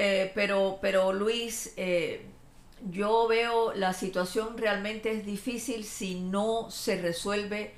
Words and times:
Eh, 0.00 0.30
pero, 0.34 0.78
pero 0.80 1.12
Luis, 1.12 1.72
eh, 1.76 2.24
yo 2.88 3.26
veo 3.26 3.72
la 3.74 3.92
situación 3.92 4.56
realmente 4.56 5.10
es 5.10 5.26
difícil 5.26 5.84
si 5.84 6.14
no 6.20 6.70
se 6.70 7.02
resuelve 7.02 7.74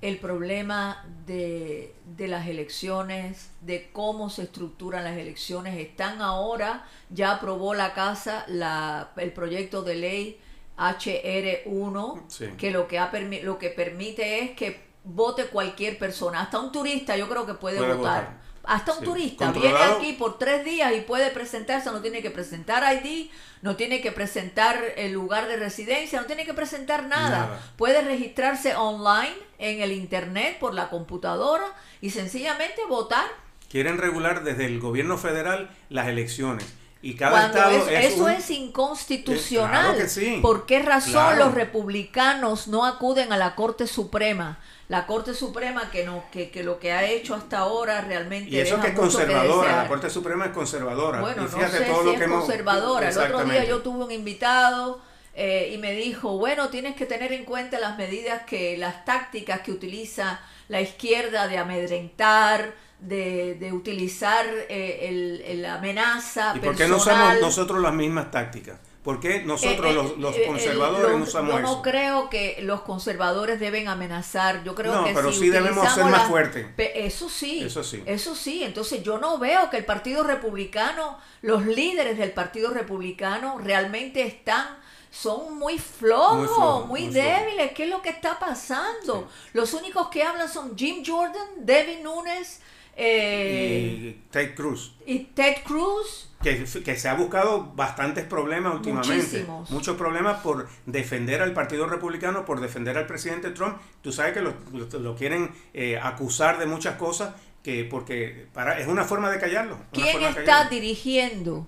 el 0.00 0.18
problema 0.18 1.04
de, 1.26 1.94
de, 2.16 2.28
las 2.28 2.46
elecciones, 2.46 3.50
de 3.62 3.90
cómo 3.92 4.30
se 4.30 4.42
estructuran 4.42 5.02
las 5.02 5.16
elecciones. 5.16 5.76
Están 5.78 6.22
ahora, 6.22 6.86
ya 7.10 7.32
aprobó 7.32 7.74
la 7.74 7.92
Casa 7.94 8.44
la, 8.46 9.10
el 9.16 9.32
proyecto 9.32 9.82
de 9.82 9.94
ley 9.96 10.40
HR1, 10.76 12.22
Sí. 12.28 12.46
que, 12.58 12.70
lo 12.70 12.86
que, 12.86 12.98
ha 12.98 13.10
lo 13.42 13.58
que 13.58 13.70
permite 13.70 14.40
es 14.44 14.50
que 14.52 14.84
vote 15.04 15.46
cualquier 15.46 15.98
persona, 15.98 16.42
hasta 16.42 16.60
un 16.60 16.70
turista 16.72 17.16
yo 17.16 17.28
creo 17.28 17.46
que 17.46 17.54
puede, 17.54 17.78
Puede 17.78 17.94
votar. 17.94 18.24
votar. 18.24 18.44
Hasta 18.66 18.92
un 18.92 18.98
Sí. 19.00 19.04
turista 19.04 19.44
Controlado. 19.52 19.98
viene 19.98 20.08
aquí 20.10 20.12
por 20.18 20.38
tres 20.38 20.64
días 20.64 20.92
y 20.96 21.00
puede 21.02 21.30
presentarse, 21.30 21.90
no 21.92 22.00
tiene 22.00 22.22
que 22.22 22.30
presentar 22.30 22.82
ID, 22.94 23.30
no 23.62 23.76
tiene 23.76 24.00
que 24.00 24.10
presentar 24.12 24.80
el 24.96 25.12
lugar 25.12 25.48
de 25.48 25.56
residencia, 25.56 26.20
no 26.20 26.26
tiene 26.26 26.44
que 26.44 26.54
presentar 26.54 27.04
nada. 27.06 27.28
Nada. 27.30 27.60
Puede 27.76 28.00
registrarse 28.02 28.74
online 28.76 29.34
en 29.58 29.80
el 29.82 29.92
internet 29.92 30.58
por 30.58 30.74
la 30.74 30.88
computadora 30.90 31.64
y 32.00 32.10
sencillamente 32.10 32.80
votar. 32.88 33.26
Quieren 33.70 33.98
regular 33.98 34.44
desde 34.44 34.66
el 34.66 34.80
gobierno 34.80 35.18
federal 35.18 35.70
las 35.88 36.08
elecciones. 36.08 36.64
Y 37.02 37.16
cada 37.16 37.32
Cuando 37.32 37.58
estado 37.58 37.76
es- 37.90 38.04
es 38.06 38.14
eso 38.14 38.24
un- 38.24 38.30
es 38.30 38.50
inconstitucional. 38.50 39.74
Eh, 39.74 39.80
claro 39.88 39.98
que 39.98 40.08
sí. 40.08 40.38
¿Por 40.40 40.64
qué 40.66 40.78
razón 40.80 41.12
Claro. 41.12 41.44
los 41.46 41.54
republicanos 41.54 42.66
no 42.68 42.84
acuden 42.86 43.32
a 43.32 43.36
la 43.36 43.54
Corte 43.54 43.86
Suprema? 43.86 44.58
La 44.88 45.06
Corte 45.06 45.32
Suprema 45.32 45.90
que 45.90 46.04
no 46.04 46.24
que, 46.30 46.50
que 46.50 46.62
lo 46.62 46.78
que 46.78 46.92
ha 46.92 47.04
hecho 47.04 47.34
hasta 47.34 47.58
ahora 47.58 48.02
realmente 48.02 48.50
Y 48.50 48.58
eso 48.58 48.76
deja 48.76 48.82
que 48.86 48.92
es 48.92 48.98
conservadora, 48.98 49.76
la 49.82 49.88
Corte 49.88 50.10
Suprema 50.10 50.44
es 50.46 50.50
conservadora. 50.52 51.20
Bueno, 51.20 51.42
y 51.42 51.44
no 51.44 51.68
sé 51.68 51.80
todo 51.86 52.00
si 52.00 52.04
lo 52.06 52.12
es 52.12 52.18
que 52.18 52.24
hemos- 52.24 52.44
conservadora. 52.44 53.08
El 53.08 53.18
otro 53.18 53.44
día 53.46 53.64
yo 53.64 53.80
tuve 53.80 54.04
un 54.04 54.10
invitado 54.12 55.00
eh, 55.34 55.72
y 55.74 55.78
me 55.78 55.92
dijo, 55.94 56.36
bueno, 56.38 56.68
tienes 56.68 56.94
que 56.96 57.06
tener 57.06 57.32
en 57.32 57.44
cuenta 57.44 57.80
las 57.80 57.96
medidas 57.96 58.42
que, 58.42 58.76
las 58.76 59.04
tácticas 59.04 59.60
que 59.62 59.72
utiliza 59.72 60.40
la 60.68 60.80
izquierda 60.80 61.48
de 61.48 61.58
amedrentar, 61.58 62.74
de, 63.00 63.54
de 63.56 63.72
utilizar 63.72 64.46
eh, 64.68 65.00
el, 65.08 65.42
el- 65.46 65.62
la 65.62 65.74
amenaza 65.74 66.52
¿Y 66.54 66.60
por 66.60 66.72
qué 66.76 66.84
personal. 66.84 66.88
no 66.90 66.96
usamos 66.96 67.40
nosotros 67.40 67.80
las 67.82 67.92
mismas 67.94 68.30
tácticas? 68.30 68.78
¿Por 69.04 69.20
qué 69.20 69.42
nosotros 69.44 69.86
Eh, 69.86 69.90
eh, 69.90 69.94
los, 69.94 70.18
los 70.18 70.34
eh, 70.34 70.42
eh, 70.42 70.46
conservadores 70.46 71.10
los- 71.10 71.18
no 71.18 71.24
usamos 71.24 71.52
yo 71.54 71.60
no 71.60 71.72
eso? 71.72 71.82
creo 71.82 72.30
que 72.30 72.56
los 72.62 72.80
conservadores 72.80 73.60
deben 73.60 73.86
amenazar. 73.88 74.64
Yo 74.64 74.74
creo 74.74 74.94
No, 74.94 75.04
que 75.04 75.12
pero 75.12 75.30
si 75.30 75.40
sí 75.40 75.50
debemos 75.50 75.86
ser 75.92 76.06
más 76.06 76.26
fuertes. 76.26 76.66
Eso 76.78 77.28
sí, 77.28 77.62
Eso 77.62 77.84
sí. 77.84 78.02
Eso 78.06 78.34
sí. 78.34 78.64
Entonces 78.64 79.02
yo 79.02 79.18
no 79.18 79.38
veo 79.38 79.68
que 79.68 79.76
el 79.76 79.84
Partido 79.84 80.22
Republicano, 80.24 81.18
los 81.42 81.66
líderes 81.66 82.16
del 82.16 82.32
Partido 82.32 82.70
Republicano 82.70 83.58
realmente 83.58 84.22
están 84.22 84.82
son 85.10 85.58
muy 85.58 85.78
flojos, 85.78 86.86
muy, 86.88 87.06
débiles. 87.08 87.72
¿Qué 87.72 87.84
es 87.84 87.90
lo 87.90 88.02
que 88.02 88.08
está 88.08 88.38
pasando? 88.40 89.28
Los 89.52 89.72
únicos 89.74 90.08
que 90.08 90.24
hablan 90.24 90.48
son 90.48 90.76
Jim 90.76 91.04
Jordan, 91.06 91.46
Devin 91.58 92.02
Nunes 92.02 92.60
eh, 92.96 94.16
Y 94.16 94.30
Ted 94.30 94.54
Cruz, 94.54 94.94
y 95.06 95.18
Ted 95.34 95.56
Cruz. 95.64 96.30
que, 96.42 96.64
que 96.84 96.96
se 96.96 97.08
ha 97.08 97.14
buscado 97.14 97.72
bastantes 97.74 98.24
problemas 98.24 98.74
últimamente. 98.74 99.16
Muchísimos. 99.16 99.70
Muchos 99.70 99.96
problemas 99.96 100.40
por 100.42 100.68
defender 100.86 101.42
al 101.42 101.52
Partido 101.52 101.86
Republicano, 101.86 102.44
por 102.44 102.60
defender 102.60 102.96
al 102.98 103.06
presidente 103.06 103.50
Trump. 103.50 103.78
Tú 104.02 104.12
sabes 104.12 104.32
que 104.34 104.40
lo, 104.42 104.54
lo- 104.72 104.98
lo 105.00 105.16
quieren 105.16 105.50
eh, 105.72 105.98
acusar 106.02 106.58
de 106.58 106.66
muchas 106.66 106.96
cosas 106.96 107.34
que 107.62 107.84
porque 107.84 108.46
para 108.52 108.78
es 108.78 108.86
una 108.86 109.04
forma 109.04 109.30
de 109.30 109.38
callarlo. 109.40 109.78
¿Quién 109.92 110.18
de 110.20 110.28
está 110.28 110.34
callarlo. 110.44 110.70
dirigiendo? 110.70 111.66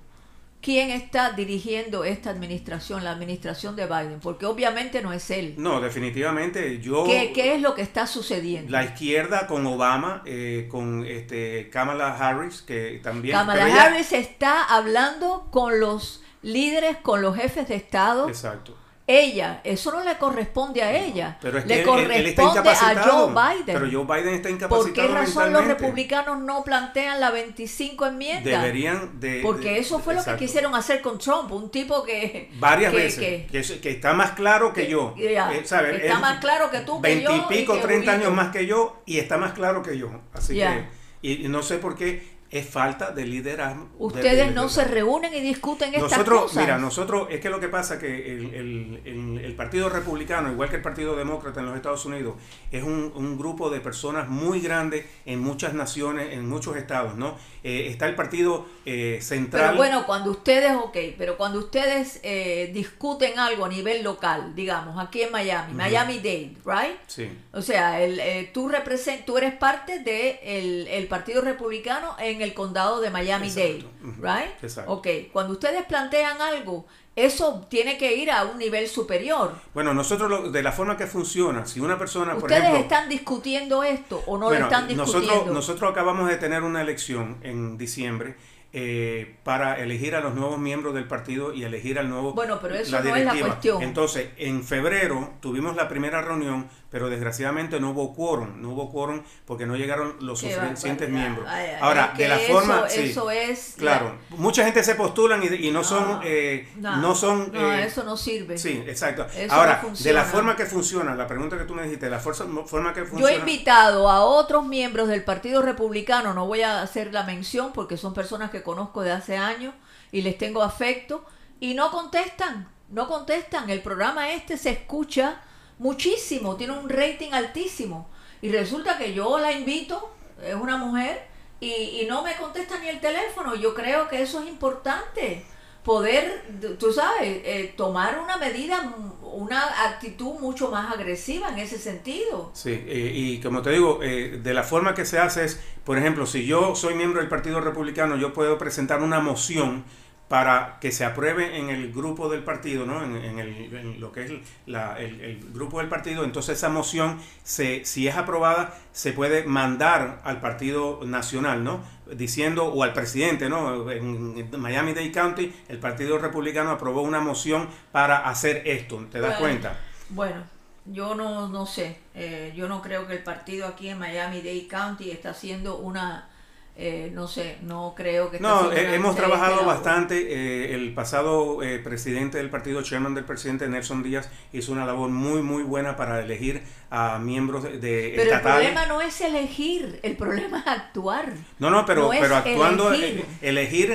¿Quién 0.66 0.90
está 0.90 1.30
dirigiendo 1.30 2.02
esta 2.02 2.30
administración, 2.30 3.04
la 3.04 3.12
administración 3.12 3.76
de 3.76 3.86
Biden? 3.86 4.18
Porque 4.18 4.46
obviamente 4.46 5.00
no 5.00 5.12
es 5.12 5.30
él. 5.30 5.54
No, 5.58 5.80
definitivamente 5.80 6.80
yo 6.80 7.04
¿Qué, 7.04 7.30
qué 7.32 7.54
es 7.54 7.62
lo 7.62 7.76
que 7.76 7.82
está 7.82 8.08
sucediendo? 8.08 8.72
la 8.72 8.82
izquierda 8.82 9.46
con 9.46 9.64
Obama, 9.64 10.24
eh, 10.26 10.66
con 10.68 11.06
este 11.06 11.70
Kamala 11.70 12.16
Harris, 12.16 12.62
que 12.62 12.98
también 13.00 13.36
Kamala 13.36 13.64
ella- 13.68 13.82
Harris 13.84 14.12
está 14.12 14.64
hablando 14.64 15.46
con 15.52 15.78
los 15.78 16.24
líderes, 16.42 16.96
con 16.96 17.22
los 17.22 17.36
jefes 17.36 17.68
de 17.68 17.76
Estado. 17.76 18.28
Exacto. 18.28 18.76
Ella, 19.08 19.60
eso 19.62 19.92
no 19.92 20.02
le 20.02 20.18
corresponde 20.18 20.82
a 20.82 20.90
ella. 20.92 21.38
Pero 21.40 21.58
es 21.58 21.64
que 21.64 21.68
le 21.68 21.80
él- 21.80 21.86
corresponde 21.86 22.58
él 22.60 22.98
a. 22.98 23.02
Joe 23.04 23.28
Biden. 23.32 23.78
Pero 23.80 23.88
Joe 24.04 24.04
Biden 24.20 24.34
está 24.34 24.48
¿Por 24.48 24.56
incapacitado 24.56 25.08
qué 25.08 25.14
razón 25.14 25.52
los 25.52 25.64
republicanos 25.64 26.40
no 26.40 26.64
plantean 26.64 27.20
la 27.20 27.30
25 27.30 28.06
enmienda? 28.06 28.50
Deberían 28.50 29.20
de... 29.20 29.40
Porque 29.44 29.70
de- 29.74 29.78
eso 29.78 30.00
fue 30.00 30.14
lo 30.14 30.20
exacto. 30.20 30.40
que 30.40 30.46
quisieron 30.46 30.74
hacer 30.74 31.02
con 31.02 31.18
Trump, 31.18 31.52
un 31.52 31.70
tipo 31.70 32.02
que... 32.02 32.50
Varias 32.58 32.90
que- 32.92 32.96
veces. 32.98 33.18
que- 33.20 33.46
Que, 33.48 33.58
es- 33.60 33.72
que 33.80 33.90
está 33.90 34.12
más 34.12 34.32
claro 34.32 34.72
que, 34.72 34.88
yo. 34.88 35.14
ya, 35.16 35.52
Eh, 35.52 35.60
está 35.62 35.80
Él- 35.88 36.20
más 36.20 36.40
claro 36.40 36.68
que 36.72 36.80
tú, 36.80 37.00
que 37.00 37.22
yo, 37.22 37.30
y 37.36 37.40
Julito. 37.42 38.10
años 38.10 38.32
más 38.34 38.50
que 38.50 38.66
yo 38.66 39.02
y 39.06 39.18
está 39.18 39.36
más 39.38 39.52
claro 39.52 39.82
que 39.84 39.96
yo. 39.96 40.10
Así 40.32 40.56
Ya. 40.56 40.74
que... 40.74 41.06
Y 41.22 41.48
no 41.48 41.62
sé 41.62 41.78
por 41.78 41.96
qué 41.96 42.35
es 42.58 42.68
falta 42.68 43.10
de 43.10 43.24
liderazgo. 43.26 43.84
de- 43.98 44.04
Ustedes 44.04 44.48
de- 44.48 44.54
no 44.54 44.64
de- 44.64 44.68
se 44.68 44.84
reúnen 44.84 45.34
y 45.34 45.40
discuten 45.40 45.94
estas 45.94 46.10
Nosotros, 46.10 46.42
cosas. 46.42 46.62
mira, 46.62 46.78
nosotros, 46.78 47.28
es 47.30 47.40
que 47.40 47.50
lo 47.50 47.60
que 47.60 47.68
pasa 47.68 47.98
que 47.98 48.32
el, 48.34 48.54
el- 48.54 49.00
el- 49.04 49.44
el 49.44 49.54
Partido 49.54 49.88
Republicano, 49.88 50.50
igual 50.52 50.68
que 50.70 50.76
el 50.76 50.82
Partido 50.82 51.16
Demócrata 51.16 51.60
en 51.60 51.66
los 51.66 51.76
Estados 51.76 52.04
Unidos, 52.04 52.34
es 52.70 52.82
un, 52.82 53.12
un 53.14 53.38
grupo 53.38 53.70
de 53.70 53.80
personas 53.80 54.28
muy 54.28 54.60
grande 54.60 55.06
en 55.24 55.40
muchas 55.40 55.74
naciones, 55.74 56.32
en 56.32 56.48
muchos 56.48 56.76
estados, 56.76 57.16
¿no? 57.16 57.36
Eh, 57.64 57.88
está 57.90 58.06
el 58.06 58.14
Partido 58.14 58.66
eh, 58.84 59.18
Central. 59.20 59.64
Pero 59.70 59.76
bueno, 59.76 60.06
cuando 60.06 60.30
ustedes, 60.30 60.72
ok, 60.76 60.96
pero 61.18 61.36
cuando 61.36 61.58
ustedes 61.58 62.20
eh, 62.22 62.70
discuten 62.72 63.38
algo 63.38 63.64
a 63.64 63.68
nivel 63.68 64.04
local, 64.04 64.54
digamos, 64.54 65.02
aquí 65.04 65.22
en 65.22 65.32
Miami. 65.32 65.72
Miami-Dade, 65.74 66.52
¿right? 66.64 66.96
Sí, 67.06 67.28
O 67.52 67.62
sea, 67.62 68.00
el, 68.00 68.20
eh, 68.20 68.50
tú, 68.54 68.68
represent, 68.68 69.24
tú 69.24 69.36
eres 69.38 69.54
parte 69.54 69.98
del 70.00 70.38
el, 70.42 70.86
el 70.88 71.06
Partido 71.08 71.40
Republicano 71.42 72.14
en 72.20 72.42
el 72.42 72.45
condado 72.54 73.00
de 73.00 73.10
Miami-Dade. 73.10 73.84
¿right? 74.20 74.62
Exacto. 74.62 74.92
Ok, 74.92 75.06
cuando 75.32 75.52
ustedes 75.54 75.84
plantean 75.84 76.40
algo, 76.40 76.86
eso 77.14 77.66
tiene 77.70 77.96
que 77.96 78.14
ir 78.16 78.30
a 78.30 78.44
un 78.44 78.58
nivel 78.58 78.86
superior. 78.88 79.54
Bueno, 79.72 79.94
nosotros, 79.94 80.28
lo- 80.30 80.50
de 80.50 80.62
la 80.62 80.72
forma 80.72 80.96
que 80.98 81.06
funciona, 81.06 81.64
si 81.64 81.80
una 81.80 81.98
persona, 81.98 82.34
por 82.34 82.42
¿Ustedes 82.44 82.62
ejemplo... 82.64 82.82
están 82.82 83.08
discutiendo 83.08 83.82
esto 83.82 84.22
o 84.26 84.36
no 84.36 84.46
Bueno, 84.46 84.66
lo 84.66 84.66
están 84.66 84.86
discutiendo? 84.88 85.26
nosotros, 85.28 85.54
nosotros 85.54 85.90
acabamos 85.92 86.28
de 86.28 86.36
tener 86.36 86.62
una 86.62 86.82
elección 86.82 87.38
en 87.42 87.78
diciembre 87.78 88.36
eh, 88.78 89.36
para 89.44 89.80
elegir 89.80 90.14
a 90.14 90.20
los 90.20 90.34
nuevos 90.34 90.58
miembros 90.58 90.92
del 90.92 91.08
partido 91.08 91.54
y 91.54 91.64
elegir 91.64 91.98
al 91.98 92.10
nuevo 92.10 92.34
Bueno, 92.34 92.58
pero 92.60 92.74
eso 92.74 92.92
la 92.92 93.00
no 93.02 93.16
es 93.16 93.24
la 93.24 93.34
cuestión. 93.38 93.82
Entonces, 93.82 94.28
en 94.36 94.62
febrero 94.62 95.32
tuvimos 95.40 95.74
la 95.76 95.88
primera 95.88 96.20
reunión, 96.20 96.68
pero 96.96 97.10
desgraciadamente 97.10 97.78
no 97.78 97.90
hubo 97.90 98.14
quórum, 98.14 98.62
no 98.62 98.70
hubo 98.70 98.90
quórum 98.90 99.22
porque 99.44 99.66
no 99.66 99.76
llegaron 99.76 100.16
los 100.20 100.40
suficientes 100.40 101.10
miembros. 101.10 101.46
Ay, 101.46 101.66
ay, 101.72 101.76
Ahora, 101.82 102.14
de 102.16 102.26
la 102.26 102.40
eso- 102.40 102.52
forma, 102.54 102.88
sí, 102.88 103.00
eso 103.10 103.30
es 103.30 103.74
la- 103.76 103.98
claro, 103.98 104.18
mucha 104.30 104.64
gente 104.64 104.82
se 104.82 104.94
postulan 104.94 105.42
y, 105.42 105.66
y 105.66 105.70
no 105.70 105.84
son, 105.84 106.08
No, 106.08 106.20
eh, 106.24 106.66
no, 106.76 106.96
no 106.96 107.14
son, 107.14 107.52
no, 107.52 107.70
eh, 107.74 107.84
eso 107.84 108.02
no 108.02 108.16
sirve. 108.16 108.56
Sí, 108.56 108.82
exacto. 108.86 109.26
Eso 109.36 109.52
Ahora, 109.54 109.82
no 109.82 109.90
de 109.94 110.12
la 110.14 110.24
forma 110.24 110.56
que 110.56 110.64
funciona, 110.64 111.14
la 111.14 111.26
pregunta 111.26 111.58
que 111.58 111.64
tú 111.64 111.74
me 111.74 111.82
dijiste, 111.82 112.08
la 112.08 112.18
forza- 112.18 112.46
forma 112.64 112.94
que 112.94 113.00
Yo 113.00 113.06
funciona. 113.08 113.30
he 113.34 113.38
invitado 113.40 114.08
a 114.08 114.24
otros 114.24 114.64
miembros 114.64 115.08
del 115.08 115.22
Partido 115.22 115.60
Republicano, 115.60 116.32
no 116.32 116.46
voy 116.46 116.62
a 116.62 116.80
hacer 116.80 117.12
la 117.12 117.24
mención 117.24 117.72
porque 117.74 117.98
son 117.98 118.14
personas 118.14 118.50
que 118.50 118.62
conozco 118.62 119.02
de 119.02 119.12
hace 119.12 119.36
años 119.36 119.74
y 120.12 120.22
les 120.22 120.38
tengo 120.38 120.62
afecto, 120.62 121.26
y 121.60 121.74
no 121.74 121.90
contestan, 121.90 122.68
no 122.88 123.06
contestan. 123.06 123.68
El 123.68 123.82
programa 123.82 124.30
este 124.30 124.56
se 124.56 124.70
escucha 124.70 125.42
muchísimo, 125.78 126.56
tiene 126.56 126.72
un 126.72 126.88
rating 126.88 127.32
altísimo. 127.32 128.08
Y 128.42 128.50
resulta 128.50 128.98
que 128.98 129.14
yo 129.14 129.38
la 129.38 129.52
invito, 129.52 130.14
es 130.42 130.54
una 130.54 130.76
mujer, 130.76 131.26
y, 131.60 131.72
y 132.00 132.06
no 132.08 132.22
me 132.22 132.36
contesta 132.36 132.78
ni 132.78 132.88
el 132.88 133.00
teléfono. 133.00 133.54
Yo 133.54 133.74
creo 133.74 134.08
que 134.08 134.22
eso 134.22 134.40
es 134.42 134.48
importante. 134.48 135.44
Poder, 135.82 136.42
tú 136.80 136.92
sabes, 136.92 137.42
eh, 137.44 137.72
tomar 137.76 138.18
una 138.18 138.36
medida, 138.38 138.92
una 139.22 139.84
actitud 139.84 140.34
mucho 140.40 140.68
más 140.68 140.92
agresiva 140.92 141.50
en 141.50 141.58
ese 141.58 141.78
sentido. 141.78 142.50
Sí, 142.54 142.72
eh, 142.72 143.12
y 143.14 143.40
como 143.40 143.62
te 143.62 143.70
digo, 143.70 144.00
eh, 144.02 144.40
de 144.42 144.52
la 144.52 144.64
forma 144.64 144.94
que 144.94 145.04
se 145.04 145.20
hace 145.20 145.44
es, 145.44 145.60
por 145.84 145.96
ejemplo, 145.96 146.26
si 146.26 146.44
yo 146.44 146.74
soy 146.74 146.94
miembro 146.94 147.20
del 147.20 147.28
Partido 147.28 147.60
Republicano, 147.60 148.16
yo 148.16 148.32
puedo 148.32 148.58
presentar 148.58 149.00
una 149.00 149.20
moción 149.20 149.84
para 150.28 150.78
que 150.80 150.90
se 150.90 151.04
apruebe 151.04 151.56
en 151.58 151.70
el 151.70 151.92
grupo 151.92 152.28
del 152.28 152.42
partido, 152.42 152.84
¿no? 152.84 153.04
en, 153.04 153.16
en 153.16 153.38
el, 153.38 153.72
en 153.74 154.00
lo 154.00 154.10
que 154.10 154.24
es 154.24 154.32
la- 154.66 154.98
el, 154.98 155.20
el 155.20 155.38
grupo 155.52 155.78
del 155.78 155.88
partido. 155.88 156.24
Entonces 156.24 156.58
esa 156.58 156.68
moción, 156.68 157.20
se, 157.44 157.84
si 157.84 158.08
es 158.08 158.16
aprobada, 158.16 158.74
se 158.92 159.12
puede 159.12 159.44
mandar 159.44 160.20
al 160.24 160.40
Partido 160.40 161.00
Nacional, 161.04 161.62
¿no? 161.62 161.80
diciendo, 162.12 162.66
o 162.66 162.82
al 162.82 162.92
presidente, 162.92 163.48
¿no? 163.48 163.90
en, 163.90 164.48
en 164.52 164.60
Miami-Dade 164.60 165.12
County, 165.12 165.52
el 165.68 165.78
Partido 165.78 166.18
Republicano 166.18 166.70
aprobó 166.70 167.02
una 167.02 167.20
moción 167.20 167.68
para 167.92 168.28
hacer 168.28 168.62
esto. 168.66 169.06
¿Te 169.10 169.20
das 169.20 169.36
Bueno. 169.38 169.38
cuenta? 169.38 169.78
Bueno, 170.08 170.44
yo 170.84 171.14
no, 171.14 171.48
no 171.48 171.66
sé. 171.66 171.98
Eh, 172.14 172.52
yo 172.56 172.68
no 172.68 172.82
creo 172.82 173.06
que 173.06 173.14
el 173.14 173.22
partido 173.24 173.66
aquí 173.66 173.88
en 173.88 173.98
Miami-Dade 173.98 174.68
County 174.68 175.10
está 175.10 175.30
haciendo 175.30 175.78
una 175.78 176.30
eh, 176.78 177.10
no 177.14 177.26
sé, 177.26 177.56
no 177.62 177.94
creo 177.96 178.30
que... 178.30 178.38
No, 178.38 178.70
hemos 178.70 179.16
trabajado 179.16 179.64
bastante. 179.64 180.14
Eh, 180.28 180.74
el 180.74 180.92
pasado 180.92 181.62
eh, 181.62 181.78
presidente 181.78 182.36
del 182.36 182.50
partido, 182.50 182.82
chairman 182.82 183.14
del 183.14 183.24
presidente 183.24 183.66
Nelson 183.66 184.02
Díaz, 184.02 184.28
hizo 184.52 184.72
una 184.72 184.84
labor 184.84 185.08
muy, 185.08 185.40
muy 185.40 185.62
buena 185.62 185.96
para 185.96 186.20
elegir 186.20 186.62
a 186.90 187.18
miembros 187.18 187.62
de, 187.62 187.78
de 187.78 188.12
Pero 188.14 188.34
el 188.34 188.40
problema 188.42 188.84
no 188.84 189.00
es 189.00 189.18
elegir, 189.22 190.00
el 190.02 190.16
problema 190.16 190.58
es 190.58 190.66
actuar. 190.66 191.32
No, 191.58 191.70
no, 191.70 191.86
pero, 191.86 192.10
pero 192.10 192.36
actuando, 192.36 192.92
elegir. 192.92 193.24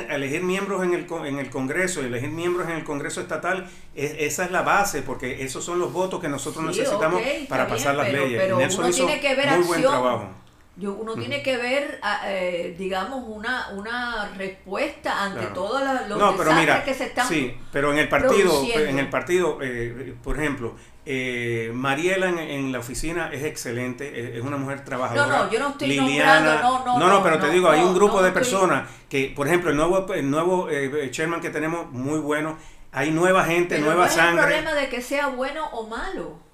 elegir, 0.09 0.41
miembros 0.41 0.83
en 0.83 0.95
el, 0.95 1.07
en 1.27 1.37
el 1.37 1.51
Congreso, 1.51 2.01
elegir 2.01 2.29
miembros 2.29 2.67
en 2.67 2.77
el 2.77 2.83
Congreso 2.83 3.21
estatal, 3.21 3.69
esa 3.93 4.45
es 4.45 4.49
la 4.49 4.63
base, 4.63 5.03
porque 5.03 5.43
esos 5.43 5.63
son 5.63 5.77
los 5.77 5.93
votos 5.93 6.19
que 6.19 6.29
nosotros 6.29 6.65
necesitamos 6.65 7.21
para 7.47 7.67
pasar 7.67 7.93
las 7.93 8.11
leyes. 8.11 8.41
Pero 8.41 8.57
Nelson 8.57 8.85
uno 8.85 8.93
tiene 8.93 9.19
que 9.19 9.35
ver 9.35 9.59
muy 9.59 9.67
buen 9.67 9.81
trabajo 9.83 10.41
uno 10.77 11.15
tiene 11.15 11.43
que 11.43 11.57
ver, 11.57 11.99
ah, 12.01 12.21
eh, 12.25 12.75
digamos, 12.77 13.23
una, 13.27 13.69
una 13.73 14.29
respuesta 14.37 15.23
ante 15.23 15.47
todos 15.47 15.81
los 16.07 16.17
no, 16.17 16.31
desastres 16.31 16.83
que 16.83 16.93
se 16.93 17.03
están 17.05 17.27
Sí, 17.27 17.55
pero 17.71 17.91
en 17.91 17.99
el 17.99 18.07
partido, 18.07 18.63
en 18.73 18.97
el 18.97 19.09
partido 19.09 19.59
eh, 19.61 20.15
por 20.23 20.39
ejemplo, 20.39 20.75
eh, 21.05 21.71
Mariela 21.73 22.29
en, 22.29 22.71
la 22.71 22.79
oficina 22.79 23.29
es 23.33 23.43
excelente, 23.43 24.37
es, 24.37 24.41
una 24.41 24.57
mujer 24.57 24.85
trabajadora. 24.85 25.27
No, 25.27 25.43
no, 25.45 25.51
yo 25.51 25.59
no 25.59 25.69
estoy 25.69 25.89
Liliana, 25.89 26.61
no, 26.61 26.85
no, 26.85 26.99
no, 26.99 27.07
no, 27.09 27.23
pero 27.23 27.39
te 27.39 27.49
digo, 27.49 27.69
hay 27.69 27.81
un 27.81 27.93
grupo 27.93 28.21
de 28.23 28.31
personas 28.31 28.89
que, 29.09 29.33
por 29.35 29.47
ejemplo, 29.47 29.71
el 29.71 29.75
nuevo, 29.75 30.13
el 30.13 30.29
nuevo 30.29 30.69
chairman 31.11 31.41
que 31.41 31.49
tenemos, 31.49 31.91
muy 31.91 32.19
bueno, 32.19 32.57
hay 32.93 33.11
nueva 33.11 33.43
gente, 33.43 33.79
nueva 33.79 34.07
sangre. 34.07 34.35
No 34.35 34.41
es 34.41 34.45
problema 34.47 34.73
de 34.73 34.89
que 34.89 35.01
sea 35.01 35.27
bueno 35.27 35.65
o 35.71 35.87
malo. 35.87 36.50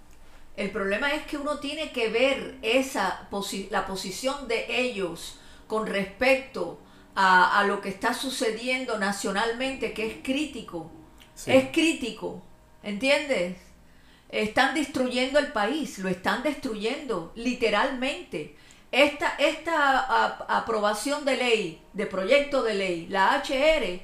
El 0.58 0.72
problema 0.72 1.14
es 1.14 1.24
que 1.28 1.38
uno 1.38 1.60
tiene 1.60 1.92
que 1.92 2.10
ver 2.10 2.58
esa 2.64 3.30
la 3.70 3.86
posición 3.86 4.48
de 4.48 4.66
ellos 4.82 5.40
con 5.68 5.86
respecto 5.86 6.80
a, 7.16 7.64
lo 7.68 7.80
que 7.80 7.90
está 7.90 8.14
sucediendo 8.14 8.98
nacionalmente, 8.98 9.94
que 9.94 10.08
es 10.08 10.16
crítico. 10.24 10.92
Es 11.46 11.70
crítico, 11.72 12.42
¿entiendes? 12.82 13.58
Están 14.30 14.74
destruyendo 14.74 15.38
el 15.38 15.52
país, 15.52 16.00
lo 16.00 16.10
están 16.10 16.42
destruyendo, 16.42 17.32
literalmente. 17.36 18.56
Esta, 18.92 19.36
esta 19.38 20.38
aprobación 20.58 21.24
de 21.24 21.38
ley, 21.38 21.82
de 21.94 22.08
proyecto 22.08 22.64
de 22.64 22.74
ley, 22.74 23.08
la 23.10 23.44
HR, 23.44 24.02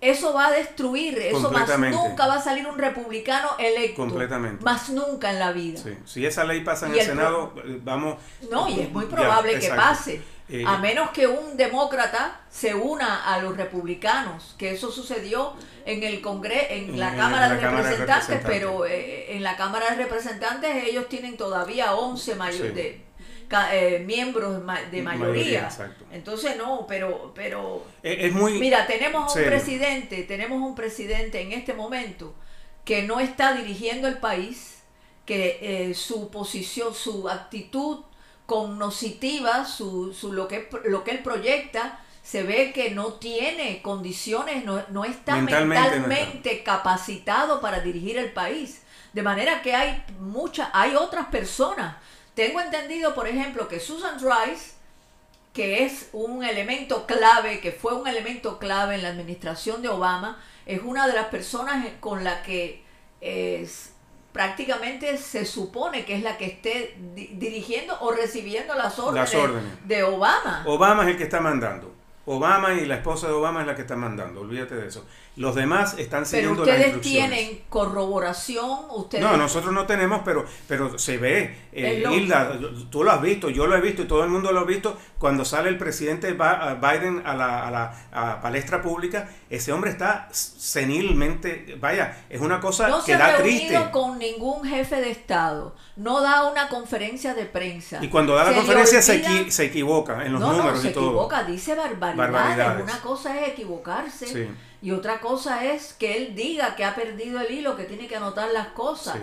eso 0.00 0.34
va 0.34 0.48
a 0.48 0.50
destruir, 0.50 1.18
eso 1.18 1.50
más 1.50 1.78
nunca 1.78 2.26
va 2.26 2.34
a 2.34 2.42
salir 2.42 2.66
un 2.66 2.78
republicano 2.78 3.50
electo. 3.58 3.96
Completamente. 3.96 4.62
Más 4.64 4.90
nunca 4.90 5.30
en 5.30 5.38
la 5.38 5.52
vida. 5.52 5.80
Si 6.04 6.26
esa 6.26 6.44
ley 6.44 6.60
pasa 6.62 6.86
en 6.86 6.94
el, 6.94 7.00
Senado, 7.00 7.54
eh, 7.64 7.80
vamos... 7.82 8.16
No, 8.50 8.68
y 8.68 8.80
es 8.80 8.92
muy 8.92 9.06
probable 9.06 9.58
que 9.58 9.68
pase. 9.70 10.22
Eh, 10.48 10.62
a 10.64 10.78
menos 10.78 11.10
que 11.10 11.26
un 11.26 11.56
demócrata 11.56 12.40
se 12.48 12.72
una 12.72 13.34
a 13.34 13.40
los 13.40 13.56
republicanos, 13.56 14.54
que 14.56 14.70
eso 14.70 14.92
sucedió 14.92 15.54
en 15.84 16.04
el 16.04 16.20
Congreso, 16.20 16.66
en, 16.70 17.00
la, 17.00 17.16
Cámara, 17.16 17.48
de 17.48 17.60
Representantes, 17.60 18.40
pero 18.46 18.86
eh, 18.86 19.34
en 19.34 19.42
la 19.42 19.56
Cámara 19.56 19.90
de 19.90 19.96
Representantes 19.96 20.84
ellos 20.84 21.08
tienen 21.08 21.36
todavía 21.36 21.94
11 21.94 22.36
mayores 22.36 22.74
de 22.76 23.05
eh, 23.72 24.02
miembros 24.04 24.60
de 24.90 25.02
mayoría. 25.02 25.68
Entonces 26.12 26.56
no, 26.56 26.86
pero 26.86 27.32
pero 27.34 27.86
es, 28.02 28.32
muy 28.32 28.58
Mira, 28.58 28.86
tenemos 28.86 29.34
un 29.34 29.44
presidente, 29.44 30.22
tenemos 30.24 30.60
un 30.60 30.74
presidente 30.74 31.40
en 31.40 31.52
este 31.52 31.74
momento 31.74 32.34
que 32.84 33.02
no 33.02 33.20
está 33.20 33.54
dirigiendo 33.54 34.08
el 34.08 34.18
país, 34.18 34.82
que 35.24 35.58
eh, 35.60 35.94
su 35.94 36.30
posición, 36.30 36.94
su 36.94 37.28
actitud 37.28 38.04
cognoscitiva, 38.46 39.64
su, 39.64 40.12
su 40.12 40.32
lo 40.32 40.46
que 40.46 40.68
lo 40.84 41.02
que 41.02 41.10
él 41.10 41.22
proyecta 41.22 42.00
se 42.26 42.42
ve 42.42 42.72
que 42.72 42.90
no 42.90 43.12
tiene 43.14 43.80
condiciones, 43.82 44.64
no, 44.64 44.82
no 44.88 45.04
está 45.04 45.36
mentalmente, 45.36 46.64
capacitado 46.64 47.60
para 47.60 47.78
dirigir 47.80 48.18
el 48.18 48.32
país. 48.32 48.82
De 49.12 49.22
manera 49.22 49.62
que 49.62 49.76
hay 49.76 50.04
muchas, 50.18 50.68
hay 50.72 50.96
otras 50.96 51.26
personas 51.26 51.94
tengo 52.36 52.60
entendido, 52.60 53.14
por 53.14 53.26
ejemplo, 53.26 53.66
que 53.66 53.80
Susan 53.80 54.20
Rice, 54.20 54.74
que 55.52 55.84
es 55.84 56.10
un 56.12 56.44
elemento 56.44 57.06
clave, 57.06 57.60
que 57.60 57.72
fue 57.72 57.94
un 57.94 58.06
elemento 58.06 58.58
clave 58.58 58.94
en 58.94 59.02
la 59.02 59.08
administración 59.08 59.80
de 59.80 59.88
Obama, 59.88 60.38
es 60.66 60.82
una 60.82 61.08
de 61.08 61.14
las 61.14 61.26
personas 61.26 61.84
con 61.98 62.22
la 62.22 62.42
que 62.42 62.84
prácticamente 64.32 65.16
se 65.16 65.46
supone 65.46 66.04
que 66.04 66.14
es 66.14 66.22
la 66.22 66.36
que 66.36 66.44
esté 66.44 66.94
dirigiendo 67.14 67.96
o 68.00 68.12
recibiendo 68.12 68.74
las 68.74 68.98
órdenes, 68.98 69.32
las 69.32 69.42
órdenes 69.42 69.88
de 69.88 70.02
Obama. 70.02 70.62
Obama 70.66 71.04
es 71.04 71.08
el 71.08 71.16
que 71.16 71.24
está 71.24 71.40
mandando. 71.40 71.94
Obama 72.26 72.74
y 72.74 72.84
la 72.84 72.96
esposa 72.96 73.28
de 73.28 73.32
Obama 73.32 73.62
es 73.62 73.66
la 73.66 73.74
que 73.74 73.82
está 73.82 73.96
mandando, 73.96 74.42
olvídate 74.42 74.74
de 74.74 74.88
eso. 74.88 75.06
Los 75.36 75.54
demás 75.54 75.96
están 75.98 76.24
siguiendo 76.24 76.64
pero 76.64 76.78
ustedes 76.78 77.00
tienen 77.02 77.60
corroboración, 77.68 78.86
ustedes... 78.90 79.22
No, 79.22 79.36
nosotros 79.36 79.70
no 79.74 79.84
tenemos, 79.84 80.22
pero, 80.24 80.46
pero 80.66 80.98
se 80.98 81.18
ve. 81.18 81.66
Eh, 81.72 82.02
Hilda, 82.10 82.58
tú 82.88 83.04
lo 83.04 83.12
has 83.12 83.20
visto, 83.20 83.50
yo 83.50 83.66
lo 83.66 83.76
he 83.76 83.82
visto 83.82 84.00
y 84.00 84.06
todo 84.06 84.24
el 84.24 84.30
mundo 84.30 84.50
lo 84.50 84.60
ha 84.60 84.64
visto. 84.64 84.96
Cuando 85.18 85.44
sale 85.44 85.68
el 85.68 85.76
presidente 85.76 86.32
Biden 86.32 87.22
a 87.26 87.34
la, 87.34 87.68
a 87.68 87.70
la 87.70 88.40
palestra 88.40 88.80
pública, 88.80 89.28
ese 89.50 89.72
hombre 89.72 89.90
está 89.90 90.30
senilmente, 90.32 91.76
vaya, 91.78 92.24
es 92.30 92.40
una 92.40 92.58
cosa 92.58 92.88
que 93.04 93.14
da 93.14 93.36
triste. 93.36 93.74
No 93.74 93.80
se 93.80 93.86
ha 93.88 93.90
con 93.90 94.18
ningún 94.18 94.64
jefe 94.64 94.96
de 94.96 95.10
Estado, 95.10 95.76
no 95.96 96.22
da 96.22 96.50
una 96.50 96.70
conferencia 96.70 97.34
de 97.34 97.44
prensa. 97.44 98.02
Y 98.02 98.08
cuando 98.08 98.34
da 98.34 98.44
la 98.44 98.54
conferencia 98.54 99.02
se, 99.02 99.50
se, 99.50 99.64
equivoca 99.66 100.24
en 100.24 100.32
los 100.32 100.40
números 100.40 100.76
no, 100.76 100.80
se 100.80 100.88
y 100.88 100.92
todo. 100.94 101.08
equivoca, 101.08 101.44
dice 101.44 101.74
barbaridades. 101.74 102.82
Una 102.82 103.00
cosa 103.02 103.38
es 103.38 103.48
equivocarse. 103.48 104.26
Sí 104.28 104.48
y 104.82 104.90
otra 104.90 105.20
cosa 105.20 105.64
es 105.64 105.94
que 105.94 106.16
él 106.16 106.34
diga 106.34 106.76
que 106.76 106.84
ha 106.84 106.94
perdido 106.94 107.40
el 107.40 107.50
hilo, 107.50 107.76
que 107.76 107.84
tiene 107.84 108.06
que 108.06 108.16
anotar 108.16 108.50
las 108.50 108.68
cosas. 108.68 109.16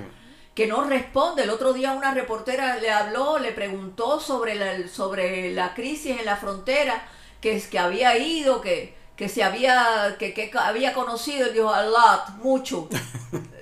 Que 0.56 0.68
no 0.68 0.84
responde. 0.84 1.44
El 1.44 1.50
otro 1.50 1.74
día 1.74 1.94
una 1.94 2.14
reportera 2.14 2.78
le 2.78 2.92
habló, 2.92 3.40
le 3.40 3.52
preguntó 3.52 4.20
sobre 4.20 4.56
la, 4.56 4.88
sobre 4.88 5.52
la 5.52 5.74
crisis 5.74 6.20
en 6.20 6.26
la 6.26 6.38
frontera, 6.38 7.04
que 7.42 7.56
es 7.56 7.68
que 7.68 7.80
había 7.80 8.18
ido, 8.18 8.62
que, 8.62 8.96
que 9.16 9.30
se 9.30 9.44
había, 9.44 10.16
que, 10.20 10.34
que 10.34 10.52
había 10.56 10.94
conocido, 10.94 11.50
y 11.50 11.54
dijo 11.54 11.74
a 11.74 11.84
lot, 11.84 12.30
mucho. 12.42 12.90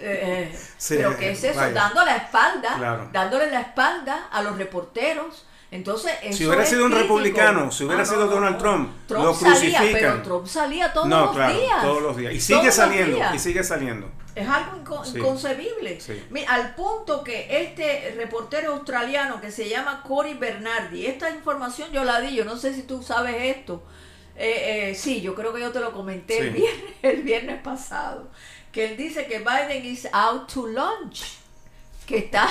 Eh, 0.03 0.51
eh, 0.51 0.59
pero 0.89 1.15
que 1.15 1.29
es 1.29 1.43
eso, 1.43 1.71
dando 1.71 2.03
la 2.03 2.15
espalda, 2.15 3.07
dándole 3.13 3.51
la 3.51 3.61
espalda 3.61 4.29
a 4.31 4.41
los 4.41 4.57
reporteros 4.57 5.45
entonces, 5.71 6.11
si 6.31 6.45
hubiera 6.45 6.65
sido 6.65 6.85
un 6.85 6.91
republicano, 6.91 7.71
si 7.71 7.85
hubiera 7.85 8.03
ah, 8.03 8.05
sido 8.05 8.27
Donald 8.27 8.57
Trump, 8.57 8.91
lo 9.07 9.33
crucifican. 9.33 9.83
Salía, 9.83 9.93
pero 9.93 10.21
Trump 10.21 10.45
salía 10.45 10.91
todos 10.91 11.07
los 11.07 11.33
días. 11.33 11.81
Todos 11.81 12.01
los 12.01 12.17
días. 12.17 12.33
Y 12.33 12.41
sigue 12.41 12.71
saliendo, 12.71 13.17
y 13.33 13.39
sigue 13.39 13.63
saliendo. 13.63 14.11
Es 14.35 14.47
algo 14.47 14.77
inconcebible. 15.15 15.97
al 16.49 16.75
punto 16.75 17.23
que 17.23 17.47
este 17.63 18.13
reportero 18.17 18.73
australiano 18.73 19.39
que 19.39 19.49
se 19.49 19.69
llama 19.69 20.03
Cory 20.03 20.33
Bernardi, 20.33 21.05
esta 21.05 21.29
información 21.29 21.89
yo 21.93 22.03
la 22.03 22.19
di, 22.19 22.35
yo 22.35 22.43
no 22.43 22.57
sé 22.57 22.73
si 22.73 22.83
tú 22.83 23.01
sabes 23.01 23.35
esto. 23.57 23.81
Eh, 24.35 24.89
eh, 24.89 24.95
sí, 24.95 25.21
yo 25.21 25.35
creo 25.35 25.53
que 25.53 25.61
yo 25.61 25.71
te 25.71 25.79
lo 25.79 25.93
comenté 25.93 26.39
el, 26.39 26.49
viernes, 26.49 26.91
el 27.01 27.21
viernes 27.21 27.61
pasado. 27.61 28.29
Que 28.73 28.91
él 28.91 28.97
dice 28.97 29.25
que 29.25 29.39
Biden 29.39 29.85
is 29.85 30.07
out 30.11 30.51
to 30.51 30.67
lunch. 30.67 31.40
Que 32.05 32.17
está 32.19 32.47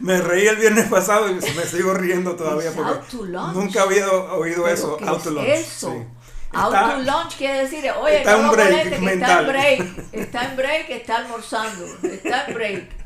me 0.00 0.20
reí 0.20 0.46
el 0.46 0.56
viernes 0.56 0.88
pasado 0.88 1.30
y 1.30 1.34
me 1.34 1.40
sigo 1.40 1.94
riendo 1.94 2.36
todavía 2.36 2.72
porque 2.72 3.16
nunca 3.54 3.82
había 3.82 4.08
oído 4.10 4.66
eso, 4.68 4.98
out 5.06 5.22
to 5.22 5.30
lunch. 5.30 5.48
Eso? 5.48 6.06
Out 6.52 6.72
to 6.72 6.98
lunch 6.98 7.36
quiere 7.36 7.62
decir, 7.62 7.90
oye, 7.92 8.18
está 8.18 8.36
no 8.36 8.52
break 8.52 8.98
que 8.98 9.12
está 9.12 9.40
en 9.40 9.46
break, 9.46 10.08
está 10.12 10.44
en 10.44 10.56
break, 10.56 10.90
está 10.90 11.16
almorzando, 11.16 11.86
está 12.02 12.46
en 12.46 12.54
break. 12.54 13.00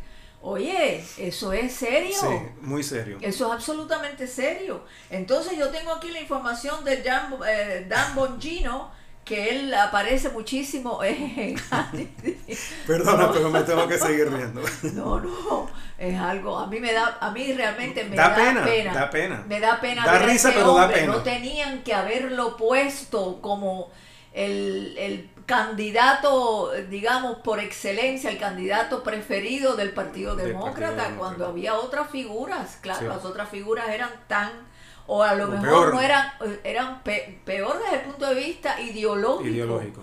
Oye, 0.47 1.03
eso 1.17 1.55
es 1.55 1.73
serio. 1.73 2.17
Sí, 2.21 2.49
muy 2.61 2.83
serio. 2.83 3.17
Eso 3.23 3.47
es 3.47 3.53
absolutamente 3.53 4.27
serio. 4.27 4.85
Entonces 5.09 5.57
yo 5.57 5.71
tengo 5.71 5.93
aquí 5.95 6.11
la 6.11 6.21
información 6.21 6.85
de 6.85 6.99
Dan, 6.99 7.35
eh, 7.49 7.87
Dan 7.89 8.15
Bongino, 8.15 8.93
que 9.25 9.51
él 9.51 9.75
aparece 9.75 10.29
muchísimo 10.29 11.03
en... 11.05 11.57
Perdona, 12.87 13.33
pero 13.33 13.51
me 13.51 13.63
tengo 13.63 13.89
que 13.89 13.99
seguir 13.99 14.33
riendo. 14.33 14.63
No, 14.95 15.19
no, 15.21 15.69
es 15.99 16.19
algo, 16.19 16.59
a 16.59 16.67
mí 16.67 16.79
me 16.79 16.93
da, 16.93 17.19
a 17.21 17.31
mí 17.31 17.53
realmente 17.53 18.05
me 18.05 18.17
da, 18.17 18.35
pena, 18.35 18.61
Da 18.61 19.11
pena. 19.11 19.45
Me 19.49 19.61
da 19.61 19.81
pena. 19.81 20.05
Da 20.05 20.19
risa, 20.19 20.51
pero 20.55 20.75
da 20.75 20.89
pena. 20.89 21.13
No 21.13 21.23
tenían 21.23 21.83
que 21.83 21.95
haberlo 21.95 22.57
puesto 22.57 23.41
como 23.41 23.91
el, 24.33 24.95
el 24.99 25.31
candidato, 25.47 26.73
digamos, 26.91 27.39
por 27.39 27.61
excelencia, 27.61 28.31
el 28.31 28.39
candidato 28.39 29.03
preferido 29.03 29.77
del 29.77 29.91
Partido 29.91 30.37
Demócrata, 30.37 31.15
cuando 31.17 31.47
había 31.47 31.75
otras 31.75 32.11
figuras. 32.11 32.79
Claro, 32.81 33.09
las 33.09 33.25
otras 33.25 33.49
figuras 33.49 33.89
eran 33.89 34.11
tan 34.27 34.51
o 35.07 35.23
a 35.23 35.35
lo 35.35 35.49
mejor 35.49 35.95
no 35.95 36.01
eran, 36.01 36.33
eran 36.65 37.03
peor 37.03 37.79
desde 37.83 37.97
el 37.97 38.03
punto 38.03 38.27
de 38.27 38.35
vista 38.35 38.81
ideológico. 38.81 40.03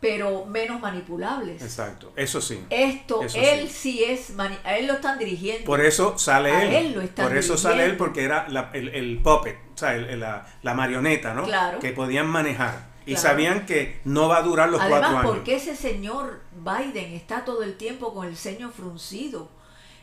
pero 0.00 0.44
menos 0.46 0.80
manipulables. 0.80 1.60
Exacto, 1.60 2.12
eso 2.14 2.40
sí. 2.40 2.64
Esto, 2.70 3.22
Eso 3.24 3.36
él 3.40 3.68
sí. 3.68 3.98
sí, 3.98 4.04
es, 4.04 4.32
a 4.64 4.76
él 4.76 4.86
lo 4.86 4.92
están 4.94 5.18
dirigiendo. 5.18 5.64
Por 5.64 5.80
eso 5.84 6.16
sale 6.18 6.52
A 6.52 6.62
él. 6.62 6.72
él 6.86 6.92
lo 6.94 7.00
están 7.00 7.26
Por 7.26 7.36
eso 7.36 7.56
sale 7.56 7.84
él 7.84 7.96
porque 7.96 8.22
era 8.22 8.48
la- 8.48 8.70
el, 8.74 8.90
el 8.90 9.18
puppet, 9.20 9.56
o 9.74 9.76
sea, 9.78 9.94
el- 9.96 10.20
la, 10.20 10.46
la 10.62 10.74
marioneta, 10.74 11.34
¿no? 11.34 11.42
Claro. 11.44 11.80
Que 11.80 11.90
podían 11.90 12.28
manejar. 12.28 12.86
Y 13.06 13.14
Claro. 13.14 13.28
sabían 13.28 13.66
que 13.66 14.00
no 14.04 14.28
va 14.28 14.36
a 14.36 14.42
durar 14.42 14.68
los 14.68 14.78
cuatro 14.80 14.96
Además, 14.98 15.22
años. 15.24 15.34
porque 15.34 15.56
ese 15.56 15.74
señor 15.74 16.42
Biden 16.52 17.14
está 17.14 17.44
todo 17.44 17.62
el 17.64 17.76
tiempo 17.76 18.14
con 18.14 18.26
el 18.28 18.36
ceño 18.36 18.70
fruncido. 18.70 19.48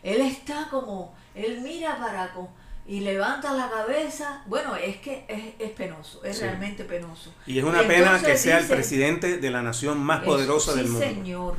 Él 0.03 0.19
está 0.21 0.67
como, 0.69 1.15
él 1.35 1.61
mira 1.61 1.97
para 1.99 2.33
co- 2.33 2.49
y 2.87 2.99
levanta 2.99 3.53
la 3.53 3.69
cabeza. 3.69 4.43
Bueno, 4.45 4.75
es 4.75 4.97
que 4.97 5.25
es, 5.27 5.53
es 5.59 5.71
penoso, 5.71 6.23
es 6.23 6.37
Sí. 6.37 6.43
realmente 6.43 6.83
penoso. 6.83 7.33
Y 7.47 7.57
es 7.57 7.63
una 7.63 7.83
Y 7.83 7.87
pena 7.87 8.21
que 8.21 8.37
sea 8.37 8.59
el 8.59 8.65
presidente 8.67 9.37
de 9.37 9.49
la 9.51 9.61
nación 9.61 9.97
más 9.99 10.23
poderosa 10.23 10.73
sí, 10.73 10.77
del 10.79 10.87
mundo. 10.89 11.05
señor. 11.07 11.55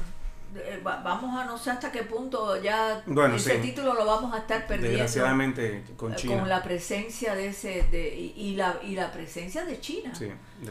Eh, 0.59 0.80
va- 0.87 1.02
Vamos 1.02 1.38
a 1.38 1.45
no 1.45 1.59
sé 1.59 1.71
hasta 1.71 1.92
qué 1.92 2.02
punto 2.04 2.59
ya 2.62 3.02
Bueno, 3.04 3.35
ese 3.37 3.56
sí. 3.56 3.61
título 3.61 3.92
lo 3.92 4.06
vamos 4.06 4.33
a 4.33 4.38
estar 4.38 4.66
perdiendo. 4.66 4.88
Desgraciadamente 5.02 5.85
con 5.99 6.12
eh, 6.14 6.16
China. 6.16 6.38
Con 6.40 6.49
la 6.49 6.62
presencia 6.62 7.35
de 7.35 7.49
ese 7.49 7.83
de, 7.90 8.14
y, 8.14 8.33
y 8.37 8.56
la 8.56 8.76
y 8.83 8.95
la 8.95 9.12
presencia 9.12 9.66
de 9.66 9.78
China. 9.80 10.14
Sí, 10.14 10.28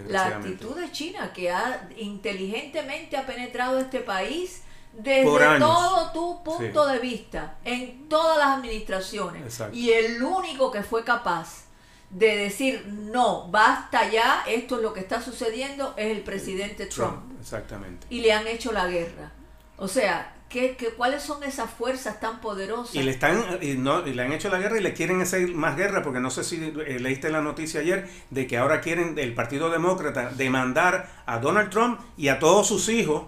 La 0.08 0.26
actitud 0.28 0.76
de 0.76 0.92
China 0.92 1.32
que 1.34 1.52
ha 1.52 1.88
inteligentemente 1.98 3.16
ha 3.18 3.28
penetrado 3.28 3.78
este 3.80 4.00
país 4.00 4.64
desde 4.98 5.60
todo 5.60 6.12
tu 6.12 6.44
punto 6.44 6.86
de 6.88 7.00
vista, 7.00 7.58
en 7.64 8.08
todas 8.08 8.38
las 8.38 8.58
administraciones. 8.58 9.44
Exacto. 9.44 9.76
Y 9.76 9.92
el 9.92 10.24
único 10.24 10.72
que 10.72 10.84
fue 10.84 11.04
capaz 11.04 11.66
de 12.10 12.38
decir 12.38 12.86
no, 12.88 13.50
basta 13.50 14.10
ya, 14.10 14.44
esto 14.48 14.78
es 14.78 14.82
lo 14.82 14.94
que 14.94 15.02
está 15.02 15.22
sucediendo, 15.22 15.94
es 15.98 16.16
el 16.16 16.22
presidente 16.22 16.86
Trump. 16.86 17.14
Trump, 17.14 17.42
exactamente. 17.42 18.08
Y 18.10 18.22
le 18.22 18.32
han 18.32 18.48
hecho 18.48 18.72
la 18.72 18.88
guerra. 18.88 19.32
O 19.78 19.90
sea, 19.90 20.34
¿qué, 20.48 20.78
qué, 20.78 20.90
cuáles 20.92 21.24
son 21.24 21.44
esas 21.44 21.70
fuerzas 21.70 22.22
tan 22.22 22.40
poderosas? 22.40 22.96
Y 22.96 23.04
le 23.04 23.12
están 23.12 23.60
y 23.62 23.74
no, 23.74 24.08
y 24.08 24.14
le 24.14 24.22
han 24.22 24.32
hecho 24.32 24.50
la 24.50 24.60
guerra 24.60 24.78
y 24.78 24.82
le 24.82 24.94
quieren 24.94 25.22
hacer 25.22 25.50
más 25.50 25.76
guerra 25.76 26.02
porque 26.04 26.22
no 26.22 26.30
sé 26.30 26.46
si 26.46 26.56
eh, 26.56 27.00
leíste 27.00 27.30
la 27.30 27.42
noticia 27.42 27.82
ayer 27.82 28.08
de 28.30 28.48
que 28.48 28.58
ahora 28.58 28.80
quieren 28.80 29.20
el 29.20 29.34
Partido 29.34 29.70
Demócrata 29.70 30.30
demandar 30.30 31.10
a 31.26 31.40
Donald 31.40 31.70
Trump 31.70 32.00
y 32.16 32.30
a 32.30 32.40
todos 32.40 32.68
sus 32.68 32.88
hijos 32.88 33.24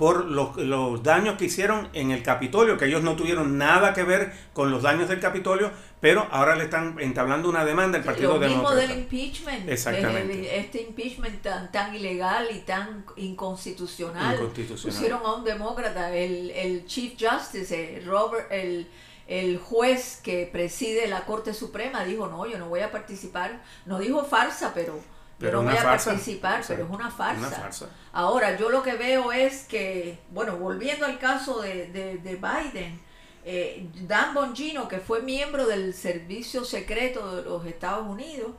por 0.00 0.24
los, 0.24 0.56
los 0.56 1.02
daños 1.02 1.36
que 1.36 1.44
hicieron 1.44 1.90
en 1.92 2.10
el 2.10 2.22
Capitolio, 2.22 2.78
que 2.78 2.86
ellos 2.86 3.02
no 3.02 3.16
tuvieron 3.16 3.58
nada 3.58 3.92
que 3.92 4.02
ver 4.02 4.32
con 4.54 4.70
los 4.70 4.82
daños 4.82 5.10
del 5.10 5.20
Capitolio, 5.20 5.70
pero 6.00 6.26
ahora 6.30 6.56
le 6.56 6.64
están 6.64 6.96
entablando 7.00 7.50
una 7.50 7.66
demanda 7.66 7.98
al 7.98 8.04
Partido 8.04 8.32
lo 8.32 8.38
mismo 8.40 8.70
Demócrata. 8.70 8.80
del 8.80 8.98
impeachment, 8.98 9.68
Exactamente. 9.68 10.58
este 10.58 10.80
impeachment 10.80 11.42
tan, 11.42 11.70
tan 11.70 11.94
ilegal 11.94 12.46
y 12.50 12.60
tan 12.60 13.04
inconstitucional. 13.16 14.36
Inconstitucional. 14.36 14.96
Pusieron 14.96 15.20
a 15.22 15.34
un 15.34 15.44
demócrata, 15.44 16.16
el, 16.16 16.48
el 16.52 16.86
Chief 16.86 17.12
Justice, 17.20 17.98
el 17.98 18.06
Robert, 18.06 18.50
el, 18.50 18.88
el 19.28 19.58
juez 19.58 20.18
que 20.24 20.48
preside 20.50 21.08
la 21.08 21.26
Corte 21.26 21.52
Suprema, 21.52 22.04
dijo, 22.04 22.26
no, 22.26 22.46
yo 22.46 22.58
no 22.58 22.70
voy 22.70 22.80
a 22.80 22.90
participar. 22.90 23.62
No 23.84 23.98
dijo 23.98 24.24
farsa, 24.24 24.72
pero, 24.74 24.98
Pero 25.40 25.58
yo 25.58 25.62
no 25.64 25.70
voy 25.70 25.78
a 25.78 25.82
farsa. 25.82 26.10
participar, 26.10 26.62
pero 26.68 26.84
es 26.84 26.90
una 26.90 27.10
farsa. 27.10 27.38
Una 27.48 27.50
farsa. 27.50 27.88
Ahora, 28.12 28.56
yo 28.56 28.68
lo 28.70 28.82
que 28.82 28.94
veo 28.94 29.32
es 29.32 29.64
que, 29.64 30.18
bueno, 30.30 30.56
volviendo 30.58 31.06
al 31.06 31.18
caso 31.18 31.60
de, 31.62 31.86
de, 31.88 32.18
de 32.18 32.36
Biden, 32.36 33.00
eh, 33.44 33.88
Dan 34.02 34.34
Bongino, 34.34 34.86
que 34.86 34.98
fue 34.98 35.22
miembro 35.22 35.66
del 35.66 35.94
Servicio 35.94 36.64
Secreto 36.64 37.36
de 37.36 37.42
los 37.42 37.64
Estados 37.66 38.06
Unidos, 38.06 38.52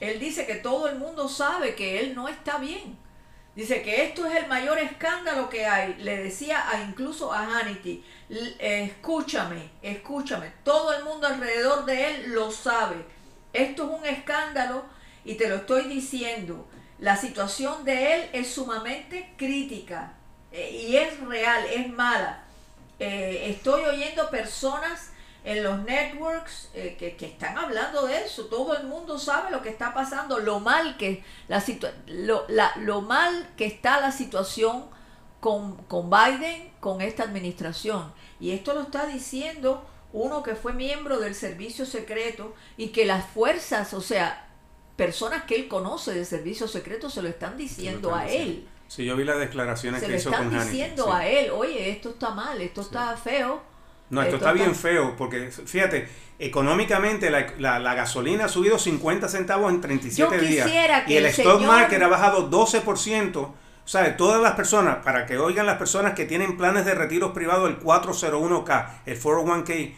él 0.00 0.18
dice 0.18 0.46
que 0.46 0.54
todo 0.56 0.88
el 0.88 0.98
mundo 0.98 1.28
sabe 1.28 1.74
que 1.74 2.00
él 2.00 2.14
no 2.14 2.26
está 2.28 2.58
bien. 2.58 2.96
Dice 3.54 3.82
que 3.82 4.02
esto 4.04 4.26
es 4.26 4.34
el 4.34 4.48
mayor 4.48 4.78
escándalo 4.78 5.48
que 5.48 5.64
hay. 5.66 5.94
Le 6.00 6.16
decía 6.24 6.68
a, 6.68 6.82
incluso 6.82 7.32
a 7.32 7.46
Hannity, 7.46 8.02
"L- 8.28 8.56
eh, 8.58 8.82
escúchame, 8.84 9.70
escúchame, 9.82 10.52
todo 10.64 10.92
el 10.92 11.04
mundo 11.04 11.28
alrededor 11.28 11.84
de 11.84 12.08
él 12.10 12.32
lo 12.32 12.50
sabe. 12.50 12.96
Esto 13.52 13.84
es 13.84 14.00
un 14.00 14.06
escándalo 14.06 14.84
y 15.24 15.34
te 15.34 15.48
lo 15.48 15.56
estoy 15.56 15.84
diciendo. 15.84 16.66
La 16.98 17.16
situación 17.16 17.84
de 17.84 18.14
él 18.14 18.30
es 18.32 18.54
sumamente 18.54 19.34
crítica 19.36 20.12
eh, 20.52 20.70
y 20.88 20.96
es 20.96 21.18
real, 21.20 21.64
es 21.66 21.90
mala. 21.92 22.44
Eh, 23.00 23.46
estoy 23.50 23.84
oyendo 23.84 24.30
personas 24.30 25.10
en 25.44 25.62
los 25.62 25.80
networks 25.82 26.70
eh, 26.72 26.96
que, 26.98 27.16
que 27.16 27.26
están 27.26 27.58
hablando 27.58 28.06
de 28.06 28.24
eso. 28.24 28.46
Todo 28.46 28.76
el 28.76 28.86
mundo 28.86 29.18
sabe 29.18 29.50
lo 29.50 29.60
que 29.60 29.68
está 29.68 29.92
pasando, 29.92 30.38
lo 30.38 30.60
mal 30.60 30.96
que 30.96 31.24
la 31.48 31.62
lo, 32.06 32.44
la- 32.48 32.72
lo 32.76 33.02
mal 33.02 33.50
que 33.56 33.66
está 33.66 34.00
la 34.00 34.12
situación 34.12 34.86
con, 35.40 35.76
con 35.84 36.08
Biden, 36.08 36.72
con 36.80 37.00
esta 37.02 37.24
administración. 37.24 38.12
Y 38.40 38.52
esto 38.52 38.72
lo 38.72 38.82
está 38.82 39.06
diciendo 39.06 39.84
uno 40.12 40.42
que 40.44 40.54
fue 40.54 40.72
miembro 40.72 41.18
del 41.18 41.34
servicio 41.34 41.84
secreto 41.84 42.54
y 42.76 42.88
que 42.88 43.04
las 43.04 43.26
fuerzas, 43.26 43.92
o 43.94 44.00
sea, 44.00 44.46
personas 44.96 45.44
que 45.44 45.56
él 45.56 45.68
conoce 45.68 46.12
del 46.12 46.26
servicio 46.26 46.68
secreto 46.68 47.10
se 47.10 47.22
lo 47.22 47.28
están 47.28 47.56
diciendo 47.56 48.08
están 48.10 48.22
a 48.22 48.24
diciendo. 48.26 48.50
él. 48.52 48.68
Sí, 48.86 49.04
yo 49.04 49.16
vi 49.16 49.24
las 49.24 49.38
declaraciones 49.38 50.00
Se 50.00 50.06
que 50.06 50.12
lo 50.12 50.18
hizo 50.18 50.30
están 50.30 50.44
con 50.48 50.54
Hannity. 50.58 50.70
diciendo 50.70 51.04
sí. 51.06 51.10
a 51.12 51.26
él, 51.28 51.50
oye, 51.50 51.90
esto 51.90 52.10
está 52.10 52.30
mal, 52.30 52.60
esto 52.60 52.80
está 52.82 53.16
feo. 53.16 53.62
No, 54.10 54.22
esto 54.22 54.36
está 54.36 54.52
bien 54.52 54.74
feo 54.74 55.16
porque, 55.16 55.50
fíjate, 55.50 56.06
económicamente 56.38 57.30
la, 57.30 57.46
la- 57.58 57.78
la 57.80 57.94
gasolina 57.94 58.44
ha 58.44 58.48
subido 58.48 58.78
50 58.78 59.28
centavos 59.28 59.72
en 59.72 59.80
37 59.80 60.36
Yo 60.36 60.40
días. 60.46 60.66
que 61.06 61.12
y 61.12 61.16
el, 61.16 61.24
el 61.24 61.30
stock 61.32 61.58
señor- 61.60 61.66
market 61.66 62.00
ha 62.02 62.06
bajado 62.08 62.48
12%. 62.50 63.36
O 63.36 63.52
sea, 63.88 64.16
todas 64.16 64.40
las 64.40 64.52
personas, 64.52 64.98
para 65.04 65.26
que 65.26 65.36
oigan 65.38 65.66
las 65.66 65.76
personas 65.78 66.14
que 66.14 66.24
tienen 66.26 66.56
planes 66.56 66.84
de 66.86 66.94
retiros 66.94 67.32
privados, 67.32 67.68
el 67.68 67.80
401k, 67.80 68.88
el 69.06 69.20
401k, 69.20 69.94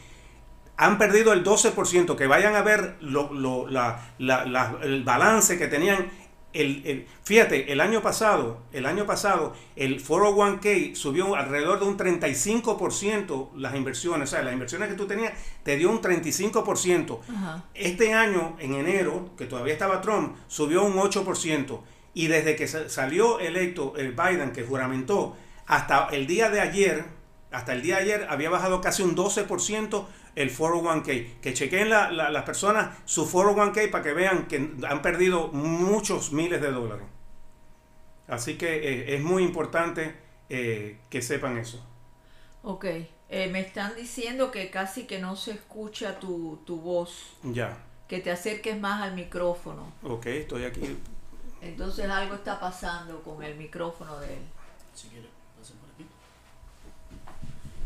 han 0.77 0.99
perdido 0.99 1.33
el 1.33 1.43
12%. 1.45 2.17
Que 2.17 2.27
vayan 2.27 2.55
a 2.55 2.63
ver 2.63 2.97
lo- 3.01 3.33
lo- 3.33 3.69
la- 3.69 4.11
la- 4.19 4.45
la- 4.45 4.77
el 4.83 5.05
balance 5.05 5.59
que 5.59 5.69
tenían. 5.69 6.11
El, 6.53 6.83
el- 6.87 7.07
fíjate, 7.23 7.71
el 7.71 7.83
año 7.83 8.01
pasado, 8.01 8.63
el 8.73 8.87
año 8.87 9.05
pasado, 9.05 9.55
el 9.75 10.01
401k 10.03 10.95
subió 10.95 11.35
alrededor 11.37 11.81
de 11.81 11.85
un 11.85 11.99
35% 11.99 13.51
las 13.57 13.75
inversiones. 13.75 14.31
O 14.31 14.33
sea, 14.33 14.43
las 14.43 14.53
inversiones 14.55 14.89
que 14.89 14.95
tú 14.95 15.07
tenías 15.07 15.33
te 15.63 15.77
dio 15.77 15.91
un 15.91 16.01
35%. 16.01 17.21
Ajá. 17.29 17.65
Este 17.75 18.15
año, 18.15 18.57
en 18.59 18.75
enero, 18.75 19.31
que 19.37 19.45
todavía 19.47 19.75
estaba 19.75 20.01
Trump, 20.01 20.37
subió 20.49 20.83
un 20.85 20.95
8%. 20.99 21.83
Y 22.15 22.29
desde 22.29 22.57
que 22.57 22.67
sa- 22.67 22.89
salió 22.89 23.39
electo 23.39 23.93
el 23.99 24.13
Biden, 24.13 24.53
que 24.53 24.63
juramentó, 24.65 25.37
hasta 25.67 26.09
el 26.13 26.27
día 26.27 26.49
de 26.49 26.61
ayer, 26.61 27.05
hasta 27.57 27.73
el 27.73 27.83
día 27.83 27.97
de 27.97 28.03
ayer 28.03 28.27
había 28.29 28.51
bajado 28.51 28.81
casi 28.81 29.03
un 29.03 29.15
12% 29.17 30.07
el 30.35 30.51
401k. 30.51 31.41
Que 31.41 31.55
chequen 31.55 31.89
la- 31.89 32.11
la- 32.11 32.31
las 32.31 32.45
personas 32.45 32.97
su 33.07 33.25
401k 33.27 33.91
para 33.91 34.05
que 34.05 34.13
vean 34.13 34.47
que 34.47 34.57
han 34.89 35.01
perdido 35.03 35.49
muchos 35.49 36.33
miles 36.33 36.61
de 36.61 36.71
dólares. 36.71 37.07
Así 38.29 38.59
que 38.59 38.77
eh, 38.77 39.15
es 39.15 39.23
muy 39.23 39.43
importante 39.43 40.15
eh, 40.49 40.99
que 41.11 41.23
sepan 41.23 41.57
eso. 41.59 41.85
Ok, 42.63 42.85
eh, 42.85 43.49
me 43.51 43.61
están 43.61 43.95
diciendo 43.97 44.51
que 44.51 44.71
casi 44.71 45.07
que 45.07 45.19
no 45.21 45.35
se 45.37 45.53
escucha 45.53 46.19
tu, 46.21 46.61
tu 46.67 46.81
voz, 46.81 47.37
Ya, 47.43 47.79
que 48.09 48.19
te 48.21 48.31
acerques 48.31 48.79
más 48.79 49.03
al 49.03 49.15
micrófono. 49.15 49.93
ok, 50.03 50.27
estoy 50.27 50.65
aquí. 50.65 50.97
Entonces 51.63 52.09
algo 52.11 52.35
está 52.35 52.61
pasando 52.61 53.23
con 53.23 53.43
el 53.43 53.57
micrófono 53.57 54.19
de 54.21 54.35
él. 54.35 54.43
Si 54.95 55.09
quiere, 55.09 55.27
pasen 55.27 55.27
por 55.27 55.33
aquí. 55.33 55.36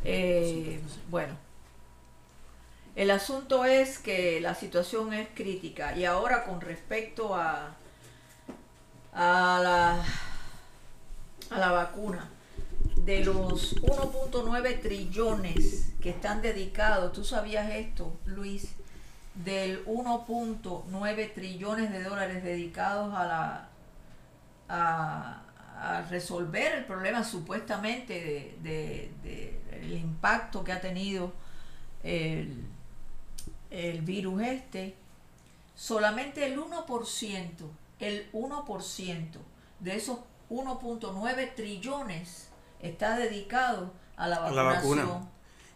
Eh, 0.04 0.80
bueno, 1.10 1.34
el 2.96 3.10
asunto 3.10 3.64
es 3.64 3.98
que 3.98 4.40
la 4.40 4.54
situación 4.54 5.12
es 5.12 5.28
crítica 5.34 5.96
y 5.96 6.04
ahora 6.04 6.44
con 6.44 6.60
respecto 6.60 7.34
a, 7.34 7.74
a, 9.12 9.60
la, 9.62 10.04
a 11.50 11.58
la 11.58 11.70
vacuna, 11.72 12.28
de 12.96 13.24
los 13.24 13.76
1.9 13.82 14.80
trillones 14.80 15.92
que 16.02 16.10
están 16.10 16.42
dedicados, 16.42 17.12
¿tú 17.12 17.24
sabías 17.24 17.70
esto, 17.70 18.12
Luis? 18.26 18.72
Del 19.34 19.84
1.9 19.86 21.32
trillones 21.34 21.90
de 21.92 22.02
dólares 22.02 22.42
dedicados 22.44 23.14
a 23.14 23.24
la 23.26 23.66
a, 24.68 25.42
resolver 26.10 26.72
el 26.74 26.84
problema 26.84 27.24
supuestamente 27.24 28.54
de- 28.62 29.10
de 29.22 29.59
el 29.80 29.96
impacto 29.96 30.62
que 30.64 30.72
ha 30.72 30.80
tenido 30.80 31.32
el, 32.02 32.64
el 33.70 34.00
virus 34.02 34.42
este, 34.42 34.94
solamente 35.74 36.44
el 36.46 36.58
1%, 36.58 37.50
el 38.00 38.32
1% 38.32 39.26
de 39.80 39.96
esos 39.96 40.18
1.9 40.50 41.54
trillones 41.54 42.48
está 42.80 43.16
dedicado 43.16 43.92
a 44.16 44.28
la 44.28 44.36
A 44.36 44.50
la 44.50 44.62
vacunación. 44.62 45.08
vacuna. 45.08 45.30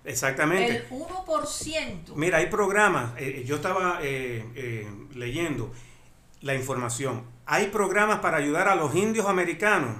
Exactamente. 0.04 0.76
El 0.76 0.88
1%. 0.90 2.14
Mira, 2.14 2.38
hay 2.38 2.46
programas, 2.46 3.12
eh, 3.16 3.44
yo 3.46 3.56
estaba 3.56 4.00
eh, 4.02 4.44
eh, 4.54 4.92
leyendo 5.14 5.72
la 6.42 6.54
información, 6.54 7.24
hay 7.46 7.68
programas 7.68 8.18
para 8.18 8.36
ayudar 8.36 8.68
a 8.68 8.74
los 8.74 8.94
indios 8.94 9.26
americanos 9.26 9.96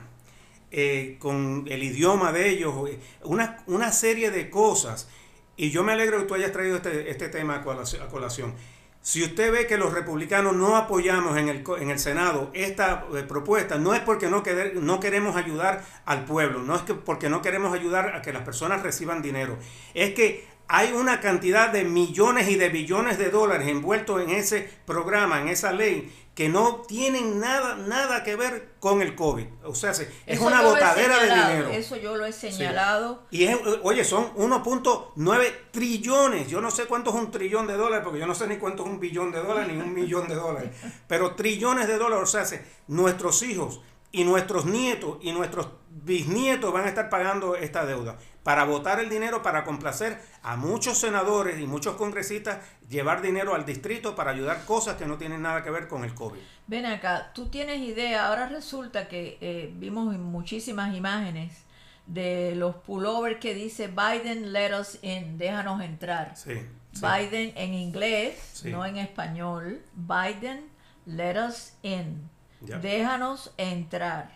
eh, 0.76 1.16
con 1.18 1.64
el 1.68 1.82
idioma 1.82 2.32
de 2.32 2.48
ellos, 2.50 2.74
eh, 2.90 2.98
una, 3.22 3.62
una 3.66 3.92
serie 3.92 4.30
de 4.30 4.50
cosas. 4.50 5.08
Y 5.56 5.70
yo 5.70 5.84
me 5.84 5.92
alegro 5.92 6.18
que 6.18 6.24
tú 6.24 6.34
hayas 6.34 6.52
traído 6.52 6.76
este, 6.76 7.10
este 7.10 7.28
tema 7.28 7.56
a 7.56 8.08
colación. 8.10 8.54
Si 9.00 9.22
usted 9.22 9.52
ve 9.52 9.66
que 9.66 9.76
los 9.76 9.92
republicanos 9.92 10.56
no 10.56 10.76
apoyamos 10.76 11.36
en 11.36 11.50
el, 11.50 11.62
en 11.78 11.90
el 11.90 11.98
Senado 11.98 12.50
esta 12.54 13.04
eh, 13.14 13.22
propuesta, 13.22 13.78
no 13.78 13.94
es 13.94 14.00
porque 14.00 14.28
no, 14.28 14.42
querer- 14.42 14.74
no 14.76 14.98
queremos 14.98 15.36
ayudar 15.36 15.84
al 16.06 16.24
pueblo, 16.24 16.62
no 16.62 16.74
es 16.74 16.82
que 16.82 16.94
porque 16.94 17.28
no 17.28 17.42
queremos 17.42 17.74
ayudar 17.74 18.16
a 18.16 18.22
que 18.22 18.32
las 18.32 18.42
personas 18.44 18.82
reciban 18.82 19.20
dinero, 19.20 19.58
es 19.92 20.14
que 20.14 20.46
hay 20.68 20.92
una 20.92 21.20
cantidad 21.20 21.70
de 21.70 21.84
millones 21.84 22.48
y 22.48 22.56
de 22.56 22.68
billones 22.70 23.18
de 23.18 23.30
dólares 23.30 23.68
envueltos 23.68 24.22
en 24.22 24.30
ese 24.30 24.68
programa, 24.86 25.40
en 25.40 25.48
esa 25.48 25.72
ley, 25.72 26.12
que 26.34 26.48
no 26.48 26.82
tienen 26.88 27.38
nada, 27.38 27.76
nada 27.76 28.24
que 28.24 28.34
ver 28.34 28.72
con 28.80 29.02
el 29.02 29.14
COVID. 29.14 29.46
O 29.64 29.74
sea, 29.76 29.94
se- 29.94 30.04
es 30.26 30.38
Eso 30.38 30.46
una 30.46 30.62
botadera 30.62 31.18
de 31.20 31.26
dinero. 31.32 31.68
Eso 31.68 31.96
yo 31.96 32.16
lo 32.16 32.26
he 32.26 32.32
señalado. 32.32 33.22
Y 33.30 33.44
es, 33.44 33.56
oye, 33.84 34.02
son 34.04 34.32
1.9 34.34 35.52
trillones. 35.70 36.48
Yo 36.48 36.60
no 36.60 36.70
sé 36.72 36.86
cuánto 36.86 37.10
es 37.10 37.16
un 37.16 37.30
trillón 37.30 37.66
de 37.66 37.74
dólares, 37.74 38.02
porque 38.04 38.18
yo 38.20 38.26
no 38.26 38.34
sé 38.34 38.46
ni 38.48 38.56
cuánto 38.56 38.82
es 38.84 38.88
un 38.90 38.98
billón 39.00 39.30
de 39.32 39.40
dólares, 39.42 39.72
ni 39.72 39.80
un 39.80 39.94
millón 39.94 40.26
de 40.28 40.34
dólares. 40.34 40.70
Pero 41.06 41.34
trillones 41.36 41.86
de 41.86 41.98
dólares, 41.98 42.24
o 42.24 42.26
sea, 42.32 42.44
se- 42.44 42.64
nuestros 42.88 43.42
hijos 43.44 43.80
y 44.10 44.24
nuestros 44.24 44.64
nietos 44.66 45.18
y 45.22 45.32
nuestros 45.32 45.68
bisnietos 45.90 46.72
van 46.72 46.84
a 46.86 46.88
estar 46.88 47.08
pagando 47.10 47.54
esta 47.56 47.84
deuda. 47.86 48.18
Para 48.44 48.64
votar 48.64 49.00
el 49.00 49.08
dinero, 49.08 49.42
para 49.42 49.64
complacer 49.64 50.20
a 50.42 50.56
muchos 50.56 50.98
senadores 50.98 51.58
y 51.58 51.66
muchos 51.66 51.96
congresistas, 51.96 52.58
llevar 52.88 53.22
dinero 53.22 53.54
al 53.54 53.64
distrito 53.64 54.14
para 54.14 54.30
ayudar 54.32 54.64
cosas 54.66 54.96
que 54.96 55.06
no 55.06 55.16
tienen 55.16 55.42
nada 55.42 55.64
que 55.64 55.70
ver 55.70 55.88
con 55.88 56.04
el 56.04 56.14
COVID. 56.14 56.38
Ven 56.66 56.86
acá, 56.86 57.32
tú 57.34 57.48
tienes 57.48 57.80
idea, 57.80 58.28
ahora 58.28 58.46
resulta 58.46 59.08
que 59.08 59.38
eh, 59.40 59.72
vimos 59.74 60.14
muchísimas 60.18 60.94
imágenes 60.94 61.64
de 62.06 62.54
los 62.54 62.76
pullovers 62.76 63.40
que 63.40 63.54
dice 63.54 63.88
Biden 63.88 64.52
let 64.52 64.78
us 64.78 64.98
in, 65.02 65.38
déjanos 65.38 65.80
entrar. 65.82 66.36
Sí. 66.36 66.52
sí. 66.92 67.00
Biden 67.00 67.52
en 67.56 67.72
inglés, 67.72 68.38
Sí. 68.52 68.70
no 68.70 68.84
en 68.84 68.98
español. 68.98 69.80
Biden 69.94 70.68
let 71.06 71.42
us 71.42 71.72
in, 71.82 72.28
déjanos 72.60 73.52
entrar. 73.56 74.30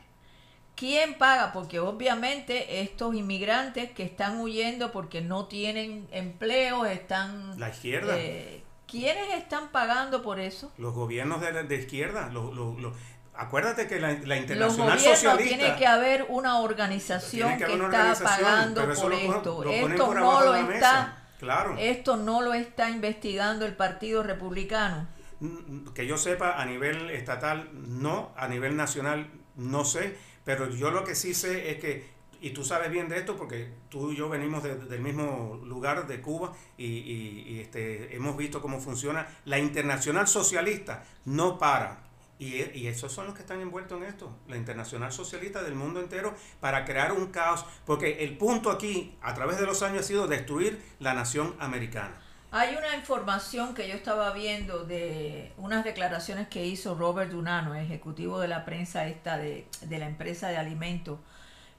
¿Quién 0.79 1.15
paga? 1.15 1.53
Porque 1.53 1.81
obviamente 1.81 2.81
estos 2.83 3.15
inmigrantes 3.15 3.91
que 3.91 4.05
están 4.05 4.39
huyendo 4.41 4.93
porque 4.93 5.21
no 5.21 5.47
tienen 5.47 6.07
empleo, 6.13 6.87
están... 6.87 7.59
La 7.59 7.71
izquierda. 7.71 8.15
eh, 8.17 8.63
¿Quiénes 8.87 9.35
están 9.35 9.69
pagando 9.69 10.23
por 10.23 10.39
eso? 10.39 10.73
Los 10.79 10.95
gobiernos 10.95 11.41
de, 11.41 11.53
la- 11.53 11.63
de 11.65 11.75
izquierda, 11.77 12.29
los, 12.33 12.55
los- 12.55 12.79
los- 12.81 12.95
acuérdate 13.35 13.87
que 13.89 13.99
la, 14.01 14.13
la 14.13 14.15
Los 14.15 14.37
internacional 14.39 14.97
gobiernos 14.99 15.19
socialista 15.19 15.57
tiene 15.57 15.77
que 15.77 15.87
haber 15.87 16.27
una 16.29 16.61
organización 16.61 17.59
que, 17.59 17.65
una 17.65 17.73
está 17.75 17.87
organización, 17.87 18.45
pagando 18.47 18.81
por 18.81 19.11
lo 19.11 19.17
esto. 19.17 19.65
lo 19.65 19.71
Esto 19.73 20.07
por 20.07 20.17
no 20.17 20.41
lo 20.45 20.55
está, 20.55 20.69
mesa. 20.69 21.19
Claro. 21.41 21.77
esto 21.79 22.17
no 22.17 22.41
lo 22.41 22.55
está 22.55 22.89
investigando 22.89 23.67
el 23.67 23.75
Partido 23.75 24.23
Republicano. 24.23 25.07
Mm, 25.41 25.89
Que 25.89 26.07
yo 26.07 26.17
sepa, 26.19 26.61
a 26.61 26.65
nivel 26.65 27.11
estatal 27.11 27.69
no, 27.75 28.33
a 28.37 28.47
nivel 28.49 28.77
nacional 28.77 29.29
no 29.57 29.85
sé, 29.85 30.17
pero 30.49 30.71
yo 30.71 30.91
lo 30.91 31.05
que 31.05 31.15
sí 31.15 31.35
sé 31.35 31.71
es 31.73 31.77
que, 31.79 32.07
y 32.41 32.51
tú 32.53 32.65
sabes 32.65 32.91
bien 32.91 33.07
de 33.11 33.19
esto 33.19 33.37
porque 33.37 33.69
tú 33.91 34.13
y 34.13 34.17
yo 34.17 34.31
venimos 34.31 34.63
de- 34.63 34.77
del 34.77 35.03
mismo 35.03 35.61
lugar 35.63 36.07
de 36.07 36.23
Cuba 36.23 36.55
y, 36.79 36.87
y- 36.87 37.45
y, 37.49 37.61
este, 37.61 38.17
hemos 38.17 38.35
visto 38.35 38.63
cómo 38.63 38.81
funciona, 38.81 39.29
la 39.45 39.59
internacional 39.59 40.27
socialista 40.27 41.05
no 41.27 41.59
para. 41.59 42.03
Y, 42.39 42.63
y 42.79 42.87
esos 42.87 43.13
son 43.13 43.27
los 43.27 43.35
que 43.35 43.43
están 43.43 43.61
envueltos 43.61 44.01
en 44.01 44.05
esto, 44.09 44.35
la 44.49 44.57
internacional 44.57 45.13
socialista 45.13 45.63
del 45.63 45.75
mundo 45.75 46.01
entero, 46.01 46.35
para 46.61 46.87
crear 46.87 47.13
un 47.13 47.27
caos, 47.27 47.67
porque 47.85 48.25
el 48.25 48.39
punto 48.39 48.71
aquí, 48.71 49.19
a 49.21 49.35
través 49.35 49.59
de 49.59 49.67
los 49.67 49.83
años, 49.83 50.01
ha 50.01 50.09
sido 50.09 50.27
destruir 50.29 50.81
la 50.99 51.13
nación 51.13 51.55
americana. 51.59 52.19
Hay 52.51 52.75
una 52.77 52.97
información 52.97 53.75
que 53.75 53.87
yo 53.89 53.95
estaba 53.95 54.33
viendo 54.33 54.85
de 54.85 55.53
unas 55.59 55.85
declaraciones 55.85 56.49
que 56.49 56.65
hizo 56.67 56.95
Robert 56.95 57.31
Dunano, 57.31 57.75
ejecutivo 57.75 58.41
de 58.41 58.49
la 58.49 58.65
prensa 58.65 59.07
esta 59.07 59.37
de, 59.37 59.67
de 59.83 59.99
la 59.99 60.07
empresa 60.07 60.49
de 60.49 60.57
alimentos 60.57 61.19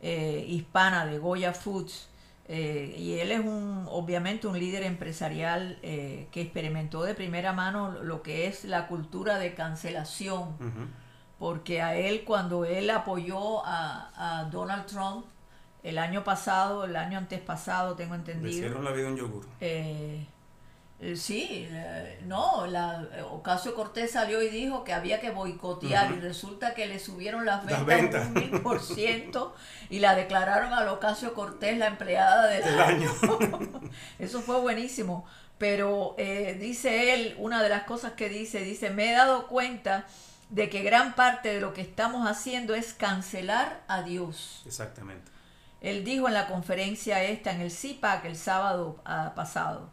eh, 0.02 0.46
hispana 0.48 1.06
de 1.08 1.18
Goya 1.18 1.54
Foods. 1.54 2.10
eh, 2.48 2.96
y 2.98 3.20
él 3.20 3.32
es 3.32 3.40
un, 3.40 3.86
obviamente, 3.90 4.48
un 4.48 4.60
líder 4.60 4.84
empresarial 4.84 5.80
eh, 5.82 6.28
que 6.32 6.42
experimentó 6.42 7.04
de 7.04 7.16
primera 7.16 7.52
mano 7.54 7.92
lo 8.04 8.22
que 8.22 8.46
es 8.48 8.64
la 8.66 8.88
cultura 8.88 9.40
de 9.40 9.56
cancelación. 9.56 10.56
Porque 11.40 11.82
a 11.82 11.96
él 11.96 12.24
cuando 12.26 12.66
él 12.66 12.90
apoyó 12.90 13.66
a, 13.66 14.42
a 14.42 14.44
Donald 14.46 14.86
Trump 14.86 15.26
el 15.84 15.98
año 15.98 16.24
pasado, 16.24 16.84
el 16.86 16.96
año 16.96 17.18
antes 17.18 17.40
pasado, 17.40 17.96
tengo 17.96 18.14
Le 18.14 18.20
entendido, 18.20 18.50
hicieron 18.50 18.84
la 18.84 18.92
vida 18.92 19.08
un 19.08 19.18
yogur. 19.18 19.46
eh, 19.62 20.28
eh, 21.02 21.16
sí, 21.16 21.68
eh, 21.72 22.20
no, 22.26 22.68
la, 22.68 23.08
eh, 23.16 23.22
Ocasio 23.22 23.74
Cortés 23.74 24.12
salió 24.12 24.42
y 24.42 24.50
dijo 24.50 24.84
que 24.84 24.92
había 24.92 25.22
que 25.22 25.32
boicotear 25.32 26.12
y 26.12 26.20
resulta 26.20 26.74
que 26.74 26.88
le 26.88 27.00
subieron 27.00 27.46
las 27.46 27.66
ventas, 27.86 28.28
un 28.28 28.34
mil 28.34 28.62
por 28.62 28.82
ciento 28.82 29.56
y 29.90 30.00
la 30.00 30.16
declararon 30.16 30.74
a 30.74 30.92
Ocasio 30.92 31.34
Cortés 31.34 31.78
la 31.78 31.88
empleada 31.88 32.48
del 32.48 32.64
Del 32.64 32.80
año. 32.80 33.12
eso 34.20 34.42
fue 34.42 34.60
buenísimo. 34.60 35.26
Pero 35.60 36.16
eh, 36.18 36.58
dice 36.60 37.14
él, 37.14 37.36
una 37.38 37.62
de 37.62 37.68
las 37.70 37.84
cosas 37.84 38.14
que 38.14 38.30
dice, 38.30 38.64
dice, 38.64 38.90
me 38.90 39.12
he 39.12 39.14
dado 39.14 39.48
cuenta 39.48 40.06
de 40.50 40.70
que 40.70 40.82
gran 40.84 41.16
parte 41.16 41.54
de 41.54 41.60
lo 41.60 41.74
que 41.74 41.82
estamos 41.82 42.28
haciendo 42.28 42.76
es 42.76 42.94
cancelar 42.94 43.84
a 43.88 44.02
Dios. 44.02 44.64
Exactamente. 44.66 45.30
Él 45.82 46.06
dijo 46.06 46.28
en 46.28 46.34
la 46.34 46.48
conferencia 46.48 47.24
esta, 47.24 47.52
en 47.52 47.62
el 47.62 47.72
CIPAC, 47.72 48.26
el 48.26 48.38
sábado 48.38 49.02
ah, 49.06 49.34
pasado, 49.36 49.92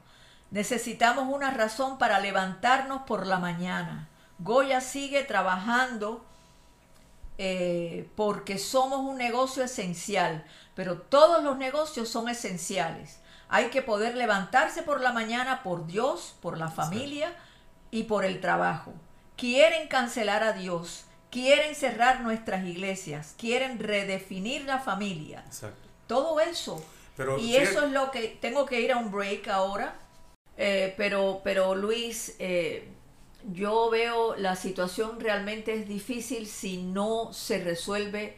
necesitamos 0.57 1.29
una 1.29 1.51
razón 1.51 1.99
para 1.99 2.19
levantarnos 2.19 3.03
por 3.03 3.27
la 3.27 3.39
mañana. 3.39 4.09
Goya 4.39 4.81
sigue 4.81 5.23
trabajando 5.23 6.25
eh, 7.37 8.09
porque 8.17 8.57
somos 8.57 9.01
un 9.01 9.19
negocio 9.19 9.63
esencial, 9.63 10.47
pero 10.75 10.97
todos 10.97 11.45
los 11.45 11.59
negocios 11.59 12.09
son 12.09 12.31
esenciales. 12.31 13.21
Hay 13.51 13.67
que 13.67 13.83
poder 13.83 14.17
levantarse 14.17 14.83
por 14.83 15.03
la 15.03 15.13
mañana 15.13 15.63
por 15.63 15.87
Dios, 15.87 16.35
por 16.41 16.57
la 16.57 16.69
familia 16.69 17.35
y 17.91 18.05
por 18.05 18.25
el 18.25 18.41
trabajo. 18.41 18.95
Quieren 19.37 19.89
cancelar 19.89 20.43
a 20.43 20.55
Dios, 20.55 21.05
quieren 21.31 21.75
cerrar 21.75 22.23
nuestras 22.23 22.65
iglesias, 22.65 23.35
quieren 23.37 23.79
redefinir 23.79 24.65
la 24.65 24.79
familia. 24.79 25.43
Exacto. 25.47 25.87
Todo 26.07 26.41
eso. 26.41 26.83
Pero 27.15 27.39
y 27.39 27.57
eso 27.57 27.85
es 27.85 27.93
lo 27.93 28.11
que 28.11 28.39
tengo 28.41 28.65
que 28.65 28.81
ir 28.81 28.93
a 28.93 28.97
un 28.97 29.11
break 29.11 29.49
ahora. 29.49 29.95
Eh, 30.57 30.95
pero, 30.97 31.41
pero 31.45 31.75
Luis, 31.75 32.35
eh, 32.39 32.89
yo 33.53 33.91
veo 33.91 34.35
la 34.37 34.57
situación 34.57 35.21
realmente 35.21 35.75
es 35.75 35.87
difícil 35.89 36.47
si 36.47 36.79
no 36.83 37.33
se 37.33 37.63
resuelve 37.63 38.37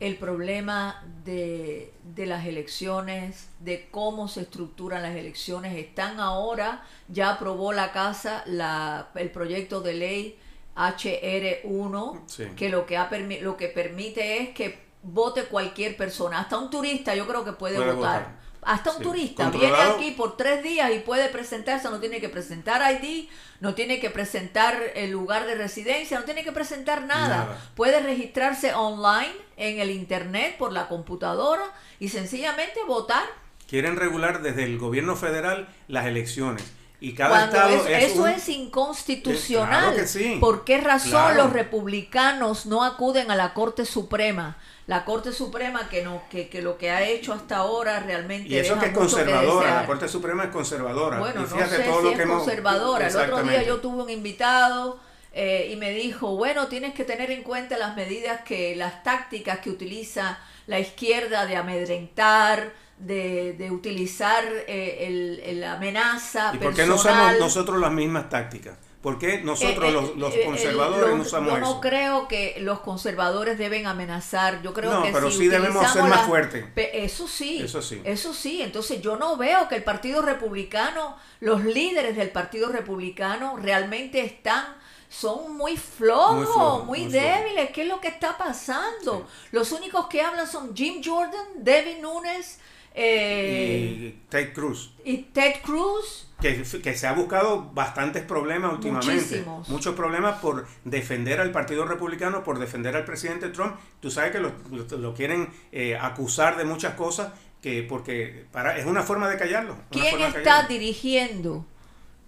el 0.00 0.16
problema 0.16 1.04
de, 1.24 1.92
de 2.14 2.26
las 2.26 2.46
elecciones, 2.46 3.48
de 3.60 3.88
cómo 3.90 4.28
se 4.28 4.42
estructuran 4.42 5.02
las 5.02 5.16
elecciones. 5.16 5.76
Están 5.76 6.20
ahora, 6.20 6.84
ya 7.08 7.30
aprobó 7.34 7.72
la 7.72 7.90
Casa 7.92 8.44
la, 8.46 9.08
el 9.16 9.30
proyecto 9.30 9.80
de 9.80 9.94
ley 9.94 10.38
HR1, 10.76 12.20
Sí. 12.26 12.44
que 12.56 12.68
lo 12.68 12.86
que, 12.86 12.96
ha 12.96 13.10
lo 13.42 13.56
que 13.56 13.68
permite 13.68 14.42
es 14.42 14.50
que 14.50 14.78
vote 15.02 15.44
cualquier 15.44 15.96
persona, 15.96 16.40
hasta 16.40 16.58
un 16.58 16.70
turista 16.70 17.14
yo 17.14 17.26
creo 17.26 17.44
que 17.44 17.52
puede, 17.52 17.76
Puede 17.76 17.92
votar. 17.92 18.20
votar. 18.22 18.38
Hasta 18.62 18.90
un 18.90 18.96
Sí. 18.98 19.02
turista 19.02 19.50
viene 19.50 19.76
aquí 19.76 20.10
por 20.10 20.36
tres 20.36 20.62
días 20.62 20.90
y 20.94 20.98
puede 20.98 21.28
presentarse, 21.28 21.88
no 21.90 22.00
tiene 22.00 22.20
que 22.20 22.28
presentar 22.28 22.82
ID, 22.92 23.28
no 23.60 23.74
tiene 23.74 24.00
que 24.00 24.10
presentar 24.10 24.76
el 24.94 25.10
lugar 25.10 25.46
de 25.46 25.54
residencia, 25.54 26.18
no 26.18 26.24
tiene 26.24 26.44
que 26.44 26.52
presentar 26.52 27.02
nada. 27.04 27.28
Nada. 27.28 27.70
Puede 27.76 28.00
registrarse 28.00 28.74
online 28.74 29.32
en 29.56 29.78
el 29.80 29.90
internet 29.90 30.56
por 30.58 30.72
la 30.72 30.88
computadora 30.88 31.64
y 32.00 32.08
sencillamente 32.08 32.80
votar. 32.86 33.24
Quieren 33.68 33.96
regular 33.96 34.42
desde 34.42 34.64
el 34.64 34.78
gobierno 34.78 35.14
federal 35.16 35.68
las 35.88 36.06
elecciones. 36.06 36.64
Y 37.00 37.12
cada 37.14 37.44
estado 37.44 37.68
es- 37.76 37.86
es 37.86 38.12
eso 38.12 38.22
un- 38.22 38.28
es 38.30 38.48
inconstitucional. 38.48 39.82
Claro 39.84 39.96
que 39.96 40.06
sí. 40.06 40.36
¿Por 40.40 40.64
qué 40.64 40.78
razón 40.78 41.10
Claro. 41.10 41.44
los 41.44 41.52
republicanos 41.52 42.66
no 42.66 42.82
acuden 42.82 43.30
a 43.30 43.36
la 43.36 43.54
Corte 43.54 43.84
Suprema? 43.84 44.56
La 44.88 45.04
Corte 45.04 45.32
Suprema 45.32 45.88
que 45.88 46.02
no 46.02 46.22
que, 46.30 46.48
que 46.48 46.60
lo 46.62 46.76
que 46.78 46.90
ha 46.90 47.06
hecho 47.06 47.32
hasta 47.32 47.58
ahora 47.58 48.00
realmente 48.00 48.48
Y 48.48 48.56
eso 48.58 48.74
deja 48.74 48.86
que 48.86 48.90
es 48.90 48.98
conservadora, 48.98 49.74
la 49.82 49.86
Corte 49.86 50.08
Suprema 50.08 50.44
es 50.44 50.50
conservadora. 50.50 51.18
Bueno, 51.20 51.40
y 51.40 51.42
no 51.44 51.48
fíjate 51.48 51.76
sé 51.76 51.82
todo 51.84 51.98
si 51.98 52.02
lo 52.04 52.10
es 52.10 52.16
que 52.16 52.22
hemos- 52.22 52.42
conservadora. 52.42 53.06
El 53.06 53.16
otro 53.16 53.42
día 53.44 53.62
yo 53.62 53.76
tuve 53.80 54.02
un 54.02 54.10
invitado 54.10 54.98
eh, 55.32 55.68
y 55.72 55.76
me 55.76 55.90
dijo, 55.92 56.34
bueno, 56.36 56.66
tienes 56.68 56.94
que 56.94 57.04
tener 57.04 57.30
en 57.30 57.42
cuenta 57.42 57.76
las 57.78 57.94
medidas 57.96 58.40
que, 58.42 58.74
las 58.76 59.02
tácticas 59.04 59.58
que 59.60 59.70
utiliza 59.70 60.38
la 60.66 60.80
izquierda 60.80 61.44
de 61.46 61.56
amedrentar, 61.56 62.72
de, 62.98 63.52
de 63.52 63.70
utilizar 63.70 64.42
eh, 64.66 65.06
el, 65.06 65.40
el- 65.44 65.60
la 65.60 65.74
amenaza 65.74 66.50
¿Y 66.54 66.58
por 66.58 66.74
qué 66.74 66.86
no 66.86 66.94
usamos 66.96 67.38
nosotros 67.38 67.78
las 67.78 67.92
mismas 67.92 68.28
tácticas? 68.28 68.76
¿Por 69.00 69.18
qué 69.18 69.42
nosotros 69.42 69.88
Eh, 69.90 69.92
los, 69.92 70.16
los 70.16 70.34
eh, 70.34 70.42
eh, 70.42 70.44
conservadores 70.44 71.08
los- 71.08 71.16
no 71.18 71.22
usamos 71.22 71.52
yo 71.52 71.58
no 71.60 71.66
eso? 71.70 71.80
creo 71.80 72.26
que 72.28 72.56
los 72.60 72.80
conservadores 72.80 73.56
deben 73.56 73.86
amenazar. 73.86 74.60
Yo 74.62 74.74
creo 74.74 74.90
No, 74.92 75.02
que 75.04 75.12
pero 75.12 75.30
si 75.30 75.38
sí 75.38 75.48
debemos 75.48 75.88
ser 75.92 76.02
más 76.02 76.26
fuertes. 76.26 76.64
Eso 76.76 77.28
sí, 77.28 77.60
Eso 77.62 77.80
sí. 77.80 78.00
Eso 78.04 78.34
sí. 78.34 78.60
Entonces 78.60 79.00
yo 79.00 79.16
no 79.16 79.36
veo 79.36 79.68
que 79.68 79.76
el 79.76 79.84
Partido 79.84 80.20
Republicano, 80.22 81.16
los 81.40 81.64
líderes 81.64 82.16
del 82.16 82.30
Partido 82.30 82.70
Republicano 82.70 83.56
realmente 83.56 84.20
están 84.20 84.76
son 85.10 85.56
muy 85.56 85.76
flojos, 85.78 86.84
Muy 86.84 87.06
débiles. 87.06 87.70
¿Qué 87.70 87.82
es 87.82 87.88
lo 87.88 88.00
que 88.00 88.08
está 88.08 88.36
pasando? 88.36 89.26
Los 89.52 89.72
únicos 89.72 90.06
que 90.08 90.20
hablan 90.22 90.46
son 90.46 90.74
Jim 90.76 91.00
Jordan, 91.04 91.46
Devin 91.56 92.02
Nunes 92.02 92.58
eh, 92.94 94.14
Y 94.14 94.28
Ted 94.28 94.52
Cruz. 94.52 94.94
y 95.04 95.18
Ted 95.18 95.56
Cruz. 95.62 96.28
que, 96.40 96.62
que 96.82 96.96
se 96.96 97.06
ha 97.06 97.12
buscado 97.12 97.70
bastantes 97.72 98.22
problemas 98.24 98.72
últimamente. 98.72 99.14
Muchísimos. 99.14 99.68
Muchos 99.68 99.94
problemas 99.94 100.40
por 100.40 100.66
defender 100.84 101.40
al 101.40 101.50
Partido 101.52 101.84
Republicano, 101.84 102.42
por 102.44 102.58
defender 102.58 102.96
al 102.96 103.04
presidente 103.04 103.48
Trump. 103.48 103.76
Tú 104.00 104.10
sabes 104.10 104.32
que 104.32 104.40
lo, 104.40 104.52
lo- 104.70 104.98
lo 104.98 105.14
quieren 105.14 105.48
eh, 105.72 105.96
acusar 106.00 106.56
de 106.56 106.64
muchas 106.64 106.94
cosas 106.94 107.32
que 107.62 107.82
porque 107.82 108.46
para 108.52 108.78
es 108.78 108.86
una 108.86 109.02
forma 109.02 109.28
de 109.28 109.36
callarlo. 109.36 109.76
¿Quién 109.90 110.16
de 110.16 110.26
está 110.28 110.42
callarlo. 110.42 110.68
dirigiendo? 110.68 111.66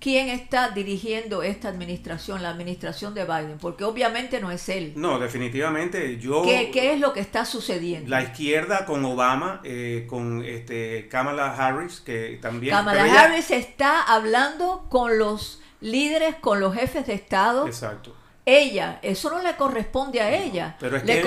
¿Quién 0.00 0.30
está 0.30 0.70
dirigiendo 0.70 1.42
esta 1.42 1.68
administración, 1.68 2.42
la 2.42 2.48
administración 2.48 3.12
de 3.12 3.24
Biden? 3.24 3.58
Porque 3.60 3.84
obviamente 3.84 4.40
no 4.40 4.50
es 4.50 4.68
él. 4.70 4.94
No, 4.96 5.18
definitivamente 5.18 6.18
yo 6.18 6.42
¿Qué, 6.42 6.70
qué 6.72 6.94
es 6.94 7.00
lo 7.00 7.12
que 7.12 7.20
está 7.20 7.44
sucediendo? 7.44 8.08
la 8.08 8.22
izquierda 8.22 8.86
con 8.86 9.04
Obama, 9.04 9.60
eh, 9.62 10.06
con 10.08 10.42
este 10.44 11.06
Kamala 11.08 11.54
Harris, 11.54 12.00
que 12.00 12.38
también 12.40 12.74
Kamala 12.74 13.06
ella- 13.06 13.24
Harris 13.24 13.50
está 13.50 14.02
hablando 14.02 14.86
con 14.88 15.18
los 15.18 15.60
líderes, 15.82 16.34
con 16.36 16.60
los 16.60 16.74
jefes 16.74 17.06
de 17.06 17.12
Estado. 17.14 17.66
Exacto. 17.66 18.16
Ella, 18.46 18.98
eso 19.02 19.28
no 19.30 19.42
le 19.42 19.54
corresponde 19.54 20.20
a 20.20 20.30
ella. 20.34 20.74
Pero 20.80 20.96
es 20.96 21.04
le 21.04 21.12
él- 21.12 21.18
él 21.18 21.24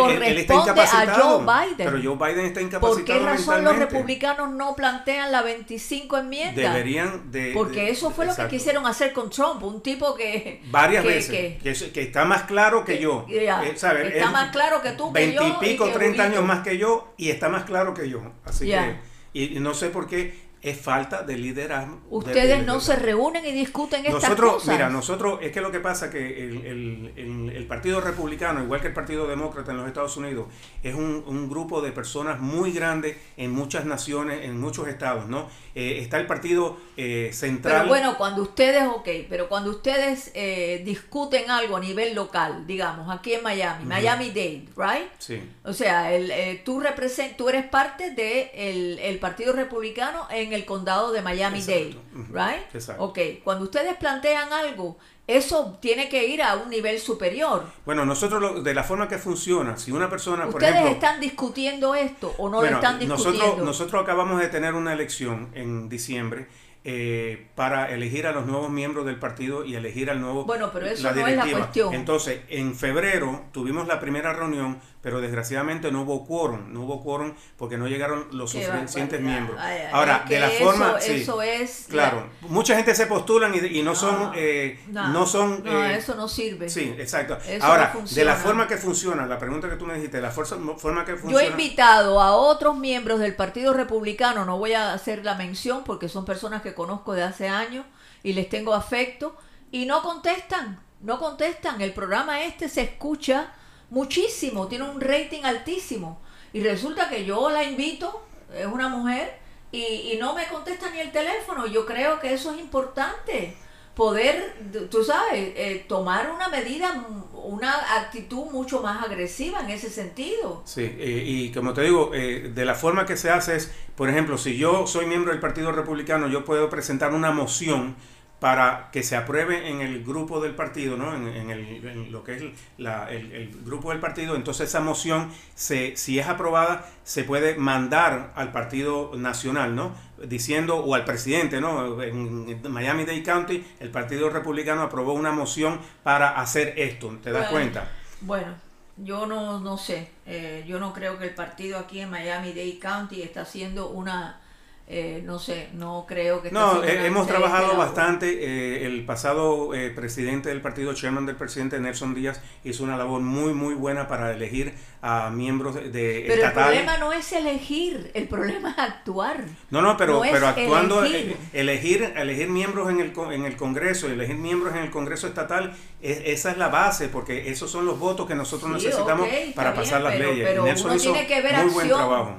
corresponde 0.47 0.82
a. 0.82 1.15
Joe 1.15 1.45
Biden. 1.45 1.76
Pero 1.91 1.99
Joe 2.04 2.15
Biden 2.34 2.45
está 2.47 2.60
¿Por 2.60 2.63
incapacitado 2.63 3.19
qué 3.19 3.26
razón 3.26 3.63
los 3.63 3.76
republicanos 3.78 4.49
no 4.52 4.76
plantean 4.76 5.32
la 5.32 5.41
25 5.43 6.17
enmienda? 6.17 6.62
Deberían 6.73 7.32
de... 7.32 7.52
Porque 7.54 7.82
de- 7.84 7.91
eso 7.91 8.10
fue 8.12 8.26
lo 8.26 8.32
exacto. 8.32 8.49
que 8.49 8.58
quisieron 8.58 8.86
hacer 8.88 9.13
con 9.13 9.30
Trump, 9.30 9.62
un 9.63 9.82
tipo 9.82 10.15
que... 10.15 10.62
Varias 10.71 11.04
que- 11.04 11.10
veces. 11.10 11.32
que- 11.32 11.60
Que, 11.62 11.69
es- 11.71 11.84
que 11.84 12.02
está 12.02 12.26
más 12.26 12.43
claro 12.43 12.84
que 12.84 12.97
yo. 12.99 13.26
Ya, 13.30 13.63
Eh, 13.63 13.73
¿sabe? 13.78 14.08
está 14.08 14.26
Él- 14.26 14.32
más 14.32 14.52
claro 14.52 14.82
que 14.82 14.91
tú, 14.93 15.13
que 15.13 15.34
yo, 15.34 15.41
Veintipico, 15.41 15.86
y 15.86 15.89
que 15.91 15.93
treinta 15.95 16.23
Julito. 16.23 16.39
años 16.39 16.47
más 16.47 16.63
que 16.63 16.78
yo 16.78 17.13
y 17.17 17.30
está 17.30 17.47
más 17.47 17.63
claro 17.63 17.93
que 17.93 18.10
yo. 18.10 18.21
Así 18.43 18.67
Ya. 18.67 18.86
que, 18.86 19.39
y, 19.39 19.58
y 19.58 19.60
no 19.60 19.73
sé 19.76 19.89
por 19.89 20.08
qué 20.08 20.43
es 20.63 20.80
falta 20.80 21.23
de 21.23 21.38
liderazgo. 21.38 21.95
de- 21.97 22.15
Ustedes 22.17 22.60
de- 22.60 22.65
no 22.65 22.76
de- 22.76 22.82
se 22.82 22.95
reúnen 22.95 23.45
y 23.45 23.52
discuten 23.52 24.06
estas 24.06 24.23
nosotros, 24.23 24.54
cosas. 24.56 24.73
mira, 24.73 24.89
nosotros, 24.89 25.39
es 25.41 25.52
que 25.52 25.60
lo 25.62 25.71
que 25.71 25.80
pasa 25.82 26.10
que 26.10 26.45
el, 26.45 26.65
el- 26.65 27.13
el- 27.17 27.49
el 27.56 27.67
Partido 27.67 27.99
Republicano, 28.02 28.63
igual 28.63 28.80
que 28.82 28.88
el 28.88 28.93
Partido 28.93 29.28
Demócrata 29.28 29.71
en 29.71 29.78
los 29.78 29.88
Estados 29.88 30.15
Unidos, 30.17 30.47
es 30.82 30.95
un, 30.95 31.23
un 31.28 31.49
grupo 31.49 31.82
de 31.82 31.91
personas 31.91 32.39
muy 32.39 32.71
grande 32.71 33.17
en 33.38 33.52
muchas 33.52 33.86
naciones, 33.86 34.45
en 34.45 34.60
muchos 34.60 34.88
estados, 34.88 35.28
¿no? 35.28 35.47
Eh, 35.76 35.99
está 36.02 36.17
el 36.19 36.28
Partido 36.28 36.78
eh, 36.97 37.32
Central. 37.34 37.78
Pero 37.80 37.88
bueno, 37.89 38.17
cuando 38.17 38.41
ustedes, 38.43 38.84
ok, 38.88 39.10
pero 39.28 39.49
cuando 39.49 39.71
ustedes 39.71 40.32
eh, 40.34 40.82
discuten 40.86 41.49
algo 41.52 41.76
a 41.78 41.80
nivel 41.80 42.13
local, 42.15 42.65
digamos, 42.67 43.13
aquí 43.13 43.34
en 43.34 43.43
Miami, 43.43 43.84
Miami-Dade, 43.86 44.65
¿right? 44.78 45.10
Sí. 45.17 45.41
O 45.63 45.73
sea, 45.73 46.13
el, 46.13 46.30
eh, 46.32 46.62
tú, 46.63 46.80
represent, 46.80 47.36
tú 47.36 47.49
eres 47.49 47.65
parte 47.65 48.12
del 48.12 48.49
el, 48.54 48.99
el 48.99 49.19
Partido 49.19 49.52
Republicano 49.54 50.28
en 50.30 50.53
el 50.54 50.66
condado 50.66 51.12
de 51.12 51.22
Miami-Dade. 51.22 51.96
¿right? 52.32 52.74
Exacto. 52.74 53.04
Ok, 53.04 53.20
cuando 53.44 53.66
ustedes 53.66 53.96
plantean 53.98 54.52
algo, 54.54 54.98
eso 55.26 55.78
tiene 55.82 56.10
que 56.10 56.28
ir 56.28 56.42
a 56.44 56.56
un 56.58 56.70
nivel 56.70 57.00
superior. 57.00 57.63
Bueno, 57.86 58.06
nosotros, 58.06 58.42
lo- 58.42 58.62
de 58.62 58.74
la 58.74 58.84
forma 58.84 59.08
que 59.08 59.18
funciona, 59.18 59.78
si 59.78 59.92
una 59.92 60.10
persona, 60.10 60.46
por 60.46 60.56
¿Ustedes 60.56 60.74
ejemplo... 60.76 60.94
están 60.94 61.20
discutiendo 61.22 61.96
esto 61.96 62.34
o 62.38 62.50
no 62.50 62.58
Bueno, 62.58 62.72
lo 62.72 62.78
están 62.78 63.00
discutiendo? 63.00 63.39
nosotros, 63.39 63.66
nosotros 63.66 64.04
acabamos 64.04 64.39
de 64.42 64.48
tener 64.50 64.74
una 64.74 64.92
elección 64.94 65.50
en 65.54 65.88
diciembre 65.89 66.48
eh, 66.86 67.48
para 67.56 67.94
elegir 67.94 68.28
a 68.28 68.34
los 68.34 68.46
nuevos 68.46 68.70
miembros 68.70 69.06
del 69.06 69.18
partido 69.18 69.63
y 69.63 69.76
elegir 69.76 70.10
al 70.10 70.20
nuevo 70.20 70.44
Bueno, 70.44 70.70
pero 70.74 70.88
eso 70.88 71.10
no 71.13 71.26
es 71.28 71.38
la 71.38 71.48
cuestión. 71.50 71.94
Entonces, 71.94 72.42
en 72.50 72.76
febrero 72.76 73.46
tuvimos 73.54 73.88
la 73.88 74.02
primera 74.02 74.34
reunión, 74.34 74.82
pero 75.04 75.20
desgraciadamente 75.22 75.92
no 75.92 76.02
hubo 76.04 76.26
quórum, 76.26 76.72
no 76.74 76.82
hubo 76.84 77.04
quórum 77.04 77.34
porque 77.58 77.78
no 77.78 77.88
llegaron 77.88 78.26
los 78.32 78.52
suficientes 78.52 79.20
miembros. 79.22 79.60
Ay, 79.62 79.82
ay, 79.82 79.88
Ahora, 79.92 80.24
de 80.28 80.39
la 80.39 80.48
eso- 80.52 80.63
forma, 80.63 81.00
sí, 81.02 81.12
eso 81.22 81.42
es 81.42 81.88
claro, 81.89 82.30
mucha 82.42 82.76
gente 82.78 82.96
se 82.96 83.06
postulan 83.06 83.54
y, 83.54 83.58
y 83.80 83.84
no 83.84 83.94
son, 83.96 84.18
No, 84.18 84.32
eh, 84.34 84.80
no, 84.88 85.10
no 85.10 85.26
son, 85.28 85.62
no, 85.63 85.84
eh, 85.84 85.98
eso 85.98 86.16
no 86.16 86.28
sirve. 86.30 86.70
Sí, 86.70 86.96
exacto. 86.98 87.38
Eso 87.46 87.66
Ahora, 87.66 87.92
no 87.94 88.02
de 88.08 88.24
la 88.26 88.36
forma 88.36 88.66
que 88.66 88.78
funciona, 88.78 89.26
la 89.28 89.38
pregunta 89.38 89.70
que 89.70 89.76
tú 89.76 89.86
me 89.86 89.96
dijiste, 89.96 90.22
la 90.22 90.32
forza- 90.32 90.58
forma 90.78 91.04
que 91.04 91.12
Yo 91.12 91.18
funciona. 91.18 91.44
he 91.44 91.50
invitado 91.50 92.22
a 92.22 92.32
otros 92.36 92.78
miembros 92.78 93.20
del 93.20 93.36
Partido 93.36 93.74
Republicano, 93.74 94.46
no 94.46 94.58
voy 94.58 94.74
a 94.74 94.94
hacer 94.94 95.26
la 95.26 95.36
mención 95.36 95.84
porque 95.84 96.08
son 96.08 96.24
personas 96.24 96.62
que 96.62 96.74
conozco 96.74 97.12
de 97.13 97.24
hace 97.24 97.50
años 97.50 97.86
y 98.24 98.32
les 98.32 98.48
tengo 98.48 98.74
afecto, 98.74 99.36
y 99.70 99.86
no 99.86 100.02
contestan, 100.02 100.80
no 101.02 101.20
contestan. 101.20 101.82
El 101.82 101.92
programa 101.92 102.42
este 102.44 102.70
se 102.70 102.82
escucha 102.84 103.52
muchísimo, 103.94 104.68
tiene 104.68 104.90
un 104.90 105.00
rating 105.00 105.44
altísimo. 105.44 106.20
Y 106.52 106.62
resulta 106.62 107.10
que 107.10 107.26
yo 107.26 107.50
la 107.50 107.64
invito, 107.64 108.26
es 108.54 108.66
una 108.66 108.90
mujer, 108.90 109.38
y, 109.72 110.12
y 110.12 110.18
no 110.20 110.34
me 110.34 110.48
contesta 110.48 110.90
ni 110.90 111.00
el 111.00 111.12
teléfono. 111.12 111.68
Yo 111.68 111.86
creo 111.86 112.20
que 112.20 112.34
eso 112.34 112.52
es 112.52 112.60
importante. 112.60 113.56
Poder, 113.96 114.56
tú 114.90 115.04
sabes, 115.04 115.54
eh, 115.56 115.86
tomar 115.88 116.32
una 116.32 116.48
medida, 116.48 117.06
una 117.34 117.74
actitud 118.00 118.46
mucho 118.52 118.82
más 118.82 119.06
agresiva 119.06 119.62
en 119.62 119.70
ese 119.70 119.90
sentido. 119.92 120.64
Sí, 120.66 120.82
eh, 120.82 121.24
y 121.26 121.52
como 121.52 121.74
te 121.74 121.84
digo, 121.84 122.10
eh, 122.16 122.52
de 122.54 122.66
la 122.66 122.74
forma 122.74 123.06
que 123.06 123.16
se 123.18 123.30
hace 123.30 123.56
es, 123.56 123.72
por 123.96 124.10
ejemplo, 124.10 124.40
si 124.40 124.58
yo 124.58 124.88
soy 124.88 125.06
miembro 125.06 125.32
del 125.32 125.40
Partido 125.40 125.72
Republicano, 125.72 126.28
yo 126.28 126.44
puedo 126.44 126.72
presentar 126.72 127.14
una 127.14 127.32
moción 127.32 127.96
para 128.44 128.90
que 128.92 129.04
se 129.04 129.16
apruebe 129.16 129.70
en 129.70 129.80
el 129.80 130.04
grupo 130.04 130.42
del 130.42 130.54
partido, 130.54 130.98
¿no? 130.98 131.16
En, 131.16 131.30
en 131.30 131.50
el, 131.50 131.88
en 131.88 132.12
lo 132.12 132.26
que 132.26 132.36
es 132.36 132.44
la- 132.78 133.10
el, 133.10 133.32
el 133.32 133.48
grupo 133.64 133.92
del 133.92 134.02
partido, 134.02 134.36
entonces 134.36 134.68
esa 134.68 134.82
moción, 134.82 135.30
se, 135.56 135.96
si 135.96 136.20
es 136.20 136.28
aprobada, 136.28 136.86
se 137.06 137.24
puede 137.24 137.56
mandar 137.56 138.34
al 138.36 138.52
Partido 138.52 139.12
Nacional, 139.16 139.76
¿no? 139.76 139.96
Diciendo, 140.28 140.76
o 140.84 140.94
al 140.94 141.06
presidente, 141.06 141.62
¿no? 141.62 142.02
En 142.04 142.62
Miami-Dade 142.70 143.24
County, 143.24 143.64
el 143.80 143.92
Partido 143.92 144.30
Republicano 144.30 144.82
aprobó 144.82 145.14
una 145.14 145.32
moción 145.32 145.80
para 146.04 146.32
hacer 146.42 146.74
esto, 146.78 147.18
¿te 147.24 147.32
das 147.32 147.48
Bueno. 147.50 147.50
cuenta? 147.50 147.92
Bueno, 148.22 148.56
yo 148.98 149.26
no, 149.26 149.60
no 149.60 149.78
sé. 149.78 150.12
Eh, 150.26 150.64
yo 150.68 150.80
no 150.80 150.94
creo 150.94 151.18
que 151.20 151.26
el 151.26 151.36
partido 151.36 151.78
aquí 151.80 152.00
en 152.00 152.10
Miami-Dade 152.10 152.80
County 152.80 153.22
está 153.22 153.42
haciendo 153.42 153.90
una. 153.90 154.40
Eh, 154.86 155.22
no 155.26 155.39
sé, 155.39 155.69
no 155.74 156.06
creo 156.08 156.41
que. 156.41 156.52
No, 156.52 156.84
eh, 156.84 157.08
hemos 157.08 157.26
trabajado 157.26 157.76
bastante. 157.78 158.43
eh, 158.43 158.86
el 158.86 159.06
pasado 159.06 159.74
eh, 159.74 159.89
presidente 159.91 160.50
del 160.50 160.62
partido, 160.62 160.93
chairman 160.93 161.26
del 161.26 161.36
presidente 161.38 161.80
Nelson 161.80 162.13
Díaz, 162.13 162.41
hizo 162.63 162.84
una 162.84 162.98
labor 162.98 163.22
muy, 163.22 163.54
muy 163.54 163.76
buena 163.76 164.08
para 164.08 164.32
elegir 164.34 164.74
a 165.02 165.30
miembros 165.30 165.76
de, 165.76 165.89
de 165.89 166.24
Pero 166.28 166.46
el 166.46 166.52
problema 166.54 166.98
no 166.98 167.12
es 167.13 167.32
elegir, 167.34 168.12
el 168.13 168.28
problema 168.28 168.72
es 168.72 168.78
actuar. 168.78 169.43
No, 169.69 169.82
no, 169.82 169.96
pero, 169.98 170.15
no 170.15 170.22
pero 170.32 170.48
actuando, 170.48 171.04
elegir. 171.04 171.38
elegir, 171.54 172.13
elegir 172.17 172.50
miembros 172.50 172.89
en 172.89 173.00
el, 173.00 173.13
en 173.32 173.46
el 173.46 173.56
Congreso, 173.56 174.08
elegir 174.08 174.36
miembros 174.36 174.74
en 174.76 174.84
el 174.84 174.91
Congreso 174.91 175.28
estatal, 175.28 175.74
es- 176.02 176.22
esa 176.26 176.52
es 176.52 176.58
la 176.58 176.67
base, 176.67 177.08
porque 177.10 177.50
esos 177.50 177.72
son 177.72 177.86
los 177.86 178.00
votos 178.00 178.28
que 178.28 178.36
nosotros 178.36 178.69
Sí, 178.82 178.86
necesitamos 178.88 179.28
para 179.56 179.72
bien, 179.72 179.82
pasar 179.84 180.02
las 180.02 180.13
pero- 180.13 180.30
leyes. 180.32 180.48
pero 180.48 180.63
Nelson 180.65 180.88
uno 180.88 180.96
hizo 180.96 181.12
tiene 181.13 181.28
que 181.28 181.41
ver 181.41 181.56
muy 181.63 181.74
buen 181.74 181.88
trabajo. 181.88 182.36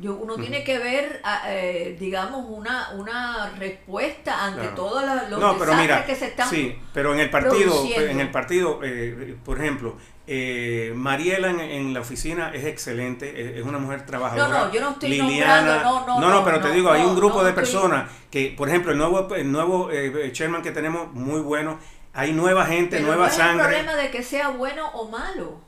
Yo, 0.00 0.14
uno 0.14 0.36
tiene 0.36 0.62
que 0.62 0.78
ver, 0.78 1.20
eh, 1.48 1.96
digamos, 1.98 2.44
una, 2.48 2.90
una 2.94 3.50
respuesta 3.58 4.44
ante 4.44 4.60
Claro. 4.60 4.74
todos 4.76 5.02
los, 5.04 5.40
no, 5.40 5.58
pero 5.58 5.72
desastres 5.72 5.78
mira, 5.80 6.06
que 6.06 6.14
se 6.14 6.26
están 6.26 6.48
sí, 6.48 6.78
pero 6.94 7.12
en 7.14 7.18
el 7.20 7.30
partido, 7.30 7.84
en 7.96 8.20
el 8.20 8.30
partido, 8.30 8.78
eh, 8.84 9.36
por 9.44 9.58
ejemplo, 9.58 9.96
eh, 10.28 10.92
Mariela 10.94 11.50
en, 11.50 11.58
en 11.58 11.94
la 11.94 12.00
oficina 12.00 12.52
es 12.54 12.64
excelente, 12.64 13.28
es, 13.40 13.56
es 13.58 13.64
una 13.64 13.78
mujer 13.78 14.06
trabajadora. 14.06 14.46
No, 14.46 14.66
no, 14.66 14.72
yo 14.72 14.80
no 14.82 14.90
estoy 14.90 15.08
Liliana, 15.08 15.82
no, 15.82 16.06
no, 16.06 16.20
no, 16.20 16.30
no, 16.30 16.44
pero 16.44 16.60
te 16.60 16.68
no, 16.68 16.74
digo, 16.74 16.92
hay 16.92 17.02
no, 17.02 17.08
un 17.08 17.16
grupo 17.16 17.38
no 17.38 17.44
de 17.44 17.50
estoy- 17.50 17.64
personas 17.64 18.08
que, 18.30 18.54
por 18.56 18.68
ejemplo, 18.68 18.92
el 18.92 18.98
nuevo, 18.98 19.34
el 19.34 19.50
nuevo 19.50 19.90
eh, 19.90 20.30
chairman 20.32 20.62
que 20.62 20.70
tenemos, 20.70 21.12
muy 21.12 21.40
bueno, 21.40 21.80
hay 22.14 22.32
nueva 22.32 22.66
gente, 22.66 22.96
Pero 22.98 23.06
nueva 23.08 23.24
no 23.24 23.30
es 23.30 23.36
sangre. 23.36 23.64
problema 23.64 23.94
de 23.96 24.10
que 24.12 24.22
sea 24.22 24.50
bueno 24.50 24.88
o 24.92 25.08
malo. 25.08 25.60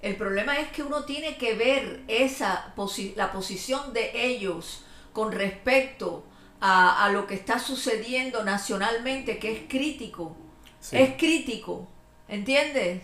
El 0.00 0.16
problema 0.16 0.58
es 0.58 0.68
que 0.68 0.82
uno 0.82 1.04
tiene 1.04 1.36
que 1.36 1.54
ver 1.54 2.02
esa 2.08 2.72
posi- 2.76 3.14
la 3.16 3.32
posición 3.32 3.92
de 3.92 4.10
ellos 4.14 4.84
con 5.12 5.32
respecto 5.32 6.24
a, 6.60 7.04
a 7.04 7.10
lo 7.10 7.26
que 7.26 7.34
está 7.34 7.58
sucediendo 7.58 8.44
nacionalmente, 8.44 9.38
que 9.38 9.52
es 9.52 9.60
crítico. 9.68 10.36
Sí. 10.80 10.96
Es 10.96 11.16
crítico, 11.16 11.88
¿entiendes? 12.28 13.02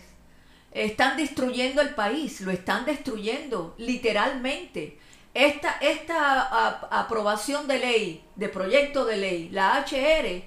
Están 0.71 1.17
destruyendo 1.17 1.81
el 1.81 1.89
país, 1.95 2.41
lo 2.41 2.51
están 2.51 2.85
destruyendo 2.85 3.75
literalmente. 3.77 4.97
Esta, 5.33 5.77
esta 5.81 6.41
a- 6.41 7.01
aprobación 7.01 7.67
de 7.67 7.79
ley, 7.79 8.23
de 8.35 8.47
proyecto 8.49 9.03
de 9.05 9.17
ley, 9.17 9.49
la 9.51 9.79
HR, 9.85 10.43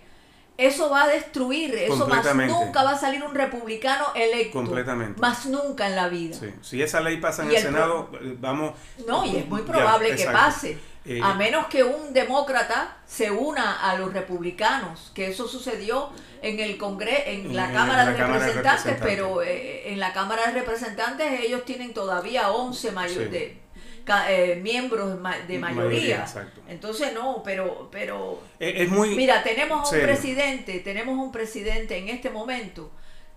eso 0.59 0.90
va 0.90 1.05
a 1.05 1.09
destruir, 1.09 1.75
eso 1.75 2.07
más 2.09 2.35
nunca 2.35 2.83
va 2.83 2.90
a 2.90 2.99
salir 2.99 3.23
un 3.23 3.33
republicano 3.35 4.07
electo. 4.14 4.55
Completamente. 4.59 5.21
Más 5.21 5.47
nunca 5.47 5.87
en 5.87 5.94
la 5.97 6.09
vida. 6.09 6.37
Sí. 6.38 6.53
Si 6.61 6.83
esa 6.83 7.01
ley 7.01 7.18
pasa 7.18 7.44
en 7.44 7.51
el, 7.51 7.57
el 7.57 7.62
Senado, 7.62 8.11
eh, 8.21 8.37
vamos... 8.38 8.75
No, 9.07 9.25
y 9.25 9.37
es 9.37 9.47
muy 9.49 9.61
Ya, 9.61 9.66
probable 9.66 10.16
que 10.16 10.25
pase. 10.27 10.79
Eh, 11.05 11.21
a 11.23 11.33
menos 11.35 11.66
que 11.68 11.85
un 11.85 12.12
demócrata 12.12 12.97
se 13.07 13.31
una 13.31 13.88
a 13.88 13.97
los 13.97 14.12
republicanos, 14.12 15.11
que 15.14 15.29
eso 15.29 15.47
sucedió 15.49 16.11
en 16.42 16.59
el 16.61 16.77
Congreso, 16.77 17.23
en 17.27 17.55
la 17.57 17.66
en 17.68 17.73
Cámara 17.73 18.05
la 18.05 18.11
de 18.11 18.16
Cámara 18.18 18.40
de 18.40 18.53
Representantes, 18.53 18.97
pero 19.01 19.42
eh, 19.42 19.92
en 19.92 20.01
la 20.01 20.12
Cámara 20.12 20.47
de 20.49 20.53
Representantes 20.53 21.40
ellos 21.40 21.64
tienen 21.64 21.94
todavía 21.94 22.51
11 22.51 22.92
mayo- 22.92 23.23
Sí. 23.23 23.29
de, 23.29 23.59
eh, 24.31 24.57
miembros 24.62 25.18
de 25.47 25.59
Mayoría. 25.59 26.27
Entonces 26.68 27.12
no, 27.12 27.42
pero 27.44 27.88
pero 27.90 28.42
Es, 28.59 28.83
es 28.83 28.88
muy... 28.88 29.14
Mira, 29.14 29.42
tenemos 29.42 29.90
un 29.92 30.01
presidente, 30.01 30.81
tenemos 30.81 31.18
un 31.18 31.33
presidente 31.33 31.97
en 31.99 32.09
este 32.09 32.31
momento 32.31 32.90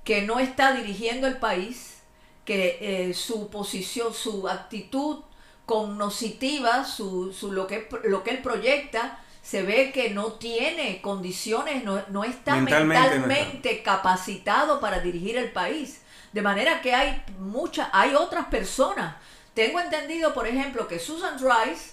que 0.04 0.24
no 0.24 0.40
está 0.40 0.74
dirigiendo 0.74 1.28
el 1.28 1.38
país, 1.38 2.02
que 2.46 2.78
eh, 2.82 3.14
su 3.14 3.50
posición, 3.50 4.14
su 4.14 4.48
actitud 4.48 5.20
cognoscitiva, 5.66 6.86
su, 6.86 7.32
su, 7.34 7.52
lo, 7.52 7.68
que, 7.68 7.88
lo 8.04 8.24
que 8.24 8.32
él 8.32 8.40
proyecta, 8.40 9.20
se 9.42 9.64
ve 9.64 9.92
que 9.92 10.10
no 10.10 10.34
tiene 10.34 11.02
condiciones, 11.02 11.84
no, 11.84 12.02
no 12.10 12.24
está 12.24 12.56
Mentalmente 12.56 13.02
no 13.02 13.28
mentalmente, 13.28 13.72
está. 13.72 13.96
capacitado 13.96 14.80
para 14.80 15.00
dirigir 15.00 15.38
el 15.38 15.52
país. 15.52 16.02
De 16.34 16.42
manera 16.42 16.82
que 16.82 16.94
hay 16.94 17.22
muchas, 17.40 17.90
hay 17.92 18.16
otras 18.16 18.46
personas. 18.46 19.16
Tengo 19.54 19.80
entendido, 19.80 20.34
por 20.34 20.48
ejemplo, 20.48 20.88
que 20.88 21.00
Susan 21.00 21.38
Rice, 21.40 21.92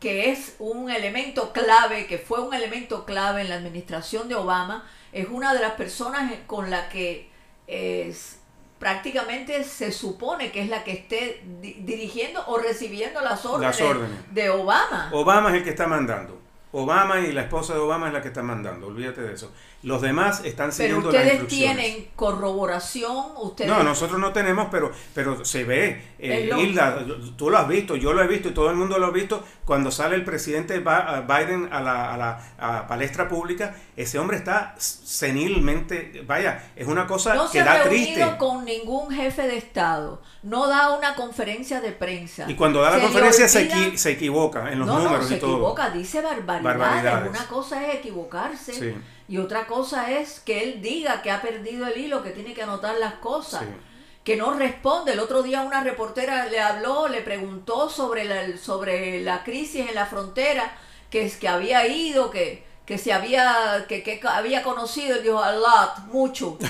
que 0.00 0.30
es 0.30 0.54
un 0.60 0.90
elemento 0.90 1.52
clave, 1.52 2.06
que 2.06 2.18
fue 2.18 2.40
un 2.40 2.54
elemento 2.54 3.04
clave 3.04 3.42
en 3.42 3.48
la 3.48 3.56
administración 3.56 4.28
de 4.28 4.36
Obama, 4.36 4.88
es 5.12 5.28
una 5.28 5.54
de 5.54 5.60
las 5.60 5.72
personas 5.72 6.32
con 6.46 6.70
la 6.70 6.88
que 6.88 7.28
es, 7.66 8.38
prácticamente 8.78 9.64
se 9.64 9.90
supone 9.90 10.52
que 10.52 10.62
es 10.62 10.68
la 10.68 10.84
que 10.84 10.92
esté 10.92 11.42
di- 11.60 11.78
dirigiendo 11.80 12.44
o 12.46 12.58
recibiendo 12.58 13.20
las 13.20 13.44
órdenes, 13.44 13.80
órdenes. 13.80 14.18
de 14.34 14.50
Obama. 14.50 15.10
Obama 15.12 15.48
es 15.50 15.56
el 15.56 15.64
que 15.64 15.70
está 15.70 15.86
mandando. 15.88 16.40
Obama 16.70 17.18
y 17.20 17.32
la 17.32 17.42
esposa 17.42 17.72
de 17.74 17.80
Obama 17.80 18.08
es 18.08 18.12
la 18.12 18.20
que 18.22 18.28
está 18.28 18.42
mandando, 18.42 18.86
olvídate 18.88 19.22
de 19.22 19.32
eso. 19.32 19.52
Los 19.84 20.02
demás 20.02 20.42
están 20.44 20.72
siguiendo 20.72 21.12
las 21.12 21.22
ustedes 21.24 21.46
tienen 21.46 22.08
corroboración, 22.16 23.14
ustedes 23.36 23.70
No, 23.70 23.84
nosotros 23.84 24.18
no 24.18 24.32
tenemos, 24.32 24.66
pero, 24.72 24.90
pero 25.14 25.44
se 25.44 25.62
ve. 25.62 26.02
Eh, 26.18 26.50
Hilda, 26.58 27.04
tú 27.36 27.48
lo 27.48 27.58
has 27.58 27.68
visto, 27.68 27.94
yo 27.94 28.12
lo 28.12 28.20
he 28.22 28.26
visto 28.26 28.48
y 28.48 28.52
todo 28.52 28.70
el 28.70 28.76
mundo 28.76 28.98
lo 28.98 29.06
ha 29.06 29.10
visto. 29.12 29.44
Cuando 29.64 29.92
sale 29.92 30.16
el 30.16 30.24
presidente 30.24 30.80
Biden 30.80 31.68
a 31.72 31.80
la, 31.80 32.12
a 32.12 32.16
la 32.16 32.44
a 32.58 32.86
palestra 32.88 33.28
pública, 33.28 33.76
ese 33.96 34.18
hombre 34.18 34.36
está 34.36 34.74
senilmente, 34.78 36.22
vaya, 36.26 36.70
es 36.74 36.86
una 36.86 37.06
cosa 37.06 37.34
no 37.34 37.46
que 37.46 37.52
se 37.52 37.60
ha 37.60 37.64
da 37.64 37.82
reunido 37.84 38.14
triste. 38.14 38.36
con 38.38 38.64
ningún 38.64 39.10
jefe 39.10 39.42
de 39.42 39.56
Estado, 39.58 40.22
no 40.42 40.66
da 40.66 40.96
una 40.96 41.14
conferencia 41.14 41.80
de 41.80 41.92
prensa. 41.92 42.46
Y 42.48 42.54
cuando 42.54 42.80
da 42.82 42.90
la 42.90 42.96
Se 42.96 43.02
conferencia 43.02 43.48
se, 43.48 43.70
equi- 43.70 43.96
se 43.96 44.12
equivoca 44.12 44.72
en 44.72 44.78
los 44.80 44.88
no, 44.88 44.98
números 44.98 45.22
no, 45.22 45.28
se 45.28 45.36
y 45.36 45.38
todo. 45.40 45.52
equivoca, 45.52 45.90
dice 45.90 46.20
barbaridades. 46.20 46.62
Barbaridades. 46.78 47.30
Una 47.30 47.46
cosa 47.46 47.86
es 47.86 47.94
equivocarse 47.96 48.72
Sí. 48.72 48.94
Y 49.28 49.38
otra 49.38 49.66
cosa 49.66 50.10
es 50.10 50.40
que 50.40 50.62
él 50.64 50.80
diga 50.82 51.22
que 51.22 51.30
ha 51.30 51.40
perdido 51.42 51.86
el 51.86 51.98
hilo, 51.98 52.22
que 52.22 52.30
tiene 52.30 52.54
que 52.54 52.62
anotar 52.62 52.96
las 52.98 53.14
cosas. 53.14 53.62
Sí. 53.62 53.68
Que 54.24 54.36
no 54.36 54.52
responde. 54.52 55.12
El 55.12 55.20
otro 55.20 55.42
día 55.42 55.62
una 55.62 55.82
reportera 55.82 56.46
le 56.46 56.60
habló, 56.60 57.08
le 57.08 57.20
preguntó 57.22 57.88
sobre 57.88 58.24
la, 58.24 58.56
sobre 58.58 59.20
la 59.22 59.42
crisis 59.44 59.88
en 59.88 59.94
la 59.94 60.06
frontera, 60.06 60.72
que 61.10 61.24
es 61.24 61.36
que 61.36 61.48
había 61.48 61.86
ido, 61.86 62.30
que, 62.30 62.66
que 62.84 62.98
se 62.98 63.12
había, 63.12 63.86
que, 63.88 64.02
que 64.02 64.20
había 64.28 64.62
conocido, 64.62 65.18
dijo 65.22 65.42
a 65.42 65.52
lot, 65.52 65.98
mucho. 66.12 66.58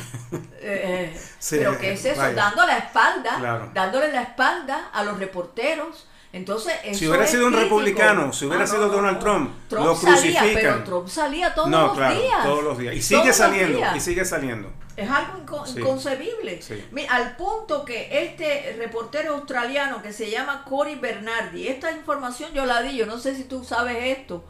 Eh, 0.61 1.13
eh, 1.15 1.21
Sí, 1.39 1.57
pero 1.59 1.79
¿qué 1.79 1.93
es 1.93 2.05
eso? 2.05 2.21
vaya. 2.21 2.35
Dando 2.35 2.67
la 2.67 2.79
espalda, 2.79 3.37
Claro. 3.39 3.71
dándole 3.73 4.13
la 4.13 4.23
espalda 4.23 4.91
a 4.93 5.05
los 5.05 5.19
reporteros. 5.19 6.07
Entonces, 6.33 6.75
eso 6.85 6.99
Si 6.99 7.09
hubiera 7.09 7.27
sido 7.27 7.47
un 7.47 7.53
crítico. 7.55 7.77
republicano, 7.79 8.33
si 8.35 8.45
hubiera 8.45 8.65
Ah, 8.65 8.67
sido 8.67 8.89
Donald 8.89 9.17
no. 9.17 9.23
Trump, 9.25 9.51
Trump 9.69 9.87
lo 9.87 9.97
salía, 9.97 10.41
crucifican. 10.41 10.55
pero 10.55 10.85
Trump 10.85 11.09
salía 11.09 11.55
todos 11.55 11.69
no, 11.71 11.87
los 11.87 11.97
claro, 11.97 12.21
días. 12.21 12.45
todos 12.45 12.65
los 12.65 12.79
días. 12.79 12.95
Y 12.95 13.03
sigue 13.03 13.33
saliendo, 13.33 13.81
y 13.97 14.01
sigue 14.01 14.25
saliendo. 14.27 14.71
Es 14.97 15.09
algo 15.09 15.39
inco- 15.39 15.65
Sí. 15.67 15.79
inconcebible. 15.81 16.61
Sí. 16.61 16.85
Mira, 16.91 17.15
al 17.15 17.37
punto 17.37 17.85
que 17.85 18.09
este 18.25 18.75
reportero 18.79 19.37
australiano 19.37 20.03
que 20.03 20.13
se 20.13 20.29
llama 20.29 20.65
Cory 20.69 20.97
Bernardi, 20.97 21.69
esta 21.69 21.93
información 21.93 22.53
yo 22.53 22.67
la 22.67 22.83
di, 22.83 22.97
yo 22.97 23.07
no 23.07 23.17
sé 23.19 23.35
si 23.35 23.45
tú 23.45 23.65
sabes 23.65 24.19
esto. 24.19 24.45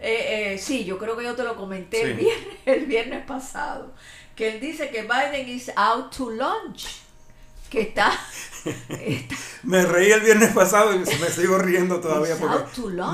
Eh, 0.00 0.54
eh, 0.54 0.58
sí, 0.58 0.84
yo 0.86 0.98
creo 0.98 1.16
que 1.18 1.24
yo 1.24 1.34
te 1.36 1.44
lo 1.44 1.54
comenté 1.54 2.00
el, 2.02 2.16
Sí. 2.18 2.24
viernes, 2.24 2.56
el 2.66 2.86
viernes 2.86 3.24
pasado. 3.26 3.92
Que 4.34 4.54
él 4.54 4.60
dice 4.60 4.88
que 4.88 5.02
Biden 5.02 5.48
is 5.48 5.70
out 5.76 6.10
to 6.16 6.30
lunch. 6.30 6.86
Que 7.70 7.82
está, 7.82 8.12
está 8.88 9.36
Me 9.62 9.84
reí 9.86 10.10
el 10.10 10.20
viernes 10.20 10.52
pasado 10.52 10.92
y 10.94 10.98
me 10.98 11.06
sigo 11.06 11.58
riendo 11.58 12.00
todavía 12.00 12.36
porque 12.36 12.64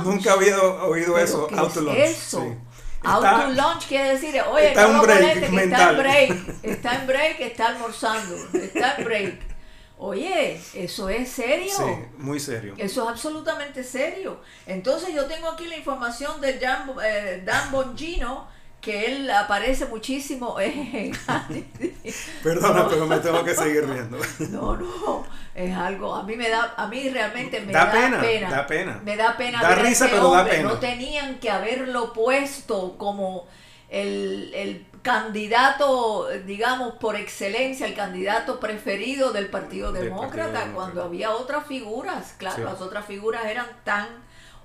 nunca 0.05 0.33
había 0.33 0.59
oído 0.59 1.15
¿Pero 1.15 1.19
eso, 1.19 1.49
out 1.57 1.73
to 1.73 1.81
es 1.81 1.85
lunch. 1.85 1.99
Eso. 1.99 2.41
sí. 2.41 2.59
Out 3.03 3.23
to 3.23 3.51
lunch 3.51 3.87
quiere 3.87 4.13
decir, 4.15 4.41
oye, 4.51 4.69
está 4.69 4.89
no 4.89 5.01
en 5.01 5.03
break 5.03 5.51
que 5.51 5.65
está 5.65 5.91
en 5.91 5.99
break, 5.99 6.49
está 6.63 7.01
en 7.01 7.07
break, 7.07 7.41
está 7.41 7.67
almorzando, 7.69 8.37
está 8.55 8.95
en 8.97 9.05
break. 9.05 9.57
Oye, 9.99 10.61
eso 10.75 11.09
es 11.09 11.29
serio. 11.29 11.73
Sí, 11.75 11.85
muy 12.19 12.39
serio. 12.39 12.75
Eso 12.77 13.05
es 13.05 13.09
absolutamente 13.09 13.83
serio. 13.83 14.41
Entonces 14.67 15.15
yo 15.15 15.25
tengo 15.25 15.49
aquí 15.49 15.67
la 15.67 15.77
información 15.77 16.39
de 16.41 16.59
Dan, 16.59 16.91
eh, 17.03 17.43
Dan 17.47 17.71
Bongino, 17.71 18.47
que 18.81 19.07
él 19.07 19.31
aparece 19.31 19.87
muchísimo 19.87 20.61
en... 20.61 21.13
Perdona, 22.43 22.83
No. 22.85 22.89
pero 22.89 23.07
me 23.07 23.19
tengo 23.19 23.45
que 23.45 23.55
seguir 23.55 23.89
riendo. 23.89 24.19
No, 24.51 24.77
no, 24.77 25.27
es 25.55 25.75
algo, 25.75 26.15
a 26.15 26.23
mí 26.23 26.37
me 26.37 26.49
da, 26.49 26.75
a 26.77 26.87
mí 26.87 27.09
realmente 27.09 27.61
me 27.61 27.73
Da 27.73 27.87
da, 27.87 27.93
pena, 27.93 28.51
da 28.51 28.67
pena. 28.67 29.01
Me 29.05 29.17
da 29.17 29.37
pena 29.37 29.61
Da 29.63 29.69
ver 29.71 29.79
risa, 29.87 30.05
ese 30.07 30.15
pero 30.15 30.31
da 30.31 30.41
hombre. 30.41 30.57
pena. 30.57 30.69
No 30.69 30.79
tenían 30.79 31.39
que 31.41 31.51
haberlo 31.51 32.13
puesto 32.13 32.97
como 32.99 33.47
el, 33.89 34.53
el 34.55 34.87
candidato, 35.03 36.29
digamos, 36.47 36.95
por 36.95 37.17
excelencia, 37.17 37.87
el 37.87 37.95
candidato 37.95 38.61
preferido 38.61 39.33
del 39.33 39.49
Partido 39.49 39.93
Del 39.93 40.05
Demócrata, 40.05 40.29
Partido 40.31 40.47
Demócrata. 40.53 40.75
cuando 40.75 41.05
había 41.05 41.31
otras 41.33 41.67
figuras. 41.67 42.35
Claro, 42.39 42.57
Sí. 42.57 42.63
las 42.63 42.81
otras 42.81 43.07
figuras 43.07 43.45
eran 43.47 43.67
tan, 43.85 44.07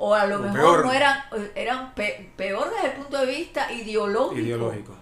o 0.04 0.16
a 0.16 0.26
lo 0.26 0.38
O 0.38 0.40
mejor 0.40 0.60
peor. 0.60 0.86
no 0.86 0.94
eran, 0.94 1.20
eran 1.54 1.94
pe- 1.94 2.32
peor 2.36 2.72
desde 2.74 2.88
el 2.88 2.94
punto 2.94 3.20
de 3.20 3.26
vista 3.28 3.72
ideológico, 3.72 4.40
Ideológico. 4.42 4.96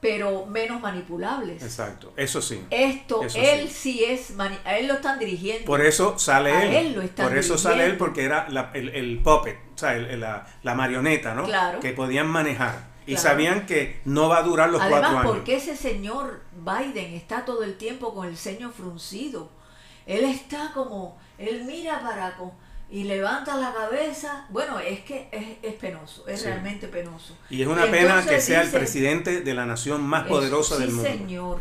pero 0.00 0.46
menos 0.46 0.80
manipulables. 0.80 1.62
Exacto, 1.62 2.12
eso 2.16 2.40
sí. 2.42 2.64
Esto, 2.70 3.22
Eso 3.22 3.38
él 3.38 3.68
sí. 3.68 3.74
sí 3.98 4.04
es, 4.04 4.32
a 4.64 4.78
él 4.78 4.86
lo 4.88 4.94
están 4.94 5.18
dirigiendo. 5.18 5.64
Por 5.66 5.80
eso 5.84 6.18
sale 6.18 6.52
A 6.52 6.64
él. 6.64 6.74
él 6.74 6.92
lo 6.94 7.02
están 7.02 7.28
Por 7.28 7.36
eso 7.38 7.58
sale 7.58 7.84
él 7.86 7.96
porque 7.96 8.24
era 8.24 8.48
la- 8.50 8.70
el, 8.74 8.88
el 8.90 9.18
puppet, 9.22 9.58
o 9.74 9.78
sea, 9.78 9.94
el- 9.94 10.06
el- 10.06 10.20
la, 10.20 10.46
la 10.62 10.74
marioneta, 10.74 11.34
¿no? 11.34 11.44
Claro. 11.44 11.80
Que 11.80 11.92
podían 11.92 12.26
manejar. 12.26 12.92
Y 13.06 13.14
Claro. 13.16 13.22
sabían 13.28 13.66
que 13.66 14.00
no 14.06 14.30
va 14.30 14.38
a 14.38 14.42
durar 14.42 14.70
los 14.70 14.82
cuatro 14.82 15.18
años. 15.18 15.26
¿por 15.26 15.44
qué 15.44 15.56
ese 15.56 15.76
señor 15.76 16.40
Biden 16.52 17.12
está 17.12 17.44
todo 17.44 17.62
el 17.62 17.76
tiempo 17.76 18.14
con 18.14 18.26
el 18.26 18.38
ceño 18.38 18.70
fruncido? 18.70 19.50
Él 20.06 20.24
está 20.24 20.70
como, 20.72 21.18
él 21.38 21.64
mira 21.66 22.00
para 22.00 22.36
y 22.90 23.04
levanta 23.04 23.56
la 23.56 23.72
cabeza. 23.72 24.46
Bueno, 24.50 24.78
es 24.78 25.00
que 25.00 25.28
es, 25.32 25.44
es 25.62 25.74
penoso, 25.74 26.26
es 26.28 26.40
Sí. 26.40 26.46
realmente 26.46 26.88
penoso. 26.88 27.36
Y 27.50 27.62
es 27.62 27.66
una 27.68 27.86
Y 27.86 27.90
pena 27.90 28.24
que 28.24 28.40
sea 28.40 28.62
el 28.62 28.70
presidente 28.70 29.40
de 29.40 29.54
la 29.54 29.66
nación 29.66 30.02
más 30.02 30.26
poderosa 30.26 30.76
sí, 30.76 30.82
del 30.82 30.92
mundo. 30.92 31.10
señor. 31.10 31.58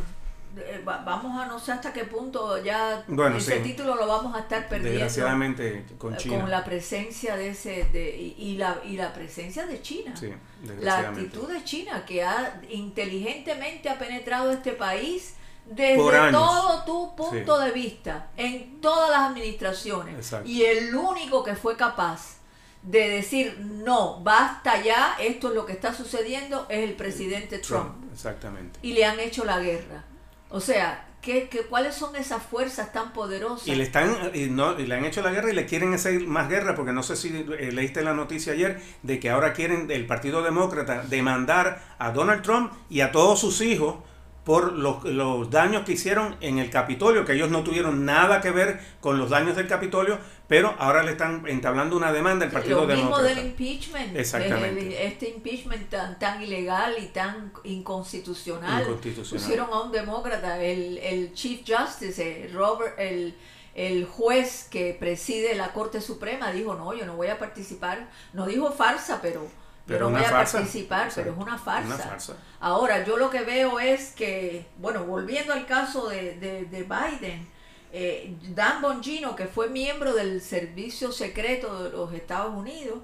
Eh, 0.56 0.84
va- 0.88 1.00
Vamos 1.04 1.42
a 1.42 1.48
no 1.48 1.58
sé 1.60 1.72
hasta 1.72 1.92
qué 1.92 2.04
punto 2.04 2.64
ya 2.64 3.04
Bueno, 3.08 3.38
ese 3.38 3.58
sí. 3.58 3.64
título 3.64 3.96
lo 3.96 4.06
vamos 4.06 4.36
a 4.36 4.42
estar 4.42 4.70
perdiendo. 4.70 5.00
Desgraciadamente 5.00 5.84
con 5.98 6.14
eh, 6.14 6.18
China. 6.18 6.42
Con 6.42 6.52
la 6.52 6.64
presencia 6.64 7.36
de 7.36 7.50
ese, 7.50 7.86
de, 7.92 8.16
y, 8.16 8.36
y 8.38 8.58
la, 8.58 8.80
y 8.86 8.96
la 8.96 9.12
presencia 9.14 9.66
de 9.66 9.82
China. 9.82 10.16
Sí, 10.16 10.32
La 10.80 11.00
actitud 11.00 11.52
de 11.52 11.64
China 11.64 12.06
que 12.06 12.24
ha 12.24 12.62
inteligentemente 12.70 13.90
ha 13.90 13.98
penetrado 13.98 14.52
este 14.52 14.74
país 14.74 15.34
desde 15.66 16.32
todo 16.32 16.84
tu 16.86 17.16
punto 17.16 17.60
de 17.60 17.72
vista, 17.72 18.28
en 18.38 18.82
todas 18.82 19.10
las 19.10 19.32
administraciones. 19.32 20.16
Exacto. 20.16 20.50
Y 20.50 20.64
el 20.64 20.96
único 20.96 21.44
que 21.44 21.56
fue 21.56 21.76
capaz 21.76 22.38
de 22.84 23.10
decir 23.10 23.60
no, 23.60 24.20
basta 24.22 24.82
ya, 24.82 25.16
esto 25.20 25.50
es 25.50 25.56
lo 25.56 25.66
que 25.66 25.74
está 25.74 25.94
sucediendo, 25.94 26.66
es 26.70 26.84
el 26.90 26.96
presidente 26.96 27.60
Trump. 27.60 27.92
Trump, 27.92 28.14
exactamente. 28.14 28.80
Y 28.82 28.94
le 28.94 29.06
han 29.06 29.20
hecho 29.20 29.46
la 29.46 29.60
guerra. 29.60 30.04
O 30.50 30.60
sea, 30.60 31.08
¿qué, 31.22 31.48
qué, 31.50 31.62
cuáles 31.62 31.96
son 31.96 32.16
esas 32.16 32.44
fuerzas 32.44 32.92
tan 32.92 33.14
poderosas? 33.14 33.68
Y 33.68 33.76
le 33.76 33.84
están 33.84 34.32
y 34.34 34.48
no, 34.48 34.78
y 34.78 34.86
le 34.86 34.96
han 34.96 35.06
hecho 35.06 35.22
la 35.22 35.32
guerra 35.32 35.50
y 35.50 35.56
le 35.56 35.66
quieren 35.66 35.94
hacer 35.94 36.20
más 36.28 36.50
guerra 36.50 36.76
porque 36.76 36.92
no 36.92 37.04
sé 37.04 37.16
si 37.16 37.30
eh, 37.30 37.72
leíste 37.72 38.04
la 38.04 38.14
noticia 38.14 38.54
ayer 38.54 38.82
de 39.02 39.20
que 39.20 39.30
ahora 39.30 39.54
quieren 39.54 39.90
el 39.90 40.06
Partido 40.06 40.44
Demócrata 40.44 41.04
demandar 41.04 41.82
a 41.98 42.12
Donald 42.12 42.44
Trump 42.44 42.74
y 42.90 43.00
a 43.00 43.12
todos 43.12 43.40
sus 43.40 43.62
hijos 43.62 43.96
por 44.44 44.74
los, 44.74 45.04
los, 45.06 45.50
daños 45.50 45.86
que 45.86 45.94
hicieron 45.94 46.36
en 46.42 46.58
el 46.58 46.70
Capitolio, 46.70 47.24
que 47.24 47.34
ellos 47.34 47.50
no 47.50 47.64
tuvieron 47.64 48.04
nada 48.04 48.42
que 48.42 48.52
ver 48.52 48.80
con 49.00 49.18
los 49.18 49.30
daños 49.30 49.56
del 49.56 49.68
Capitolio, 49.68 50.20
pero 50.48 50.76
ahora 50.80 51.02
le 51.04 51.12
están 51.12 51.48
entablando 51.48 51.96
una 51.96 52.12
demanda 52.12 52.46
al 52.46 52.52
Partido 52.52 52.82
Lo 52.82 52.88
mismo 52.88 53.18
Demócrata. 53.18 53.30
del 53.30 53.46
impeachment, 53.48 54.18
Exactamente. 54.18 55.06
este 55.06 55.30
impeachment 55.30 55.90
tan, 55.90 56.20
tan 56.20 56.42
ilegal 56.42 56.96
y 57.02 57.08
tan 57.08 57.54
inconstitucional. 57.64 58.84
Inconstitucional. 58.84 59.42
Pusieron 59.42 59.70
a 59.72 59.82
un 59.82 59.92
demócrata, 59.94 60.62
el, 60.62 60.98
el 60.98 61.34
Chief 61.34 61.62
Justice, 61.66 62.46
el 62.46 62.54
Robert, 62.54 63.00
el, 63.00 63.36
el 63.76 64.06
juez 64.06 64.68
que 64.70 64.94
preside 65.00 65.56
la 65.56 65.72
Corte 65.72 66.02
Suprema, 66.02 66.52
dijo, 66.52 66.76
no, 66.76 66.94
yo 66.94 67.06
no 67.06 67.16
voy 67.16 67.28
a 67.28 67.40
participar. 67.40 68.10
No 68.34 68.46
dijo 68.46 68.72
farsa, 68.72 69.20
pero... 69.22 69.63
Pero 69.86 70.06
yo 70.06 70.12
no 70.12 70.18
voy 70.18 70.26
a 70.26 70.30
farsa. 70.30 70.58
participar, 70.60 71.12
pero 71.14 71.32
es 71.32 71.38
una 71.38 71.58
farsa. 71.58 71.88
Una 71.96 71.98
farsa. 71.98 72.38
Ahora, 72.62 73.04
yo 73.04 73.18
lo 73.18 73.30
que 73.30 73.42
veo 73.42 73.80
es 73.80 74.12
que, 74.14 74.66
bueno, 74.78 75.04
volviendo 75.06 75.52
al 75.54 75.66
caso 75.66 76.08
de, 76.08 76.36
de, 76.38 76.66
de 76.66 76.84
Biden, 76.84 77.48
eh, 77.92 78.34
Dan 78.50 78.82
Bongino, 78.82 79.36
que 79.36 79.46
fue 79.48 79.68
miembro 79.70 80.14
del 80.14 80.42
Servicio 80.42 81.12
Secreto 81.12 81.84
de 81.84 81.90
los 81.92 82.14
Estados 82.14 82.56
Unidos, 82.56 83.00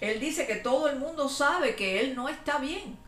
él 0.00 0.20
dice 0.20 0.46
que 0.46 0.56
todo 0.56 0.88
el 0.88 0.96
mundo 0.98 1.28
sabe 1.28 1.74
que 1.74 2.00
él 2.00 2.14
no 2.14 2.28
está 2.28 2.58
bien. 2.58 2.98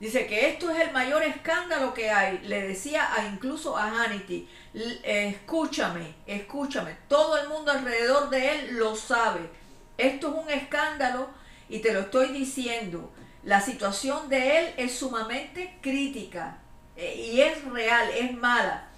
Dice 0.00 0.26
que 0.26 0.48
esto 0.48 0.70
es 0.70 0.80
el 0.80 0.92
mayor 0.92 1.22
escándalo 1.22 1.94
que 1.94 2.10
hay. 2.10 2.38
Le 2.40 2.66
decía 2.66 3.14
a, 3.14 3.26
incluso 3.26 3.76
a 3.76 3.84
Hannity, 3.90 4.48
"L- 4.74 5.00
eh, 5.04 5.28
escúchame, 5.28 6.14
escúchame, 6.26 6.96
todo 7.08 7.38
el 7.38 7.48
mundo 7.48 7.70
alrededor 7.70 8.28
de 8.30 8.50
él 8.52 8.76
lo 8.76 8.96
sabe. 8.96 9.48
Esto 9.96 10.28
es 10.28 10.34
un 10.44 10.50
escándalo 10.50 11.28
y 11.74 11.80
te 11.80 11.92
lo 11.92 12.00
estoy 12.00 12.28
diciendo. 12.28 13.10
La 13.42 13.60
situación 13.60 14.28
de 14.28 14.58
él 14.58 14.74
es 14.78 14.96
sumamente 14.96 15.76
crítica 15.82 16.58
eh, 16.96 17.30
y 17.32 17.40
es 17.40 17.62
real, 17.64 18.08
es 18.16 18.32
mala. 18.32 18.88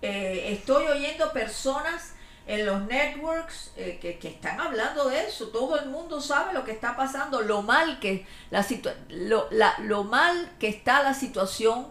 Eh, 0.00 0.48
estoy 0.52 0.86
oyendo 0.86 1.32
personas 1.32 2.14
en 2.46 2.66
los 2.66 2.82
networks 2.86 3.70
eh, 3.76 3.98
que, 4.02 4.18
que 4.18 4.28
están 4.28 4.60
hablando 4.60 5.08
de 5.08 5.26
eso. 5.26 5.48
Todo 5.48 5.78
el 5.78 5.88
mundo 5.90 6.20
sabe 6.20 6.52
lo 6.52 6.64
que 6.64 6.72
está 6.72 6.96
pasando, 6.96 7.42
lo 7.42 7.62
mal 7.62 8.00
que 8.00 8.26
la 8.50 8.66
lo, 9.10 9.46
la- 9.52 9.78
lo 9.80 10.02
mal 10.04 10.50
que 10.58 10.68
está 10.68 11.02
la 11.02 11.14
situación 11.14 11.86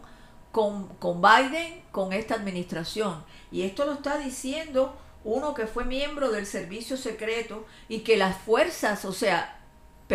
con, 0.51 0.87
con 0.97 1.21
Biden, 1.21 1.81
con 1.91 2.11
esta 2.11 2.35
administración. 2.35 3.23
Y 3.51 3.61
esto 3.61 3.85
lo 3.85 3.93
está 3.93 4.17
diciendo 4.17 4.97
uno 5.23 5.53
que 5.53 5.67
fue 5.67 5.85
miembro 5.85 6.31
del 6.31 6.45
servicio 6.45 6.97
secreto 6.97 7.65
y 7.87 7.99
que 7.99 8.17
las 8.17 8.35
fuerzas, 8.37 9.05
o 9.05 9.13
sea, 9.13 9.60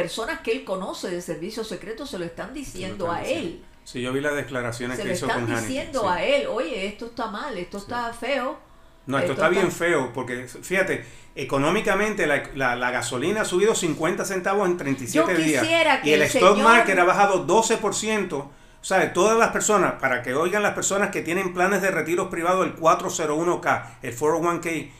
personas 0.00 0.40
que 0.40 0.52
él 0.52 0.64
conoce 0.64 1.10
del 1.10 1.22
servicio 1.22 1.64
secreto 1.64 2.06
se 2.06 2.18
lo 2.18 2.24
están 2.24 2.52
diciendo 2.54 3.06
están 3.06 3.18
a 3.18 3.22
diciendo. 3.22 3.48
él. 3.48 3.64
Sí, 3.84 4.02
yo 4.02 4.12
vi 4.12 4.20
las 4.20 4.34
declaraciones 4.34 4.96
Se 4.98 5.04
que 5.04 5.12
hizo 5.12 5.26
están 5.26 5.44
con 5.46 5.50
Hannity. 5.54 5.66
diciendo 5.72 6.00
sí. 6.02 6.06
a 6.08 6.24
él, 6.24 6.46
oye, 6.48 6.86
esto 6.86 7.06
está 7.06 7.26
mal, 7.30 7.56
esto 7.56 7.78
está 7.78 8.12
feo. 8.12 8.58
No, 9.06 9.18
esto 9.18 9.32
está 9.32 9.48
bien 9.48 9.70
feo, 9.70 10.12
porque 10.12 10.46
fíjate, 10.48 11.04
económicamente 11.36 12.26
la, 12.26 12.42
la- 12.54 12.76
la 12.76 12.90
gasolina 12.90 13.42
ha 13.42 13.44
subido 13.44 13.74
50 13.74 14.24
centavos 14.24 14.68
en 14.68 14.76
37 14.76 15.32
Yo 15.32 15.38
días. 15.38 15.64
que 16.02 16.08
y 16.08 16.12
el, 16.12 16.22
el 16.22 16.28
stock 16.28 16.56
señor- 16.56 16.64
market 16.64 16.98
ha 16.98 17.04
bajado 17.04 17.46
12%. 17.46 18.32
O 18.34 18.50
sea, 18.88 19.12
todas 19.12 19.36
las 19.38 19.50
personas, 19.50 19.94
para 20.00 20.22
que 20.22 20.34
oigan 20.34 20.62
las 20.62 20.74
personas 20.74 21.10
que 21.10 21.22
tienen 21.22 21.54
planes 21.54 21.82
de 21.82 21.90
retiros 21.90 22.28
privados, 22.28 22.66
el 22.66 22.76
401k, 22.76 23.84
el 24.02 24.16
401k, 24.16 24.90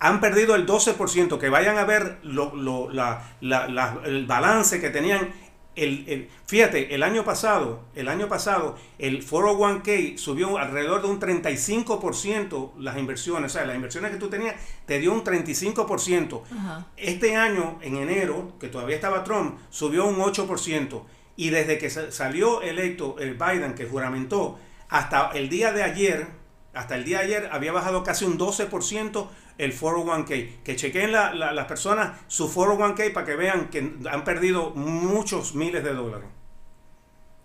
han 0.00 0.20
perdido 0.20 0.54
el 0.54 0.66
12%. 0.66 1.38
Que 1.38 1.48
vayan 1.48 1.78
a 1.78 1.84
ver 1.84 2.18
lo- 2.22 2.54
lo- 2.54 2.90
la- 2.90 3.36
la- 3.40 3.68
la- 3.68 3.98
el 4.04 4.26
balance 4.26 4.80
que 4.80 4.90
tenían. 4.90 5.28
El, 5.76 6.04
el- 6.08 6.28
fíjate, 6.46 6.94
el 6.94 7.02
año 7.02 7.24
pasado, 7.24 7.82
el 7.96 8.06
año 8.06 8.28
pasado, 8.28 8.76
el 8.98 9.24
401k 9.26 10.16
subió 10.18 10.56
alrededor 10.56 11.02
de 11.02 11.08
un 11.08 11.18
35% 11.18 12.72
las 12.78 12.96
inversiones. 12.96 13.50
O 13.52 13.54
sea, 13.58 13.66
las 13.66 13.74
inversiones 13.74 14.10
que 14.12 14.16
tú 14.18 14.28
tenías 14.28 14.54
te 14.86 15.00
dio 15.00 15.12
un 15.12 15.24
35%. 15.24 16.42
Ajá. 16.56 16.86
Este 16.96 17.34
año, 17.36 17.78
en 17.82 17.96
enero, 17.96 18.52
que 18.60 18.68
todavía 18.68 18.94
estaba 18.96 19.24
Trump, 19.24 19.58
subió 19.70 20.04
un 20.06 20.20
8%. 20.20 21.02
Y 21.36 21.50
desde 21.50 21.78
que 21.78 21.90
sa- 21.90 22.12
salió 22.12 22.62
electo 22.62 23.16
el 23.18 23.34
Biden, 23.34 23.74
que 23.74 23.86
juramentó, 23.86 24.58
hasta 24.88 25.30
el 25.34 25.48
día 25.48 25.72
de 25.72 25.82
ayer, 25.82 26.28
hasta 26.74 26.96
el 26.96 27.04
día 27.04 27.18
de 27.18 27.24
ayer 27.24 27.48
había 27.52 27.72
bajado 27.72 28.02
casi 28.02 28.24
un 28.24 28.38
12% 28.38 29.28
el 29.58 29.72
401k. 29.72 30.62
Que 30.64 30.76
chequen 30.76 31.12
la- 31.12 31.32
la- 31.34 31.52
las 31.52 31.66
personas 31.66 32.18
su 32.26 32.48
401k 32.48 33.12
para 33.12 33.26
que 33.26 33.36
vean 33.36 33.70
que 33.70 33.94
han 34.10 34.24
perdido 34.24 34.70
muchos 34.70 35.54
miles 35.54 35.84
de 35.84 35.94
dólares. 35.94 36.28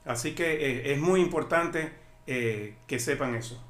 Así 0.05 0.33
que 0.33 0.53
eh, 0.89 0.93
es 0.93 0.99
muy 0.99 1.21
importante 1.21 1.93
eh, 2.27 2.75
que 2.87 2.99
sepan 2.99 3.35
eso. 3.35 3.61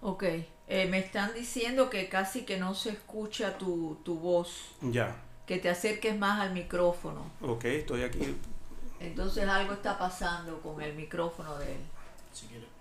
Ok, 0.00 0.22
eh, 0.22 0.86
me 0.88 0.98
están 0.98 1.34
diciendo 1.34 1.90
que 1.90 2.08
casi 2.08 2.44
que 2.44 2.56
no 2.58 2.74
se 2.74 2.90
escucha 2.90 3.58
tu, 3.58 3.98
tu 4.04 4.18
voz, 4.18 4.74
Ya, 4.80 5.16
que 5.46 5.58
te 5.58 5.68
acerques 5.68 6.16
más 6.18 6.40
al 6.40 6.52
micrófono. 6.54 7.30
ok, 7.42 7.64
estoy 7.66 8.02
aquí. 8.04 8.36
Entonces 9.00 9.48
algo 9.48 9.72
está 9.74 9.98
pasando 9.98 10.60
con 10.60 10.80
el 10.82 10.94
micrófono 10.94 11.56
de 11.58 11.72
él. 11.72 11.80
Si 12.32 12.46
quiere, 12.46 12.66
pasen 12.66 12.68
por 12.68 12.68
aquí. 12.68 12.79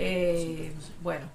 Eh, 0.00 0.72
bueno, 1.02 1.26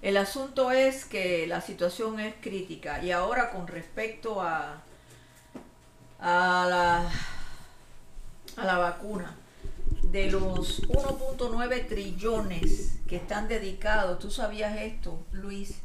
el 0.00 0.16
asunto 0.16 0.70
es 0.70 1.04
que 1.04 1.46
la 1.46 1.60
situación 1.60 2.18
es 2.20 2.34
crítica 2.40 3.02
y 3.04 3.10
ahora 3.12 3.50
con 3.50 3.66
respecto 3.66 4.40
a, 4.40 4.82
a, 6.18 6.66
la, 6.68 7.10
a 8.56 8.64
la 8.64 8.78
vacuna, 8.78 9.36
de 10.04 10.30
los 10.30 10.82
1.9 10.88 11.86
trillones 11.88 12.98
que 13.08 13.16
están 13.16 13.46
dedicados, 13.48 14.18
¿tú 14.18 14.30
sabías 14.30 14.76
esto, 14.78 15.22
Luis? 15.32 15.80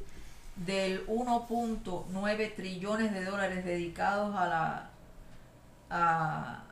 Del 0.55 1.05
1.9 1.07 2.55
trillones 2.55 3.13
de 3.13 3.23
dólares 3.25 3.63
dedicados 3.63 4.35
a 4.35 4.47
la 4.47 4.89
a, 5.89 6.63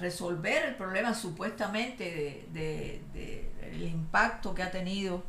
resolver 0.00 0.64
el 0.64 0.74
problema 0.76 1.12
supuestamente 1.12 2.46
de- 2.52 3.02
de- 3.12 3.50
el 3.72 3.82
impacto 3.82 4.54
que 4.54 4.62
ha 4.62 4.70
tenido 4.70 5.22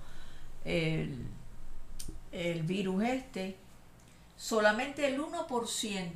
el, 0.65 1.26
el 2.32 2.63
virus 2.63 3.04
este, 3.04 3.58
solamente 4.36 5.08
el 5.08 5.19
1%, 5.19 6.12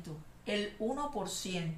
el 0.46 0.78
1% 0.78 1.74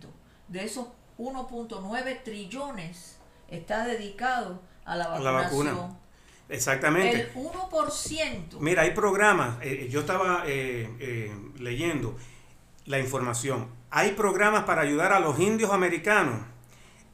de 0.48 0.64
esos 0.64 0.88
1.9 1.18 2.22
trillones 2.22 3.18
está 3.48 3.84
dedicado 3.86 4.60
a 4.84 4.96
la 4.96 5.04
A 5.04 5.18
la 5.20 5.30
vacunación. 5.30 5.76
vacuna. 5.76 5.98
Exactamente. 6.48 7.20
El 7.20 7.34
1%. 7.34 8.58
Mira, 8.60 8.82
hay 8.82 8.90
programas, 8.90 9.58
eh, 9.62 9.88
yo 9.90 10.00
estaba 10.00 10.42
eh, 10.46 10.90
eh, 11.00 11.32
leyendo 11.58 12.16
la 12.86 12.98
información, 12.98 13.68
hay 13.90 14.10
programas 14.12 14.64
para 14.64 14.82
ayudar 14.82 15.12
a 15.12 15.20
los 15.20 15.38
indios 15.38 15.70
americanos 15.72 16.40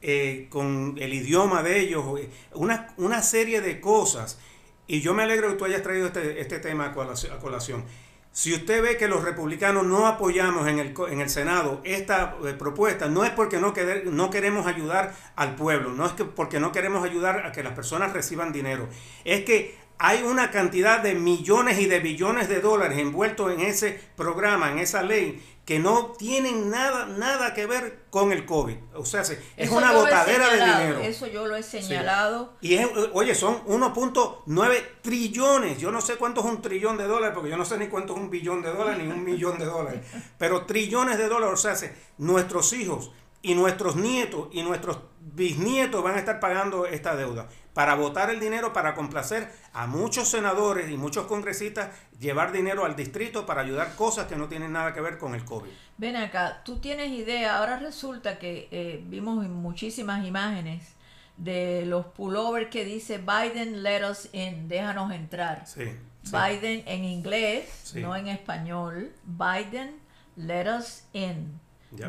eh, 0.03 0.47
con 0.51 0.97
el 0.99 1.13
idioma 1.15 1.63
de 1.63 1.81
ellos, 1.81 2.21
eh, 2.21 2.31
una, 2.55 2.95
una 2.97 3.23
serie 3.23 3.61
de 3.61 3.81
cosas. 3.81 4.39
Y 4.87 5.01
yo 5.01 5.15
me 5.15 5.23
alegro 5.23 5.49
que 5.49 5.55
tú 5.55 5.65
hayas 5.65 5.83
traído 5.83 6.07
este, 6.07 6.41
este 6.41 6.59
tema 6.59 6.87
a 6.87 6.93
colación. 7.39 7.85
Si 8.33 8.55
usted 8.55 8.81
ve 8.81 8.97
que 8.97 9.09
los 9.09 9.25
republicanos 9.25 9.85
no 9.85 10.07
apoyamos 10.07 10.69
en 10.69 10.79
el, 10.79 10.95
en 11.11 11.21
el 11.21 11.29
Senado 11.29 11.81
esta 11.83 12.37
eh, 12.45 12.53
propuesta, 12.55 13.09
no 13.09 13.25
es 13.25 13.31
porque 13.31 13.59
no, 13.59 13.75
querer- 13.75 14.05
no 14.05 14.31
queremos 14.31 14.67
ayudar 14.69 15.15
al 15.35 15.57
pueblo, 15.57 15.91
no 15.93 16.07
es 16.07 16.13
que 16.13 16.25
porque 16.25 16.61
no 16.61 16.71
queremos 16.71 17.05
ayudar 17.05 17.45
a 17.45 17.51
que 17.51 17.65
las 17.65 17.73
personas 17.73 18.13
reciban 18.13 18.53
dinero, 18.53 18.89
es 19.25 19.45
que 19.45 19.77
hay 20.03 20.23
una 20.23 20.51
cantidad 20.51 21.01
de 21.01 21.15
millones 21.15 21.79
y 21.79 21.85
de 21.85 22.01
billones 22.01 22.49
de 22.49 22.61
dólares 22.61 22.99
envueltos 22.99 23.53
en 23.53 23.61
ese 23.61 24.01
programa, 24.17 24.73
en 24.73 24.79
esa 24.79 25.03
ley, 25.03 25.45
que 25.67 25.79
no 25.79 26.13
tienen 26.19 26.71
nada, 26.71 27.05
nada 27.07 27.53
que 27.53 27.67
ver 27.67 28.01
con 28.09 28.33
el 28.33 28.47
COVID. 28.47 28.77
O 28.95 29.05
sea, 29.05 29.25
se- 29.25 29.35
es 29.35 29.69
Eso 29.69 29.77
una 29.77 29.93
botadera 29.93 30.49
de 30.49 30.57
dinero. 30.65 31.01
Eso 31.01 31.27
yo 31.27 31.47
lo 31.47 31.55
he 31.55 31.63
señalado. 31.63 32.55
Y 32.63 32.75
es, 32.75 32.89
oye, 33.13 33.35
son 33.35 33.63
1.9 33.67 34.83
trillones. 35.03 35.79
Yo 35.79 35.91
no 35.93 36.01
sé 36.01 36.17
cuánto 36.17 36.41
es 36.41 36.47
un 36.47 36.63
trillón 36.63 36.97
de 36.97 37.05
dólares, 37.05 37.33
porque 37.35 37.51
yo 37.51 37.57
no 37.57 37.65
sé 37.65 37.77
ni 37.79 37.89
cuánto 37.89 38.15
es 38.15 38.21
un 38.21 38.31
billón 38.31 38.63
de 38.63 38.73
dólares, 38.73 39.05
ni 39.05 39.11
un 39.13 39.23
millón 39.23 39.59
de 39.59 39.67
dólares. 39.67 40.01
Pero 40.39 40.65
trillones 40.67 41.19
de 41.19 41.29
dólares, 41.29 41.55
o 41.55 41.63
sea, 41.63 41.77
se- 41.77 41.95
nuestros 42.19 42.73
hijos 42.73 43.13
y 43.43 43.55
nuestros 43.55 43.97
nietos 43.97 44.49
y 44.53 44.63
nuestros 44.63 44.99
bisnietos 45.21 46.03
van 46.03 46.17
a 46.17 46.19
estar 46.19 46.41
pagando 46.41 46.87
esta 46.87 47.15
deuda. 47.17 47.49
Para 47.81 47.95
votar 47.95 48.29
el 48.29 48.39
dinero, 48.39 48.75
para 48.75 48.95
complacer 48.95 49.51
a 49.73 49.87
muchos 49.87 50.29
senadores 50.29 50.91
y 50.91 50.99
muchos 50.99 51.25
congresistas, 51.25 51.89
llevar 52.19 52.53
dinero 52.53 52.85
al 52.85 52.95
distrito 52.95 53.47
para 53.47 53.63
ayudar 53.63 53.97
cosas 53.97 54.27
que 54.27 54.37
no 54.37 54.49
tienen 54.49 54.73
nada 54.73 54.93
que 54.93 55.01
ver 55.01 55.17
con 55.17 55.35
el 55.35 55.47
COVID. 55.47 55.71
Ven 55.97 56.15
acá, 56.17 56.61
tú 56.63 56.77
tienes 56.77 57.09
idea, 57.11 57.57
ahora 57.57 57.79
resulta 57.79 58.39
que 58.39 58.69
eh, 58.71 59.03
vimos 59.07 59.49
muchísimas 59.49 60.27
imágenes 60.27 60.93
de 61.39 61.87
los 61.87 62.05
pullovers 62.05 62.69
que 62.69 62.85
dice 62.85 63.17
Biden 63.17 63.83
let 63.83 64.05
us 64.11 64.29
in, 64.35 64.69
déjanos 64.69 65.11
entrar. 65.11 65.67
Sí. 65.67 65.85
sí. 66.23 66.33
Biden 66.37 66.83
en 66.85 67.05
inglés, 67.07 67.65
Sí. 67.85 68.03
no 68.03 68.15
en 68.15 68.29
español. 68.29 69.11
Biden 69.25 69.99
let 70.37 70.67
us 70.71 71.05
in, 71.15 71.59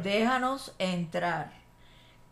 déjanos 0.03 0.75
entrar. 0.79 1.60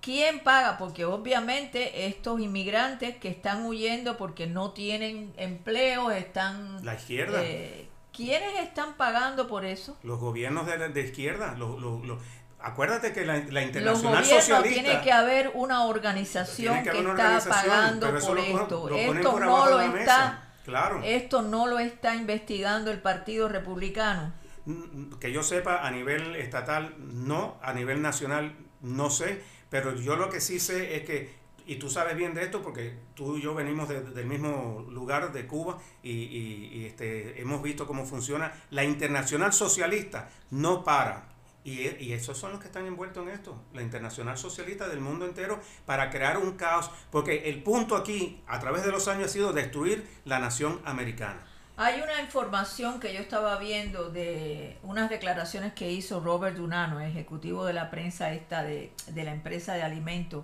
¿Quién 0.01 0.39
paga? 0.39 0.77
Porque 0.77 1.03
obviamente 1.05 2.07
estos 2.07 2.39
inmigrantes 2.39 3.17
que 3.17 3.27
están 3.29 3.65
huyendo 3.65 4.15
porque 4.17 4.47
no 4.47 4.71
tienen 4.71 5.33
empleo, 5.37 6.11
están... 6.11 6.83
La 6.85 6.95
izquierda. 6.95 7.39
eh, 7.43 7.87
¿Quiénes 8.15 8.59
están 8.61 8.95
pagando 8.95 9.47
por 9.47 9.65
eso? 9.65 9.97
Los 10.03 10.19
gobiernos 10.19 10.65
de, 10.65 10.89
de 10.89 11.01
izquierda. 11.01 11.55
Los, 11.57 11.79
los- 11.81 12.03
los- 12.05 12.21
acuérdate 12.59 13.13
que 13.13 13.25
la, 13.25 13.37
la 13.37 13.41
Los 13.41 13.63
internacional 13.63 13.95
gobiernos 14.23 14.27
socialista. 14.45 14.81
tiene 14.83 15.01
que 15.01 15.11
haber 15.11 15.51
una 15.53 15.85
organización 15.85 16.77
que 16.77 16.83
que, 16.83 16.89
haber 16.91 17.01
una 17.07 17.11
está 17.13 17.23
organización, 17.25 17.69
pagando 17.71 18.07
por 18.19 18.39
esto. 18.39 18.89
lo 18.89 18.95
esto 18.95 19.31
por 19.31 19.41
no 19.41 19.69
lo 19.69 19.79
está. 19.81 20.45
Claro. 20.65 21.01
esto 21.03 21.41
no 21.41 21.65
lo 21.67 21.79
está 21.79 22.15
investigando 22.15 22.91
el 22.91 22.99
Partido 23.01 23.47
Republicano. 23.49 24.33
Mm, 24.65 25.13
Que 25.19 25.31
yo 25.31 25.41
sepa, 25.43 25.85
a 25.85 25.91
nivel 25.91 26.35
estatal 26.35 26.95
no, 26.99 27.57
a 27.61 27.73
nivel 27.73 28.01
nacional 28.01 28.55
no 28.81 29.09
sé, 29.09 29.41
pero 29.69 29.95
yo 29.95 30.15
lo 30.15 30.29
que 30.29 30.41
sí 30.41 30.59
sé 30.59 30.95
es 30.97 31.03
que, 31.05 31.37
y 31.65 31.75
tú 31.75 31.89
sabes 31.89 32.15
bien 32.17 32.33
de 32.33 32.43
esto 32.43 32.61
porque 32.63 32.95
tú 33.13 33.37
y 33.37 33.41
yo 33.41 33.53
venimos 33.53 33.87
de- 33.89 34.01
del 34.01 34.25
mismo 34.25 34.85
lugar 34.89 35.31
de 35.31 35.45
Cuba 35.45 35.77
y, 36.01 36.11
y- 36.11 36.69
y, 36.73 36.85
este, 36.85 37.39
hemos 37.41 37.61
visto 37.61 37.85
cómo 37.85 38.05
funciona, 38.05 38.51
la 38.71 38.83
internacional 38.83 39.53
socialista 39.53 40.29
no 40.51 40.83
para. 40.83 41.27
Y, 41.65 41.81
y 42.03 42.13
esos 42.13 42.37
son 42.37 42.51
los 42.51 42.59
que 42.61 42.67
están 42.67 42.85
envueltos 42.85 43.21
en 43.27 43.33
esto, 43.33 43.61
la 43.73 43.81
internacional 43.81 44.37
socialista 44.37 44.87
del 44.87 45.01
mundo 45.01 45.25
entero, 45.25 45.59
para 45.85 46.09
crear 46.09 46.37
un 46.37 46.53
caos, 46.53 46.89
porque 47.11 47.49
el 47.49 47.61
punto 47.61 47.95
aquí, 47.97 48.41
a 48.47 48.59
través 48.59 48.83
de 48.85 48.91
los 48.91 49.07
años, 49.09 49.25
ha 49.25 49.29
sido 49.29 49.51
destruir 49.53 50.07
la 50.25 50.39
nación 50.39 50.79
americana. 50.85 51.45
Hay 51.81 52.01
una 52.01 52.21
información 52.21 52.99
que 52.99 53.13
yo 53.13 53.21
estaba 53.21 53.57
viendo 53.57 54.09
de 54.09 54.77
unas 54.83 55.09
declaraciones 55.09 55.71
que 55.71 55.89
hizo 55.89 56.19
Robert 56.19 56.57
Dunano, 56.57 56.99
ejecutivo 56.99 57.63
de 57.63 57.71
la 57.71 57.89
prensa 57.89 58.33
esta 58.33 58.63
de, 58.63 58.91
de 59.07 59.23
la 59.23 59.31
empresa 59.31 59.75
de 59.75 59.83
alimentos 59.83 60.43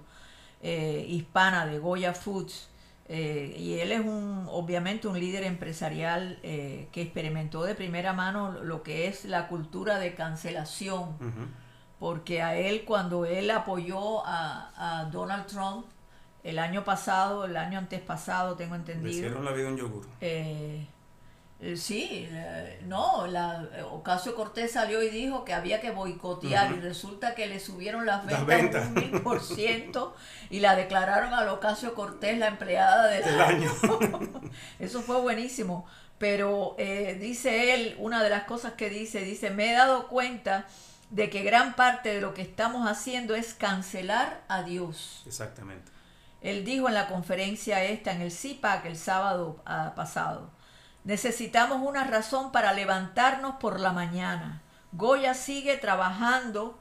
eh, 0.62 1.06
hispana 1.10 1.66
de 1.66 1.78
Goya 1.80 2.14
Foods. 2.14 2.70
eh, 3.10 3.54
y 3.60 3.80
él 3.80 3.92
es 3.92 4.00
un, 4.00 4.48
obviamente 4.50 5.10
un 5.10 5.20
líder 5.20 5.44
empresarial 5.44 6.40
eh, 6.42 6.88
que 6.94 7.02
experimentó 7.02 7.64
de 7.64 7.76
primera 7.76 8.14
mano 8.14 8.52
lo 8.64 8.82
que 8.82 9.08
es 9.08 9.26
la 9.26 9.50
cultura 9.50 10.00
de 10.00 10.16
cancelación, 10.16 11.18
porque 12.00 12.42
a 12.42 12.56
él 12.56 12.86
cuando 12.86 13.26
él 13.26 13.52
apoyó 13.52 14.26
a, 14.26 15.02
a 15.02 15.04
Donald 15.12 15.48
Trump 15.48 15.86
el 16.44 16.60
año 16.60 16.86
pasado, 16.86 17.44
el 17.44 17.58
año 17.58 17.78
antes 17.78 18.00
pasado, 18.00 18.56
tengo 18.56 18.76
Le 18.76 18.80
entendido, 18.80 19.12
hicieron 19.12 19.44
la 19.44 19.52
vida 19.52 19.68
un 19.68 19.78
yogur. 19.78 20.06
eh, 20.22 20.88
sí, 21.76 22.28
eh, 22.32 22.80
no, 22.86 23.28
la, 23.28 23.68
eh, 23.74 23.82
Ocasio 23.82 24.36
Cortés 24.36 24.74
salió 24.74 25.02
y 25.02 25.10
dijo 25.10 25.44
que 25.44 25.54
había 25.54 25.82
que 25.82 25.92
boicotear 25.92 26.72
y 26.74 26.80
resulta 26.80 27.34
que 27.34 27.48
le 27.48 27.60
subieron 27.60 28.06
las 28.06 28.26
Las 28.26 28.46
ventas, 28.46 28.88
un 28.88 28.94
mil 28.94 29.22
por 29.22 29.42
ciento 29.42 30.16
y 30.50 30.60
la 30.60 30.76
declararon 30.76 31.34
a 31.34 31.52
Ocasio 31.52 31.96
Cortés 31.96 32.38
la 32.38 32.48
empleada 32.48 33.08
del, 33.08 33.24
Del 33.24 33.42
año. 33.42 33.72
Eso 34.80 35.02
fue 35.02 35.20
buenísimo. 35.20 35.86
Pero 36.18 36.76
eh, 36.78 37.18
dice 37.20 37.74
él, 37.74 37.96
una 38.00 38.24
de 38.24 38.30
las 38.30 38.44
cosas 38.44 38.74
que 38.74 38.90
dice, 38.90 39.22
dice, 39.22 39.50
me 39.50 39.72
he 39.72 39.74
dado 39.74 40.08
cuenta 40.08 40.66
de 41.10 41.30
que 41.30 41.44
gran 41.44 41.76
parte 41.76 42.14
de 42.14 42.22
lo 42.22 42.34
que 42.34 42.42
estamos 42.42 42.88
haciendo 42.88 43.36
es 43.36 43.54
cancelar 43.54 44.42
a 44.48 44.64
Dios. 44.64 45.24
Exactamente. 45.26 45.92
Él 46.42 46.64
dijo 46.64 46.88
en 46.88 46.94
la 46.94 47.08
conferencia 47.08 47.84
esta, 47.84 48.12
en 48.12 48.22
el 48.22 48.32
CIPAC, 48.32 48.86
el 48.86 48.98
sábado 48.98 49.62
ah, 49.66 49.94
pasado, 49.96 50.52
necesitamos 51.06 51.82
una 51.82 52.04
razón 52.04 52.52
para 52.52 52.74
levantarnos 52.74 53.56
por 53.56 53.80
la 53.80 53.94
mañana. 53.94 54.62
Goya 54.92 55.34
sigue 55.34 55.78
trabajando 55.78 56.78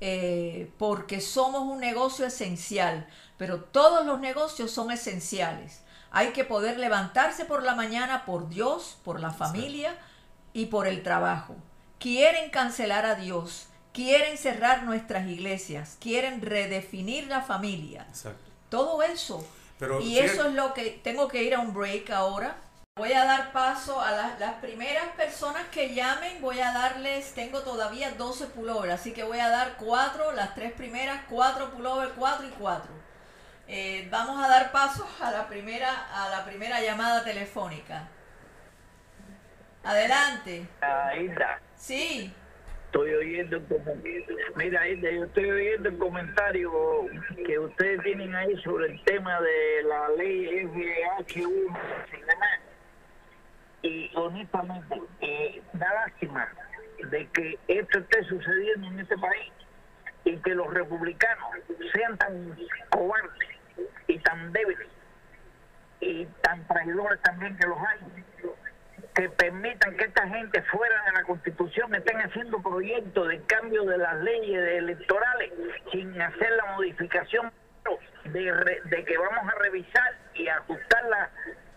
eh, 0.00 0.70
porque 0.78 1.20
somos 1.20 1.62
un 1.62 1.80
negocio 1.80 2.26
esencial, 2.26 3.06
pero 3.38 3.60
todos 3.60 4.04
los 4.04 4.20
negocios 4.20 4.70
son 4.70 4.90
esenciales. 4.90 5.80
Hay 6.10 6.32
que 6.32 6.44
poder 6.44 6.78
levantarse 6.78 7.44
por 7.44 7.62
la 7.62 7.74
mañana 7.74 8.24
por 8.24 8.48
Dios, 8.48 8.98
por 9.04 9.20
la 9.20 9.30
familia 9.30 9.96
y 10.52 10.66
por 10.66 10.86
el 10.86 11.02
trabajo. 11.02 11.56
Quieren 11.98 12.50
cancelar 12.50 13.06
a 13.06 13.14
Dios, 13.14 13.68
quieren 13.92 14.36
cerrar 14.38 14.82
nuestras 14.82 15.26
iglesias, 15.28 15.96
quieren 16.00 16.42
redefinir 16.42 17.26
la 17.28 17.42
familia. 17.42 18.06
Exacto. 18.08 18.50
Todo 18.68 19.02
eso. 19.02 19.46
Pero 19.78 20.00
y 20.00 20.18
eso 20.18 20.46
es 20.46 20.54
lo 20.54 20.74
que 20.74 21.00
tengo 21.02 21.28
que 21.28 21.42
ir 21.42 21.54
a 21.54 21.60
un 21.60 21.74
break 21.74 22.10
ahora. 22.10 22.56
Voy 22.96 23.12
a 23.12 23.24
dar 23.24 23.50
paso 23.50 24.00
a 24.00 24.12
las, 24.12 24.38
las 24.38 24.54
primeras 24.60 25.08
personas 25.16 25.64
que 25.72 25.92
llamen. 25.96 26.40
Voy 26.40 26.60
a 26.60 26.72
darles, 26.72 27.34
tengo 27.34 27.62
todavía 27.62 28.12
12 28.12 28.46
pullovers, 28.54 28.92
así 28.94 29.12
que 29.12 29.24
voy 29.24 29.40
a 29.40 29.48
dar 29.48 29.72
cuatro, 29.78 30.30
las 30.30 30.54
tres 30.54 30.70
primeras, 30.74 31.22
cuatro 31.28 31.72
pullovers, 31.72 32.12
cuatro 32.16 32.46
y 32.46 32.50
cuatro. 32.50 32.92
Eh, 33.66 34.06
vamos 34.12 34.40
a 34.40 34.48
dar 34.48 34.70
paso 34.70 35.04
a 35.20 35.32
la 35.32 35.48
primera, 35.48 35.90
a 36.14 36.28
la 36.28 36.44
primera 36.44 36.80
llamada 36.80 37.24
telefónica. 37.24 38.06
Adelante. 39.82 40.68
Ah, 40.80 41.16
Hilda, 41.16 41.60
Sí. 41.74 42.32
estoy 42.86 43.12
oyendo 43.12 43.56
el 43.56 43.64
comentario. 43.66 44.24
Mira, 44.54 44.86
Hilda, 44.88 45.10
yo 45.10 45.24
estoy 45.24 45.50
oyendo 45.50 45.88
el 45.88 45.98
comentario 45.98 46.70
que 47.44 47.58
ustedes 47.58 48.00
tienen 48.04 48.36
ahí 48.36 48.56
sobre 48.62 48.92
el 48.92 49.02
tema 49.02 49.40
de 49.40 49.82
la 49.82 50.08
ley 50.10 50.46
FH1 50.60 51.76
y 52.16 52.20
demás. 52.20 52.60
Y 53.84 54.10
honestamente, 54.14 55.02
eh, 55.20 55.62
da 55.74 55.92
lástima 55.92 56.48
de 57.10 57.26
que 57.28 57.58
esto 57.68 57.98
esté 57.98 58.24
sucediendo 58.24 58.86
en 58.88 59.00
este 59.00 59.18
país 59.18 59.52
y 60.24 60.38
que 60.38 60.54
los 60.54 60.72
republicanos 60.72 61.50
sean 61.92 62.16
tan 62.16 62.56
cobardes 62.88 63.50
y 64.06 64.18
tan 64.20 64.54
débiles 64.54 64.88
y 66.00 66.24
tan 66.40 66.66
traidores 66.66 67.20
también 67.20 67.58
que 67.58 67.66
los 67.66 67.78
hay 67.78 68.24
que 69.14 69.28
permitan 69.28 69.94
que 69.98 70.04
esta 70.04 70.26
gente 70.28 70.62
fuera 70.62 71.04
de 71.04 71.12
la 71.12 71.22
constitución 71.24 71.94
estén 71.94 72.16
haciendo 72.22 72.62
proyectos 72.62 73.28
de 73.28 73.42
cambio 73.42 73.84
de 73.84 73.98
las 73.98 74.16
leyes 74.22 74.78
electorales 74.78 75.52
sin 75.92 76.20
hacer 76.22 76.52
la 76.52 76.72
modificación 76.74 77.52
de, 78.24 78.80
de 78.86 79.04
que 79.04 79.18
vamos 79.18 79.52
a 79.52 79.58
revisar 79.58 80.18
y 80.32 80.48
ajustar 80.48 81.04
la, 81.04 81.30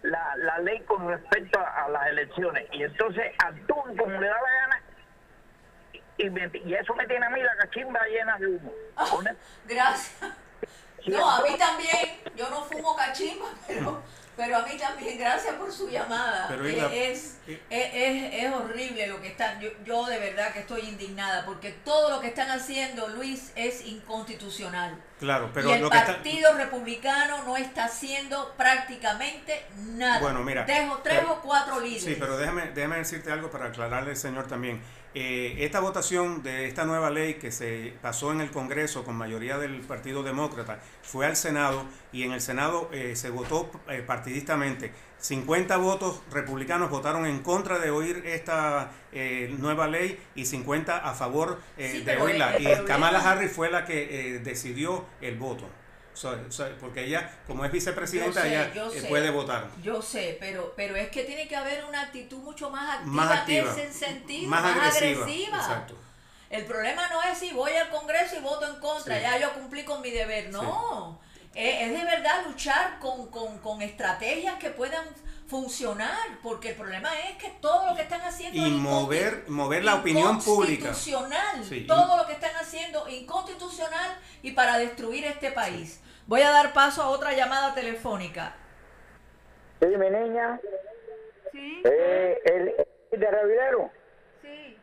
la, 0.04 0.36
la 0.38 0.60
ley 0.60 0.80
con 0.82 1.08
respecto 1.08 1.60
a, 1.60 1.86
a 1.86 1.90
las 1.90 2.08
elecciones 2.08 2.68
y 2.72 2.84
entonces 2.84 3.32
actúan 3.44 3.96
como 3.98 4.12
le 4.20 4.28
da 4.28 4.36
la 4.36 4.52
gana 4.62 4.82
y, 6.18 6.30
me- 6.30 6.52
y 6.66 6.74
eso 6.74 6.94
me 6.96 7.06
tiene 7.08 7.26
a 7.26 7.30
mí 7.30 7.42
la 7.42 7.56
cachimba 7.58 8.00
llena 8.08 8.38
de 8.38 8.48
humo 8.48 8.72
Gracias. 9.66 10.34
No, 11.06 11.30
a 11.30 11.42
mí 11.42 11.58
también. 11.58 12.20
Yo 12.36 12.50
no 12.50 12.64
fumo 12.64 12.96
cachimba, 12.96 13.48
pero, 13.68 14.02
pero 14.38 14.58
a 14.58 14.62
mí 14.62 14.78
también. 14.78 15.18
Gracias 15.20 15.56
por 15.56 15.72
su 15.74 15.90
llamada. 15.90 16.46
Pero, 16.48 16.66
Eh, 16.66 17.12
es, 17.12 17.38
eh, 17.48 17.60
es, 17.70 18.34
es- 18.34 18.44
es 18.46 18.54
horrible 18.54 19.08
lo 19.08 19.20
que 19.20 19.28
están. 19.30 19.60
Yo, 19.60 19.70
yo 19.84 20.06
de 20.06 20.20
verdad 20.20 20.54
que 20.54 20.60
estoy 20.60 20.82
indignada 20.82 21.44
porque 21.46 21.72
todo 21.72 22.10
lo 22.12 22.22
que 22.22 22.28
están 22.28 22.50
haciendo, 22.52 23.08
Luis, 23.10 23.52
es 23.56 23.86
inconstitucional. 23.86 25.02
Claro, 25.20 25.50
pero 25.54 25.70
y 25.70 25.74
el 25.74 25.82
lo 25.82 25.90
que 25.90 25.98
está... 25.98 26.14
Partido 26.14 26.54
Republicano 26.54 27.44
no 27.44 27.58
está 27.58 27.86
haciendo 27.86 28.54
prácticamente 28.56 29.66
nada. 29.78 30.20
Bueno, 30.20 30.44
mira, 30.44 30.66
Tres, 30.66 30.88
o- 30.90 30.98
tres 31.00 31.20
pero- 31.20 31.34
o 31.34 31.42
cuatro 31.42 31.80
líderes. 31.80 32.04
Sí, 32.04 32.16
pero 32.20 32.38
déjame, 32.38 32.68
déjame 32.72 32.98
decirte 32.98 33.32
algo 33.32 33.50
para 33.50 33.66
aclararle 33.68 34.12
al 34.12 34.18
señor 34.18 34.48
también. 34.48 34.82
Eh, 35.20 35.66
esta 35.66 35.80
votación 35.80 36.44
de 36.44 36.68
esta 36.68 36.86
nueva 36.86 37.10
ley 37.10 37.36
que 37.36 37.52
se 37.52 37.92
pasó 38.04 38.32
en 38.32 38.40
el 38.40 38.52
Congreso 38.52 39.04
con 39.04 39.16
mayoría 39.16 39.58
del 39.58 39.82
Partido 39.82 40.22
Demócrata 40.22 40.80
fue 41.02 41.26
al 41.26 41.36
Senado 41.36 41.86
y 42.12 42.22
en 42.22 42.34
el 42.34 42.40
Senado 42.40 42.88
eh, 42.94 43.16
se 43.16 43.32
votó 43.32 43.72
eh, 43.90 44.04
partidistamente. 44.06 44.92
50 45.20 45.78
votos 45.78 46.22
republicanos 46.32 46.92
votaron 46.92 47.26
en 47.26 47.40
contra 47.40 47.80
de 47.80 47.90
oír 47.90 48.22
esta 48.28 48.92
eh, 49.12 49.56
nueva 49.58 49.88
ley 49.88 50.20
y 50.36 50.46
50 50.46 50.98
a 50.98 51.14
favor 51.16 51.60
eh, 51.78 51.94
Sí, 51.94 52.02
de 52.04 52.18
oírla. 52.18 52.60
Y 52.60 52.86
Kamala 52.86 53.20
Harris 53.20 53.52
fue 53.52 53.72
la 53.72 53.86
que 53.86 54.36
eh, 54.36 54.40
decidió 54.40 55.04
el 55.22 55.38
voto. 55.38 55.68
Porque 56.80 57.06
ella, 57.06 57.30
como 57.48 57.64
es 57.66 57.72
vicepresidenta, 57.72 58.42
sé, 58.42 58.48
ella 58.50 58.72
eh, 58.74 59.02
sé. 59.02 59.08
puede 59.08 59.30
votar. 59.30 59.68
Yo 59.84 60.02
sé, 60.02 60.38
pero, 60.40 60.74
pero 60.76 60.96
es 60.96 61.10
que 61.10 61.24
tiene 61.24 61.48
que 61.48 61.56
haber 61.56 61.84
una 61.86 62.02
actitud 62.02 62.38
mucho 62.40 62.70
más 62.70 62.96
activa, 62.98 63.12
Más 63.14 63.32
activa. 63.40 63.74
en 63.74 63.80
ese 63.80 63.94
sentido, 63.94 64.50
Más 64.50 64.64
más, 64.64 64.78
agresiva, 64.78 65.24
agresiva. 65.24 65.58
exacto. 65.58 65.96
El 66.50 66.66
problema 66.66 67.08
no 67.10 67.22
es 67.24 67.38
si 67.38 67.52
voy 67.52 67.74
al 67.74 67.90
Congreso 67.90 68.38
y 68.38 68.42
voto 68.42 68.66
en 68.68 68.80
contra, 68.80 69.16
Sí. 69.16 69.22
ya 69.22 69.38
yo 69.38 69.54
cumplí 69.54 69.84
con 69.84 70.02
mi 70.02 70.12
deber, 70.12 70.50
no. 70.50 71.20
Es, 71.54 71.82
es 71.88 71.90
de 72.00 72.06
verdad 72.06 72.46
luchar 72.46 73.00
con, 73.00 73.30
con, 73.32 73.58
con 73.60 73.82
estrategias 73.82 74.56
que 74.60 74.70
puedan 74.70 75.04
funcionar, 75.48 76.18
porque 76.44 76.70
el 76.70 76.76
problema 76.76 77.10
es 77.20 77.38
que 77.38 77.50
todo 77.62 77.88
lo 77.90 77.96
que 77.96 78.02
están 78.02 78.22
haciendo 78.22 78.58
Y 78.62 78.66
es 78.66 78.72
mover- 78.72 79.48
mover 79.48 79.84
la 79.84 79.96
opinión 79.96 80.40
pública. 80.42 80.90
inconstitucional. 80.90 81.64
Sí, 81.68 81.86
todo 81.88 82.18
lo 82.18 82.26
que 82.28 82.34
están 82.34 82.56
haciendo 82.56 83.08
inconstitucional 83.10 84.18
y 84.44 84.52
para 84.52 84.78
destruir 84.78 85.26
este 85.26 85.52
país. 85.52 86.00
Voy 86.28 86.42
a 86.42 86.52
dar 86.52 86.74
paso 86.74 87.02
a 87.02 87.10
otra 87.10 87.34
llamada 87.34 87.74
telefónica. 87.74 88.54
Sí, 89.80 89.86
mi 89.88 90.10
niña, 90.10 90.60
Sí, 91.52 91.82
eh, 91.86 92.42
el 93.12 93.20
de 93.20 93.32
Revidero. 93.32 93.90
sí. 94.42 94.78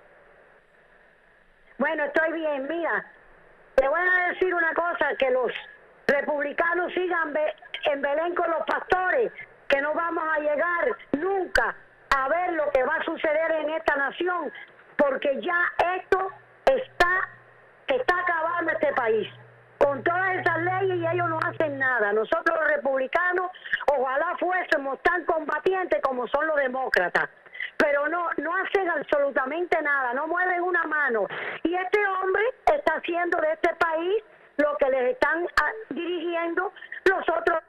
Bueno, 1.81 2.03
estoy 2.03 2.33
bien. 2.33 2.67
Mira, 2.69 3.03
te 3.73 3.87
voy 3.87 3.99
a 3.99 4.29
decir 4.29 4.53
una 4.53 4.71
cosa, 4.75 5.15
que 5.17 5.31
los 5.31 5.51
republicanos 6.05 6.93
sigan 6.93 7.33
en 7.85 8.01
Belén 8.03 8.35
con 8.35 8.51
los 8.51 8.63
pastores, 8.67 9.31
que 9.67 9.81
no 9.81 9.91
vamos 9.95 10.23
a 10.23 10.39
llegar 10.41 10.95
nunca 11.13 11.75
a 12.15 12.29
ver 12.29 12.53
lo 12.53 12.69
que 12.69 12.83
va 12.83 12.97
a 12.97 13.03
suceder 13.03 13.51
en 13.63 13.71
esta 13.71 13.95
nación, 13.95 14.53
porque 14.95 15.41
ya 15.41 15.59
esto 15.95 16.29
está, 16.65 17.29
está 17.87 18.15
acabando 18.19 18.73
este 18.73 18.93
país. 18.93 19.27
Con 19.79 20.03
todas 20.03 20.35
esas 20.35 20.57
leyes 20.59 20.97
y 20.97 21.07
ellos 21.07 21.29
no 21.29 21.39
hacen 21.43 21.79
nada. 21.79 22.13
Nosotros 22.13 22.59
los 22.59 22.67
republicanos, 22.75 23.49
ojalá 23.91 24.37
fuésemos 24.39 25.01
tan 25.01 25.25
combatientes 25.25 25.99
como 26.03 26.27
son 26.27 26.45
los 26.45 26.57
demócratas. 26.57 27.27
Pero 27.91 28.07
no, 28.07 28.29
no 28.37 28.55
hacen 28.55 28.89
absolutamente 28.89 29.81
nada, 29.81 30.13
no 30.13 30.25
mueven 30.25 30.61
una 30.61 30.81
mano. 30.85 31.27
Y 31.61 31.75
este 31.75 31.99
hombre 32.07 32.41
está 32.73 32.93
haciendo 32.93 33.37
de 33.41 33.51
este 33.51 33.75
país 33.75 34.23
lo 34.55 34.77
que 34.77 34.89
les 34.89 35.11
están 35.11 35.45
ah, 35.61 35.71
dirigiendo 35.89 36.71
los 37.03 37.29
otros 37.37 37.59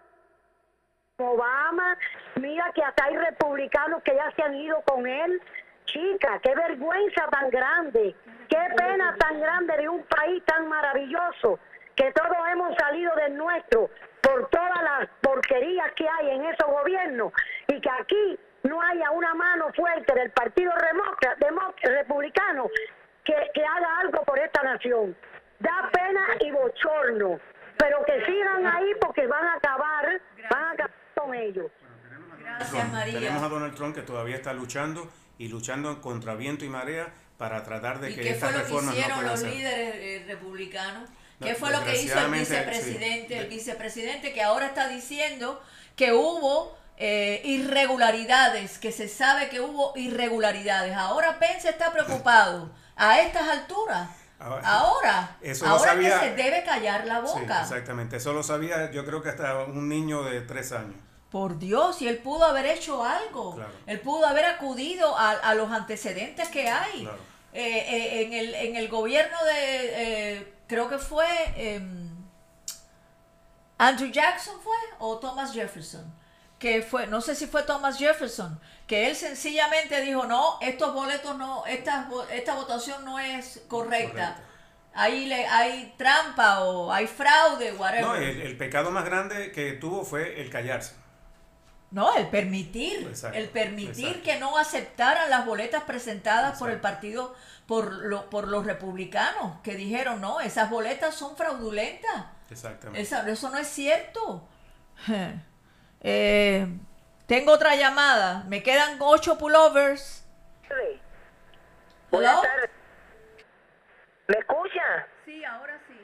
Obama, 1.18 1.98
mira 2.36 2.70
que 2.72 2.84
hasta 2.84 3.04
hay 3.04 3.16
republicanos 3.16 4.00
que 4.04 4.14
ya 4.14 4.30
se 4.36 4.42
han 4.42 4.54
ido 4.54 4.80
con 4.82 5.08
él. 5.08 5.42
Chica, 5.86 6.38
qué 6.40 6.54
vergüenza 6.54 7.26
tan 7.26 7.50
grande, 7.50 8.14
qué 8.48 8.60
pena 8.76 9.16
tan 9.18 9.40
grande 9.40 9.76
de 9.76 9.88
un 9.88 10.04
país 10.04 10.42
tan 10.44 10.68
maravilloso, 10.68 11.58
que 11.96 12.12
todos 12.12 12.36
hemos 12.52 12.76
salido 12.76 13.12
del 13.16 13.36
nuestro 13.36 13.90
por 14.20 14.48
todas 14.50 14.82
las 14.82 15.08
porquerías 15.20 15.92
que 15.96 16.08
hay 16.08 16.30
en 16.30 16.44
esos 16.44 16.70
gobiernos 16.70 17.32
y 17.66 17.80
que 17.80 17.90
aquí 17.90 18.38
no 18.64 18.80
haya 18.82 19.10
una 19.10 19.34
mano 19.34 19.72
fuerte 19.74 20.14
del 20.14 20.30
Partido 20.30 20.72
Demó- 21.38 21.74
Republicano 21.82 22.68
que, 23.24 23.34
que 23.54 23.64
haga 23.64 23.98
algo 24.00 24.22
por 24.24 24.38
esta 24.38 24.62
nación. 24.62 25.16
Da 25.58 25.90
pena 25.92 26.26
y 26.40 26.50
bochorno, 26.50 27.38
pero 27.78 28.04
que 28.04 28.24
sigan 28.26 28.66
ahí 28.66 28.90
porque 29.00 29.26
van 29.26 29.44
a 29.44 29.54
acabar, 29.54 30.20
van 30.50 30.64
a 30.64 30.70
acabar 30.72 30.94
con 31.14 31.34
ellos. 31.34 31.70
Gracias. 32.40 32.92
María. 32.92 33.14
Tenemos 33.20 33.42
a 33.42 33.48
Donald 33.48 33.74
Trump 33.76 33.94
que 33.94 34.02
todavía 34.02 34.36
está 34.36 34.52
luchando 34.52 35.08
y 35.38 35.48
luchando 35.48 36.00
contra 36.00 36.34
viento 36.34 36.64
y 36.64 36.68
marea 36.68 37.12
para 37.38 37.62
tratar 37.62 38.00
de 38.00 38.10
¿Y 38.10 38.14
que 38.16 38.20
qué 38.22 38.34
fue 38.34 38.48
estas 38.48 38.52
lo 38.52 38.58
que 38.58 38.64
reformas 38.64 38.94
hicieron 38.94 39.18
puedan 39.18 39.30
los 39.32 39.42
líderes 39.42 39.94
eh, 39.96 40.24
republicanos? 40.28 41.10
¿Qué 41.40 41.50
No, 41.52 41.56
fue 41.56 41.70
lo 41.72 41.84
que 41.84 41.96
hizo 42.02 42.18
el 42.18 42.30
vicepresidente? 42.32 43.34
sí. 43.34 43.40
El 43.40 43.46
vicepresidente 43.48 44.32
que 44.32 44.42
ahora 44.42 44.66
está 44.66 44.88
diciendo 44.88 45.62
que 45.96 46.12
hubo 46.12 46.76
eh, 47.04 47.40
irregularidades, 47.44 48.78
que 48.78 48.92
se 48.92 49.08
sabe 49.08 49.48
que 49.48 49.60
hubo 49.60 49.92
irregularidades. 49.96 50.96
Ahora 50.96 51.38
Pence 51.40 51.68
está 51.68 51.92
preocupado 51.92 52.70
a 52.94 53.20
estas 53.20 53.48
alturas. 53.48 54.08
Ahora- 54.38 54.62
Ahora, 54.68 55.36
Eso 55.40 55.64
lo 55.66 55.72
ahora 55.72 55.92
sabía- 55.92 56.20
que 56.20 56.26
se 56.28 56.34
debe 56.36 56.62
callar 56.64 57.06
la 57.06 57.16
Sí, 57.26 57.40
boca. 57.40 57.62
exactamente. 57.62 58.16
Eso 58.18 58.32
lo 58.32 58.42
sabía 58.42 58.90
yo 58.92 59.04
creo 59.04 59.20
que 59.22 59.30
hasta 59.30 59.64
un 59.64 59.88
niño 59.88 60.22
de 60.22 60.40
tres 60.42 60.70
años. 60.72 60.94
Por 61.30 61.58
Dios, 61.58 62.00
y 62.02 62.08
él 62.08 62.18
pudo 62.18 62.44
haber 62.44 62.66
hecho 62.66 63.02
algo. 63.04 63.54
Claro. 63.56 63.72
Él 63.86 64.00
pudo 64.00 64.26
haber 64.26 64.44
acudido 64.44 65.16
a, 65.18 65.30
a 65.30 65.54
los 65.54 65.70
antecedentes 65.72 66.48
que 66.50 66.68
hay. 66.68 67.02
Claro. 67.02 67.18
Eh, 67.52 67.78
eh, 67.78 68.22
en, 68.22 68.32
el, 68.32 68.54
en 68.54 68.76
el 68.76 68.88
gobierno 68.88 69.36
de, 69.44 69.54
eh, 70.36 70.54
creo 70.68 70.88
que 70.88 70.98
fue 70.98 71.26
em, 71.56 72.10
Andrew 73.78 74.10
Jackson 74.10 74.60
fue 74.62 74.76
o 74.98 75.18
Thomas 75.18 75.52
Jefferson. 75.52 76.04
Que 76.62 76.80
fue, 76.80 77.08
no 77.08 77.20
sé 77.20 77.34
si 77.34 77.46
fue 77.48 77.64
Thomas 77.64 77.98
Jefferson, 77.98 78.60
que 78.86 79.08
él 79.10 79.16
sencillamente 79.16 80.00
dijo, 80.00 80.26
no, 80.26 80.58
estos 80.60 80.94
boletos 80.94 81.36
no, 81.36 81.66
esta, 81.66 82.08
esta 82.30 82.54
votación 82.54 83.04
no 83.04 83.18
es 83.18 83.64
correcta. 83.66 84.34
Correcto. 84.34 84.42
Ahí 84.94 85.26
le, 85.26 85.44
hay 85.48 85.92
trampa 85.98 86.60
o 86.60 86.92
hay 86.92 87.08
fraude, 87.08 87.72
whatever. 87.72 88.02
No, 88.06 88.14
el, 88.14 88.42
el 88.42 88.56
pecado 88.56 88.92
más 88.92 89.04
grande 89.04 89.50
que 89.50 89.72
tuvo 89.72 90.04
fue 90.04 90.40
el 90.40 90.50
callarse. 90.50 90.94
No, 91.90 92.14
el 92.14 92.28
permitir, 92.28 93.08
Exacto, 93.08 93.36
el 93.36 93.48
permitir 93.48 94.06
exacto. 94.06 94.22
que 94.22 94.38
no 94.38 94.56
aceptaran 94.56 95.30
las 95.30 95.44
boletas 95.44 95.82
presentadas 95.82 96.60
por 96.60 96.70
el 96.70 96.80
partido, 96.80 97.34
por, 97.66 97.92
lo, 97.92 98.30
por 98.30 98.46
los 98.46 98.64
republicanos, 98.64 99.58
que 99.64 99.74
dijeron, 99.74 100.20
no, 100.20 100.40
esas 100.40 100.70
boletas 100.70 101.16
son 101.16 101.36
fraudulentas, 101.36 102.26
Exactamente. 102.50 103.00
Esa- 103.02 103.28
eso 103.28 103.50
no 103.50 103.58
es 103.58 103.66
cierto. 103.66 104.46
Eh, 106.02 106.66
tengo 107.26 107.52
otra 107.52 107.76
llamada, 107.76 108.44
me 108.48 108.62
quedan 108.62 108.96
ocho 109.00 109.38
pullovers. 109.38 110.26
Buenas 112.10 112.32
Hello? 112.32 112.42
tardes. 112.42 112.70
¿Me 114.26 114.38
escucha? 114.38 115.06
Sí, 115.24 115.44
ahora 115.44 115.78
sí. 115.88 115.98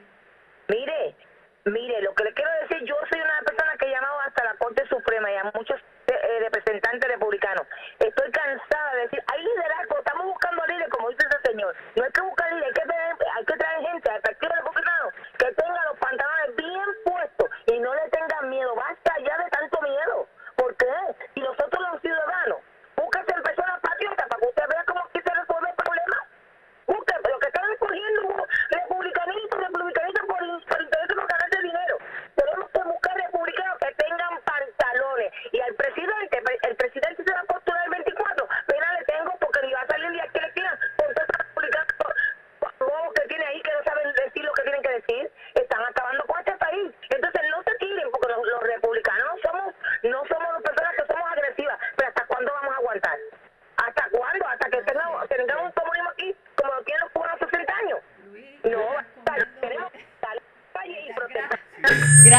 Mire, 0.69 1.17
mire, 1.65 2.03
lo 2.03 2.15
que 2.15 2.25
le 2.25 2.35
quiero 2.35 2.51
decir, 2.63 2.87
yo 2.87 2.95
soy 3.11 3.21
una 3.21 3.41
persona 3.45 3.77
que 3.79 3.87
he 3.87 3.91
llamado 3.91 4.21
hasta 4.21 4.45
la 4.45 4.55
Corte 4.55 4.87
Suprema 4.89 5.31
y 5.33 5.37
a 5.37 5.45
muchos 5.55 5.81
eh, 6.07 6.39
representantes 6.41 7.09
republicanos. 7.11 7.67
Estoy 7.99 8.31
cansada 8.31 8.95
de 8.95 9.01
decir, 9.03 9.23
hay 9.33 9.43
liderazgo, 9.43 9.99
estamos 9.99 10.27
buscando 10.27 10.65
líderes, 10.67 10.89
como 10.91 11.11
dice 11.11 11.27
ese 11.29 11.51
señor. 11.51 11.75
No 11.97 12.05
hay 12.05 12.13
que 12.13 12.21
buscar 12.21 12.53
líderes, 12.53 12.69
hay 12.69 12.75
que 12.75 12.89
traer, 12.89 13.17
hay 13.37 13.45
que 13.45 13.57
traer 13.57 13.81
gente 13.87 14.11
al 14.11 14.21
Partido 14.23 14.55
Republicano 14.57 15.09
que 15.39 15.53
tenga 15.53 15.85
los 15.91 15.99
pantalones 15.99 16.57
bien 16.57 16.89
puestos 17.05 17.49
y 17.67 17.79
no 17.81 17.95
le 17.95 18.09
tengan 18.11 18.49
miedo. 18.51 18.75
Basta 18.75 19.15
ya 19.25 19.39
de 19.39 19.51
tanto 19.51 19.81
miedo. 19.83 20.29
¿Por 20.57 20.77
qué? 20.77 20.87
Si 21.35 21.41
nosotros 21.41 21.81
los 21.93 22.01
ciudadanos, 22.03 22.59
búsquese 22.97 23.33
en 23.35 23.43
personas 23.43 23.81
patriotas 23.81 24.27
para 24.27 24.41
que 24.41 24.47
usted 24.49 24.69
vea 24.69 24.85
cómo 24.85 25.01
aquí 25.05 25.21
se 25.25 25.35
resuelve 25.35 25.69
el 25.71 25.77
problema. 25.77 26.19
Busque, 26.87 27.15
lo 27.31 27.39
que 27.39 27.47
están 27.47 27.71
escogiendo 27.71 28.47
republicanistas, 28.71 29.61
republicanistas 29.61 30.25
por, 30.27 30.39
por 30.39 30.83
interés 30.83 31.09
por 31.15 31.27
ganarse 31.29 31.63
dinero. 31.63 31.99
Tenemos 32.35 32.71
que 32.71 32.83
buscar 32.83 33.15
republicanos 33.17 33.79
que 33.79 33.95
tengan 34.03 34.41
pantalones. 34.43 35.33
Y 35.53 35.61
al 35.61 35.75
presidente, 35.75 36.43
el 36.63 36.77
presidente 36.77 37.23
se 37.25 37.33
va 37.33 37.41
a 37.41 37.45
postular 37.45 37.85
el 37.85 37.91
24. 37.91 38.49
Pena 38.67 38.93
le 38.99 39.05
tengo 39.05 39.33
porque 39.39 39.61
ni 39.63 39.73
va 39.73 39.81
a 39.83 39.87
salir 39.87 40.11
ni 40.11 40.21
aquí 40.21 40.41
le 40.41 40.51
tiran 40.53 40.79
con 40.97 41.15
todos 41.15 41.29
esos 41.29 41.39
republicanos 41.39 41.95
bobos 42.79 43.13
que 43.15 43.29
tiene 43.29 43.45
ahí 43.45 43.61
que 43.63 43.73
no 43.73 43.83
saben 43.85 44.13
decir 44.15 44.45
lo 44.45 44.53
que 44.53 44.63
tienen 44.63 44.83
que 44.83 44.93
decir. 45.03 45.31
Están 45.55 45.83
acabando 45.85 46.25
con 46.27 46.39
este 46.39 46.53
país. 46.57 46.91
Entonces 47.11 47.43
no 47.51 47.63
se 47.63 47.75
tiren 47.79 48.11
porque 48.11 48.29
los, 48.29 48.47
los 48.47 48.63
republicanos 48.63 49.25
no 49.29 49.51
somos, 49.51 49.75
no 50.03 50.23
somos 50.27 50.53
las 50.53 50.63
personas 50.63 50.93
que 50.97 51.07
somos 51.07 51.33
agresivas. 51.33 51.79
Pero 51.97 52.09
¿hasta 52.09 52.27
cuándo 52.27 52.53
vamos 52.53 52.75
a 52.75 52.79
aguantar? 52.79 53.19
¿Hasta 53.77 54.09
cuándo? 54.11 54.47
¿Hasta 54.47 54.71
que 54.71 54.83
tengamos, 54.83 55.29
tengamos 55.29 55.65
un 55.67 55.73
comunismo 55.73 56.11
aquí 56.11 56.37
como 56.57 56.75
lo 56.75 56.83
tienen 56.83 57.03
los 57.03 57.13
cubanos 57.13 57.39
60 57.39 57.75
años? 57.75 58.01
No, 58.65 58.85
tenemos 59.61 59.93
que 59.93 60.07
salir 60.21 60.21
a 60.23 60.35
la 60.35 60.41
calle 60.73 61.01
y 61.09 61.13
protestar. 61.15 61.61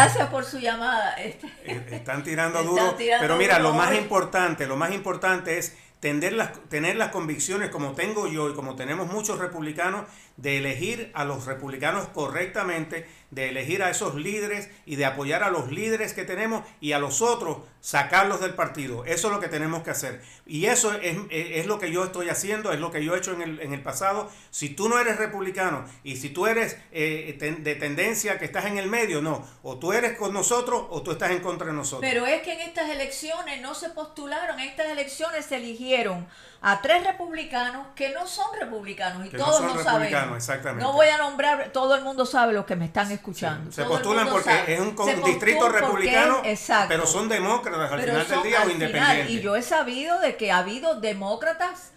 Gracias 0.04 0.30
por 0.30 0.46
su 0.46 0.60
llamada. 0.60 1.14
Este, 1.14 1.48
Eh, 1.66 1.86
Están 1.92 2.24
tirando 2.24 2.60
Están 2.60 2.76
duro. 2.76 2.96
tirando 2.96 3.22
pero 3.22 3.36
mira, 3.38 3.58
duro 3.58 3.70
lo 3.72 3.76
más 3.78 3.96
importante, 3.96 4.68
lo 4.68 4.76
más 4.78 4.92
importante 4.94 5.58
es 5.58 5.76
tener 6.00 6.34
las, 6.34 6.54
tener 6.70 6.96
las 6.96 7.10
convicciones 7.10 7.70
como 7.70 7.92
tengo 7.94 8.28
yo 8.28 8.50
y 8.50 8.54
como 8.54 8.76
tenemos 8.76 9.08
muchos 9.12 9.38
republicanos 9.40 10.06
de 10.38 10.58
elegir 10.60 11.12
a 11.14 11.26
los 11.26 11.46
republicanos 11.46 12.08
correctamente, 12.08 13.06
de 13.32 13.50
elegir 13.50 13.84
a 13.84 13.90
esos 13.90 14.16
líderes 14.16 14.70
y 14.86 14.96
de 14.96 15.06
apoyar 15.06 15.44
a 15.44 15.50
los 15.50 15.72
líderes 15.72 16.14
que 16.14 16.26
tenemos 16.26 16.64
y 16.82 16.94
a 16.94 17.00
los 17.00 17.22
otros 17.22 17.60
sacarlos 17.82 18.42
del 18.42 18.56
partido. 18.56 19.06
Eso 19.06 19.28
es 19.28 19.34
lo 19.34 19.40
que 19.40 19.48
tenemos 19.48 19.84
que 19.84 19.92
hacer. 19.92 20.22
Y 20.46 20.66
eso 20.66 20.94
es, 20.94 21.18
es 21.30 21.66
lo 21.68 21.80
que 21.80 21.92
yo 21.92 22.04
estoy 22.04 22.30
haciendo, 22.30 22.72
es 22.72 22.80
lo 22.80 22.92
que 22.92 23.04
yo 23.04 23.16
he 23.16 23.20
hecho 23.20 23.34
en 23.34 23.42
el, 23.42 23.60
en 23.62 23.74
el 23.74 23.82
pasado. 23.82 24.30
Si 24.50 24.70
tú 24.70 24.90
no 24.90 25.00
eres 25.00 25.18
republicano 25.18 25.86
y 26.04 26.18
si 26.18 26.30
tú 26.30 26.48
eres 26.48 26.78
eh, 26.92 27.38
de 27.60 27.76
tendencia 27.76 28.40
que 28.40 28.46
estás 28.46 28.66
en 28.66 28.78
el 28.78 28.88
medio, 28.88 29.22
no. 29.22 29.48
O 29.64 29.78
tú 29.78 29.94
eres 29.94 30.18
con 30.18 30.34
nosotros 30.34 30.86
o 30.90 31.02
tú 31.02 31.12
estás 31.12 31.32
en 31.32 31.40
contra 31.40 31.68
de 31.68 31.74
nosotros. 31.74 32.10
Pero 32.10 32.26
es 32.26 32.42
que 32.42 32.54
en 32.54 32.62
estas 32.62 32.90
elecciones 32.90 33.62
no 33.62 33.76
se 33.76 33.90
postularon, 33.90 34.60
en 34.60 34.70
estas 34.70 34.88
elecciones 34.88 35.46
se 35.46 35.58
eligieron 35.58 36.28
a 36.62 36.82
tres 36.82 37.06
republicanos 37.06 37.88
que 37.96 38.10
no 38.10 38.28
son 38.28 38.48
republicanos 38.60 39.26
y 39.26 39.30
todos 39.30 39.62
lo 39.62 39.82
sabemos. 39.82 40.36
Exactamente. 40.36 40.84
No 40.84 40.94
voy 40.94 41.08
a 41.08 41.18
nombrar, 41.18 41.70
todo 41.72 41.96
el 41.96 42.04
mundo 42.04 42.26
sabe 42.26 42.54
lo 42.54 42.66
que 42.66 42.76
me 42.76 42.86
están 42.86 43.12
escuchando. 43.12 43.72
Se 43.72 43.86
postulan 43.86 44.28
porque 44.30 44.74
es 44.74 44.80
un 44.80 45.24
distrito 45.24 45.70
republicano, 45.70 46.42
pero 46.88 47.06
son 47.06 47.30
demócratas 47.30 47.92
al 47.92 48.02
final 48.02 48.28
del 48.28 48.44
día 48.44 48.64
o 48.66 48.70
independientes. 48.70 49.30
y 49.30 49.42
yo 49.42 49.56
he 49.56 49.62
sabido 49.62 50.20
de 50.20 50.36
que 50.36 50.52
ha 50.52 50.60
habido 50.60 51.00
demócratas 51.00 51.92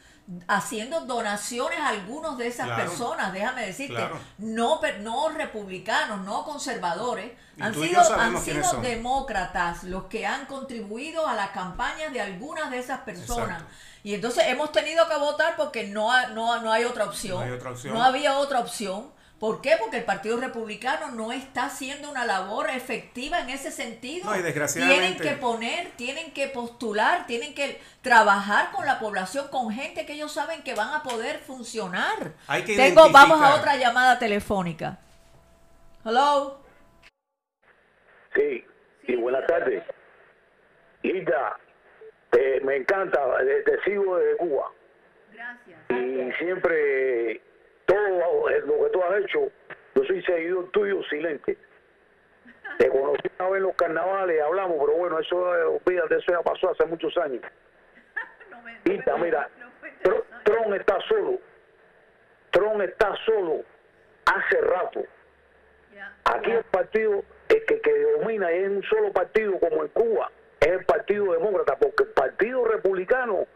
haciendo 0.46 1.00
donaciones 1.00 1.78
a 1.80 1.88
algunos 1.88 2.38
de 2.38 2.46
esas 2.46 2.68
personas, 2.70 3.32
déjame 3.32 3.66
decirte, 3.66 4.08
no, 4.38 4.80
no 5.00 5.28
republicanos, 5.30 6.24
no 6.24 6.44
conservadores, 6.44 7.32
han 7.60 7.74
sido, 7.74 8.00
han 8.14 8.40
sido 8.40 8.80
demócratas 8.80 9.82
los 9.84 10.04
que 10.04 10.24
han 10.24 10.46
contribuido 10.46 11.26
a 11.26 11.34
la 11.34 11.52
campaña 11.52 12.08
de 12.10 12.20
algunas 12.20 12.70
de 12.70 12.78
esas 12.78 13.00
personas. 13.00 13.64
Y 14.02 14.14
entonces 14.14 14.44
hemos 14.48 14.72
tenido 14.72 15.08
que 15.08 15.16
votar 15.16 15.54
porque 15.56 15.84
no, 15.84 16.10
no, 16.30 16.60
no 16.60 16.72
hay 16.72 16.84
otra 16.84 17.04
opción. 17.04 17.38
No, 17.38 17.40
hay 17.40 17.50
otra 17.52 17.70
opción. 17.70 17.94
no 17.94 18.02
había 18.02 18.38
otra 18.38 18.60
opción. 18.60 19.12
¿Por 19.38 19.60
qué? 19.60 19.74
Porque 19.76 19.96
el 19.96 20.04
Partido 20.04 20.36
Republicano 20.36 21.10
no 21.10 21.32
está 21.32 21.64
haciendo 21.64 22.08
una 22.08 22.24
labor 22.24 22.70
efectiva 22.70 23.40
en 23.40 23.50
ese 23.50 23.72
sentido. 23.72 24.30
No, 24.30 24.38
y 24.38 24.42
desgraciadamente. 24.42 25.00
Tienen 25.00 25.18
que 25.18 25.40
poner, 25.40 25.90
tienen 25.96 26.32
que 26.32 26.46
postular, 26.46 27.26
tienen 27.26 27.52
que 27.52 27.80
trabajar 28.02 28.70
con 28.70 28.86
la 28.86 29.00
población, 29.00 29.48
con 29.48 29.72
gente 29.72 30.06
que 30.06 30.12
ellos 30.12 30.30
saben 30.30 30.62
que 30.62 30.74
van 30.74 30.94
a 30.94 31.02
poder 31.02 31.40
funcionar. 31.40 32.34
Hay 32.46 32.62
que 32.62 32.76
Tengo, 32.76 33.10
vamos 33.10 33.42
a 33.42 33.56
otra 33.56 33.76
llamada 33.76 34.16
telefónica. 34.16 35.00
Hello. 36.04 36.60
Sí, 38.36 38.64
sí, 39.06 39.16
buenas 39.16 39.44
tardes. 39.48 39.82
Linda, 41.02 41.58
eh, 42.32 42.60
me 42.64 42.76
encanta, 42.76 43.20
eh, 43.42 43.62
te 43.64 43.80
sigo 43.82 44.16
desde 44.16 44.36
Cuba. 44.36 44.70
Gracias. 45.32 45.78
Y 45.90 46.32
siempre 46.38 47.40
todo 47.86 48.46
lo 48.66 48.84
que 48.84 48.90
tú 48.90 49.02
has 49.02 49.20
hecho, 49.20 49.50
yo 49.94 50.04
soy 50.04 50.22
seguidor 50.22 50.70
tuyo 50.70 51.02
silente. 51.04 51.56
Te 52.78 52.88
conocí 52.88 53.28
una 53.38 53.50
vez 53.50 53.56
en 53.58 53.62
los 53.64 53.76
carnavales, 53.76 54.42
hablamos, 54.42 54.78
pero 54.80 54.96
bueno, 54.96 55.18
eso, 55.18 55.36
olvídate, 55.36 56.16
eso 56.16 56.32
ya 56.32 56.42
pasó 56.42 56.70
hace 56.70 56.86
muchos 56.86 57.16
años. 57.18 57.42
no 58.50 59.18
mira, 59.18 59.48
Tron 60.44 60.74
está 60.74 60.98
solo. 61.08 61.38
Tron 62.50 62.82
está 62.82 63.14
solo 63.26 63.62
hace 64.26 64.60
rato. 64.60 65.04
Aquí 66.24 66.50
el 66.50 66.64
partido 66.64 67.24
el 67.48 67.64
que, 67.66 67.80
que 67.80 68.02
domina 68.18 68.50
es 68.50 68.68
un 68.68 68.82
solo 68.84 69.12
partido 69.12 69.58
como 69.58 69.82
en 69.82 69.88
Cuba, 69.88 70.30
es 70.62 70.68
el 70.68 70.84
Partido 70.84 71.32
Demócrata, 71.32 71.76
porque 71.76 72.04
el 72.04 72.10
Partido 72.10 72.64
Republicano 72.64 73.46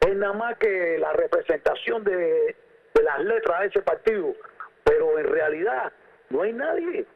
es 0.00 0.16
nada 0.16 0.32
más 0.32 0.58
que 0.58 0.98
la 0.98 1.12
representación 1.12 2.02
de, 2.04 2.56
las 3.02 3.20
letras 3.20 3.60
de 3.60 3.66
ese 3.66 3.82
partido, 3.82 4.34
pero 4.82 5.18
en 5.18 5.26
realidad 5.26 5.92
no 6.30 6.42
hay 6.42 6.52
nadie. 6.52 7.06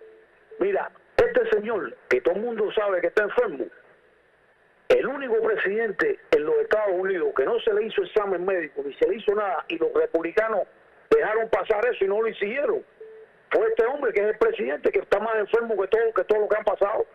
Mira, 0.60 0.90
este 1.16 1.50
señor, 1.50 1.96
que 2.08 2.20
todo 2.20 2.34
el 2.34 2.42
mundo 2.42 2.70
sabe 2.72 3.00
que 3.00 3.08
está 3.08 3.24
enfermo, 3.24 3.64
el 4.88 5.06
único 5.06 5.40
presidente 5.42 6.18
en 6.30 6.44
los 6.44 6.56
Estados 6.58 6.92
Unidos 6.92 7.32
que 7.36 7.44
no 7.44 7.58
se 7.60 7.72
le 7.72 7.84
hizo 7.84 8.02
examen 8.02 8.44
médico 8.44 8.82
ni 8.84 8.92
se 8.94 9.08
le 9.08 9.16
hizo 9.16 9.34
nada 9.34 9.64
y 9.68 9.78
los 9.78 9.92
republicanos 9.94 10.62
dejaron 11.08 11.48
pasar 11.48 11.84
eso 11.86 12.04
y 12.04 12.08
no 12.08 12.20
lo 12.22 12.28
hicieron, 12.28 12.84
fue 13.50 13.68
este 13.68 13.84
hombre 13.86 14.12
que 14.12 14.20
es 14.20 14.26
el 14.28 14.38
presidente 14.38 14.92
que 14.92 15.00
está 15.00 15.18
más 15.18 15.34
enfermo 15.36 15.80
que 15.80 15.88
todo, 15.88 16.12
que 16.14 16.24
todo 16.24 16.40
lo 16.40 16.48
que 16.48 16.56
han 16.56 16.64
pasado. 16.64 17.06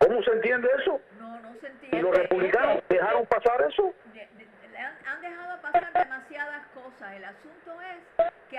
¿Cómo 0.00 0.22
se 0.22 0.30
entiende 0.30 0.68
eso? 0.80 0.98
No, 1.18 1.40
no 1.40 1.52
se 1.60 1.66
entiende. 1.66 1.98
¿Y 1.98 2.00
los 2.00 2.16
republicanos 2.16 2.82
dejaron 2.88 3.26
pasar 3.26 3.60
eso? 3.68 3.94
han 5.06 5.20
dejado 5.20 5.60
pasar 5.60 5.92
demasiadas 5.92 6.66
cosas. 6.68 7.12
El 7.14 7.24
asunto 7.24 7.80
es 7.82 8.32
que 8.48 8.58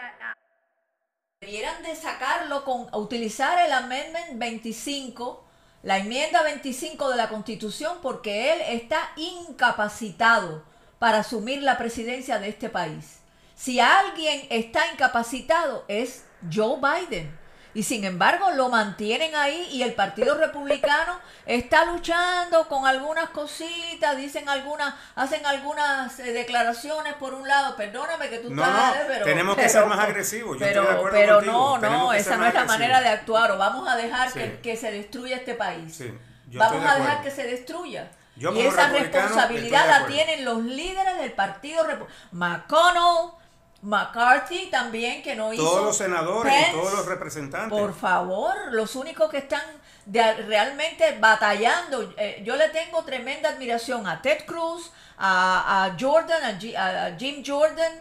debieran 1.41 1.81
de 1.81 1.95
sacarlo 1.95 2.63
con 2.63 2.93
utilizar 2.93 3.65
el 3.65 3.71
Amendment 3.71 4.37
25, 4.37 5.43
la 5.81 5.97
enmienda 5.97 6.43
25 6.43 7.09
de 7.09 7.17
la 7.17 7.29
Constitución, 7.29 7.97
porque 8.03 8.53
él 8.53 8.61
está 8.67 9.11
incapacitado 9.15 10.63
para 10.99 11.19
asumir 11.19 11.63
la 11.63 11.79
presidencia 11.79 12.37
de 12.37 12.49
este 12.49 12.69
país. 12.69 13.23
Si 13.55 13.79
alguien 13.79 14.45
está 14.51 14.91
incapacitado 14.91 15.85
es 15.87 16.27
Joe 16.53 16.77
Biden. 16.79 17.40
Y 17.73 17.83
sin 17.83 18.03
embargo 18.03 18.51
lo 18.51 18.69
mantienen 18.69 19.33
ahí 19.35 19.69
y 19.71 19.83
el 19.83 19.93
Partido 19.93 20.35
Republicano 20.35 21.19
está 21.45 21.85
luchando 21.85 22.67
con 22.67 22.85
algunas 22.85 23.29
cositas, 23.29 24.17
dicen 24.17 24.49
algunas, 24.49 24.93
hacen 25.15 25.45
algunas 25.45 26.19
eh, 26.19 26.33
declaraciones 26.33 27.13
por 27.13 27.33
un 27.33 27.47
lado, 27.47 27.77
perdóname 27.77 28.29
que 28.29 28.39
tú 28.39 28.53
no, 28.53 28.61
estás, 28.61 28.95
no, 28.95 29.01
pero, 29.07 29.25
tenemos 29.25 29.55
que 29.55 29.69
ser 29.69 29.85
más 29.85 29.99
agresivos. 29.99 30.59
Yo 30.59 30.65
pero, 30.65 30.81
estoy 30.81 30.93
de 30.93 30.99
acuerdo 30.99 31.17
pero 31.17 31.41
no, 31.41 31.77
no, 31.77 32.13
esa 32.13 32.35
no 32.35 32.45
es 32.45 32.53
la 32.53 32.65
manera 32.65 32.99
de 32.99 33.09
actuar. 33.09 33.51
O 33.51 33.57
vamos 33.57 33.87
a 33.87 33.95
dejar 33.95 34.33
que, 34.33 34.59
que, 34.59 34.75
se 34.75 34.91
destruya 34.91 35.37
este 35.37 35.53
país. 35.53 35.95
Sí, 35.95 36.13
vamos 36.53 36.85
a 36.85 36.95
dejar 36.95 37.21
que 37.21 37.31
se 37.31 37.45
destruya. 37.45 38.11
y 38.35 38.59
esa 38.59 38.89
responsabilidad 38.89 39.87
la 39.87 40.07
tienen 40.07 40.43
los 40.43 40.61
líderes 40.63 41.17
del 41.19 41.31
Partido 41.31 41.83
Republicano. 41.83 42.21
McConnell 42.31 43.40
McCarthy 43.81 44.69
también, 44.69 45.23
que 45.23 45.35
no 45.35 45.53
hizo. 45.53 45.63
Todos 45.63 45.85
los 45.85 45.97
senadores 45.97 46.53
y 46.53 46.71
todos 46.71 46.93
los 46.93 47.05
representantes. 47.05 47.77
Por 47.77 47.93
favor, 47.93 48.55
los 48.71 48.95
únicos 48.95 49.29
que 49.29 49.39
están 49.39 49.63
realmente 50.05 51.17
batallando. 51.19 52.13
Eh, 52.17 52.41
yo 52.43 52.55
le 52.55 52.69
tengo 52.69 53.03
tremenda 53.03 53.49
admiración 53.49 54.07
a 54.07 54.21
Ted 54.21 54.45
Cruz, 54.45 54.91
a, 55.17 55.95
Jordan, 55.99 56.59
a, 56.77 57.15
Jim 57.17 57.43
Jordan, 57.45 57.91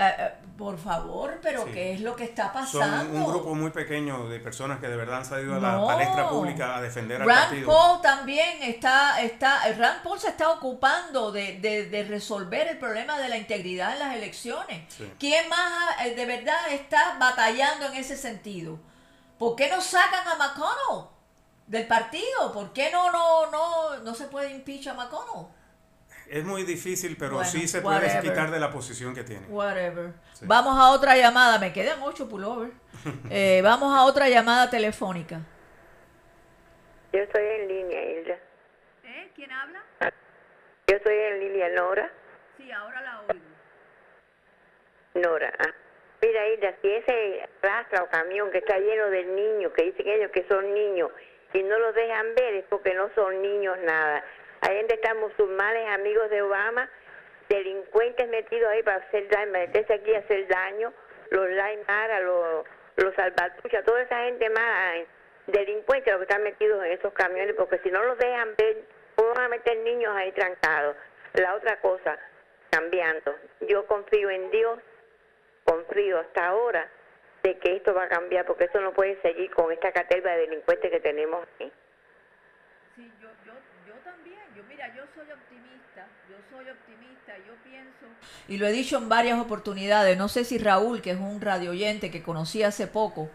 eh, 0.00 0.14
eh, 0.16 0.30
por 0.56 0.78
favor, 0.78 1.40
pero 1.42 1.64
¿qué 1.64 1.92
es 1.92 2.00
lo 2.00 2.14
que 2.14 2.22
está 2.22 2.52
pasando? 2.52 3.12
Son 3.12 3.16
un 3.16 3.26
grupo 3.26 3.52
muy 3.56 3.72
pequeño 3.72 4.28
de 4.28 4.38
personas 4.38 4.78
que 4.78 4.86
de 4.86 4.96
verdad 4.96 5.18
han 5.18 5.24
salido 5.24 5.56
a 5.56 5.58
la 5.58 5.84
palestra 5.84 6.28
pública 6.28 6.76
a 6.76 6.80
defender 6.80 7.20
al 7.20 7.26
Rand 7.26 7.40
partido. 7.40 7.66
Paul 7.66 8.00
también 8.00 8.62
está, 8.62 9.20
está, 9.20 9.60
Rand 9.72 10.02
Paul 10.04 10.20
se 10.20 10.28
está 10.28 10.50
ocupando 10.50 11.32
de, 11.32 11.58
de, 11.58 12.04
resolver 12.04 12.68
el 12.68 12.78
problema 12.78 13.18
de 13.18 13.28
la 13.28 13.38
integridad 13.38 13.94
en 13.94 13.98
las 13.98 14.14
elecciones. 14.14 14.82
¿Quién 15.18 15.48
más 15.48 16.06
eh, 16.06 16.14
de 16.14 16.26
verdad 16.26 16.70
está 16.70 17.16
batallando 17.18 17.86
en 17.86 17.94
ese 17.94 18.16
sentido? 18.16 18.78
¿Por 19.36 19.56
qué 19.56 19.68
no 19.68 19.80
sacan 19.80 20.28
a 20.28 20.36
McConnell 20.36 21.08
del 21.66 21.88
partido? 21.88 22.52
¿Por 22.52 22.72
qué 22.72 22.90
no, 22.92 23.10
no, 23.10 23.50
no, 23.50 23.96
no 23.98 24.14
se 24.14 24.26
puede 24.26 24.52
impeach 24.52 24.86
a 24.86 24.94
McConnell? 24.94 25.57
Es 26.30 26.44
muy 26.44 26.62
difícil, 26.64 27.16
pero 27.18 27.42
sí 27.44 27.66
se 27.66 27.80
puede 27.80 28.20
quitar 28.20 28.50
de 28.50 28.60
la 28.60 28.70
posición 28.70 29.14
que 29.14 29.24
tiene. 29.24 29.46
Whatever. 29.48 30.12
Vamos 30.42 30.78
a 30.78 30.90
otra 30.90 31.16
llamada. 31.16 31.58
Me 31.58 31.72
quedan 31.72 32.02
ocho 32.02 32.28
pullovers. 32.28 32.72
eh, 33.30 33.60
vamos 33.62 33.96
a 33.96 34.04
otra 34.04 34.28
llamada 34.28 34.68
telefónica. 34.68 35.40
Yo 37.12 37.20
estoy 37.20 37.42
en 37.42 37.68
línea, 37.68 38.04
Hilda. 38.04 38.38
¿Eh? 39.04 39.30
¿Quién 39.34 39.50
habla? 39.50 39.82
Yo 40.86 40.96
estoy 40.96 41.14
en 41.14 41.40
línea, 41.40 41.68
Nora. 41.70 42.12
Sí, 42.58 42.70
ahora 42.70 43.00
la 43.00 43.20
oigo. 43.20 43.44
Nora. 45.14 45.52
Ah. 45.58 45.74
Mira, 46.20 46.48
Hilda, 46.48 46.74
si 46.82 46.90
ese 46.90 47.48
rastra 47.62 48.02
o 48.02 48.08
camión 48.08 48.50
que 48.50 48.58
está 48.58 48.78
lleno 48.78 49.06
de 49.06 49.24
niños, 49.24 49.72
que 49.74 49.84
dicen 49.84 50.08
ellos 50.08 50.30
que 50.32 50.46
son 50.48 50.74
niños, 50.74 51.10
y 51.54 51.62
no 51.62 51.78
los 51.78 51.94
dejan 51.94 52.34
ver, 52.34 52.54
es 52.54 52.64
porque 52.68 52.92
no 52.94 53.08
son 53.14 53.40
niños 53.40 53.78
nada. 53.84 54.22
Hay 54.60 54.76
gente 54.76 54.94
están 54.94 55.18
musulmanes, 55.18 55.88
amigos 55.90 56.30
de 56.30 56.42
Obama, 56.42 56.88
delincuentes 57.48 58.28
metidos 58.28 58.70
ahí 58.70 58.82
para 58.82 58.98
hacer 58.98 59.28
daño, 59.28 59.52
meterse 59.52 59.94
aquí 59.94 60.14
a 60.14 60.18
hacer 60.18 60.46
daño, 60.48 60.92
los 61.30 61.48
Laimara, 61.50 62.20
los, 62.20 62.66
los 62.96 63.14
Salvatrucha, 63.14 63.82
toda 63.84 64.02
esa 64.02 64.24
gente 64.24 64.50
más 64.50 65.06
delincuentes 65.46 66.12
los 66.12 66.20
que 66.20 66.24
están 66.24 66.42
metidos 66.42 66.84
en 66.84 66.92
esos 66.92 67.12
camiones, 67.14 67.54
porque 67.56 67.78
si 67.78 67.90
no 67.90 68.02
los 68.04 68.18
dejan 68.18 68.54
ver, 68.56 68.84
¿cómo 69.16 69.32
van 69.34 69.44
a 69.44 69.48
meter 69.48 69.78
niños 69.78 70.14
ahí 70.14 70.32
trancados? 70.32 70.96
La 71.34 71.54
otra 71.54 71.80
cosa, 71.80 72.18
cambiando, 72.70 73.34
yo 73.60 73.86
confío 73.86 74.30
en 74.30 74.50
Dios, 74.50 74.78
confío 75.64 76.18
hasta 76.18 76.48
ahora 76.48 76.88
de 77.42 77.58
que 77.58 77.76
esto 77.76 77.94
va 77.94 78.04
a 78.04 78.08
cambiar, 78.08 78.44
porque 78.46 78.64
esto 78.64 78.80
no 78.80 78.92
puede 78.92 79.20
seguir 79.22 79.50
con 79.52 79.72
esta 79.72 79.92
caterva 79.92 80.32
de 80.32 80.40
delincuentes 80.46 80.90
que 80.90 81.00
tenemos 81.00 81.46
aquí. 81.54 81.72
Sí, 82.96 83.12
yo, 83.20 83.28
yo, 83.46 83.52
yo 83.86 83.94
también, 84.04 84.40
yo 84.54 84.62
Yo 84.96 85.02
soy 85.14 85.30
optimista, 85.30 86.06
yo 86.28 86.36
soy 86.50 86.68
optimista, 86.70 87.32
yo 87.46 87.54
pienso... 87.62 88.06
Y 88.48 88.56
lo 88.56 88.66
he 88.66 88.72
dicho 88.72 88.96
en 88.96 89.08
varias 89.08 89.38
oportunidades, 89.38 90.16
no 90.16 90.28
sé 90.28 90.44
si 90.44 90.58
Raúl, 90.58 91.02
que 91.02 91.10
es 91.10 91.18
un 91.18 91.40
radio 91.40 91.70
oyente 91.70 92.10
que 92.10 92.22
conocí 92.22 92.62
hace 92.62 92.86
poco, 92.86 93.30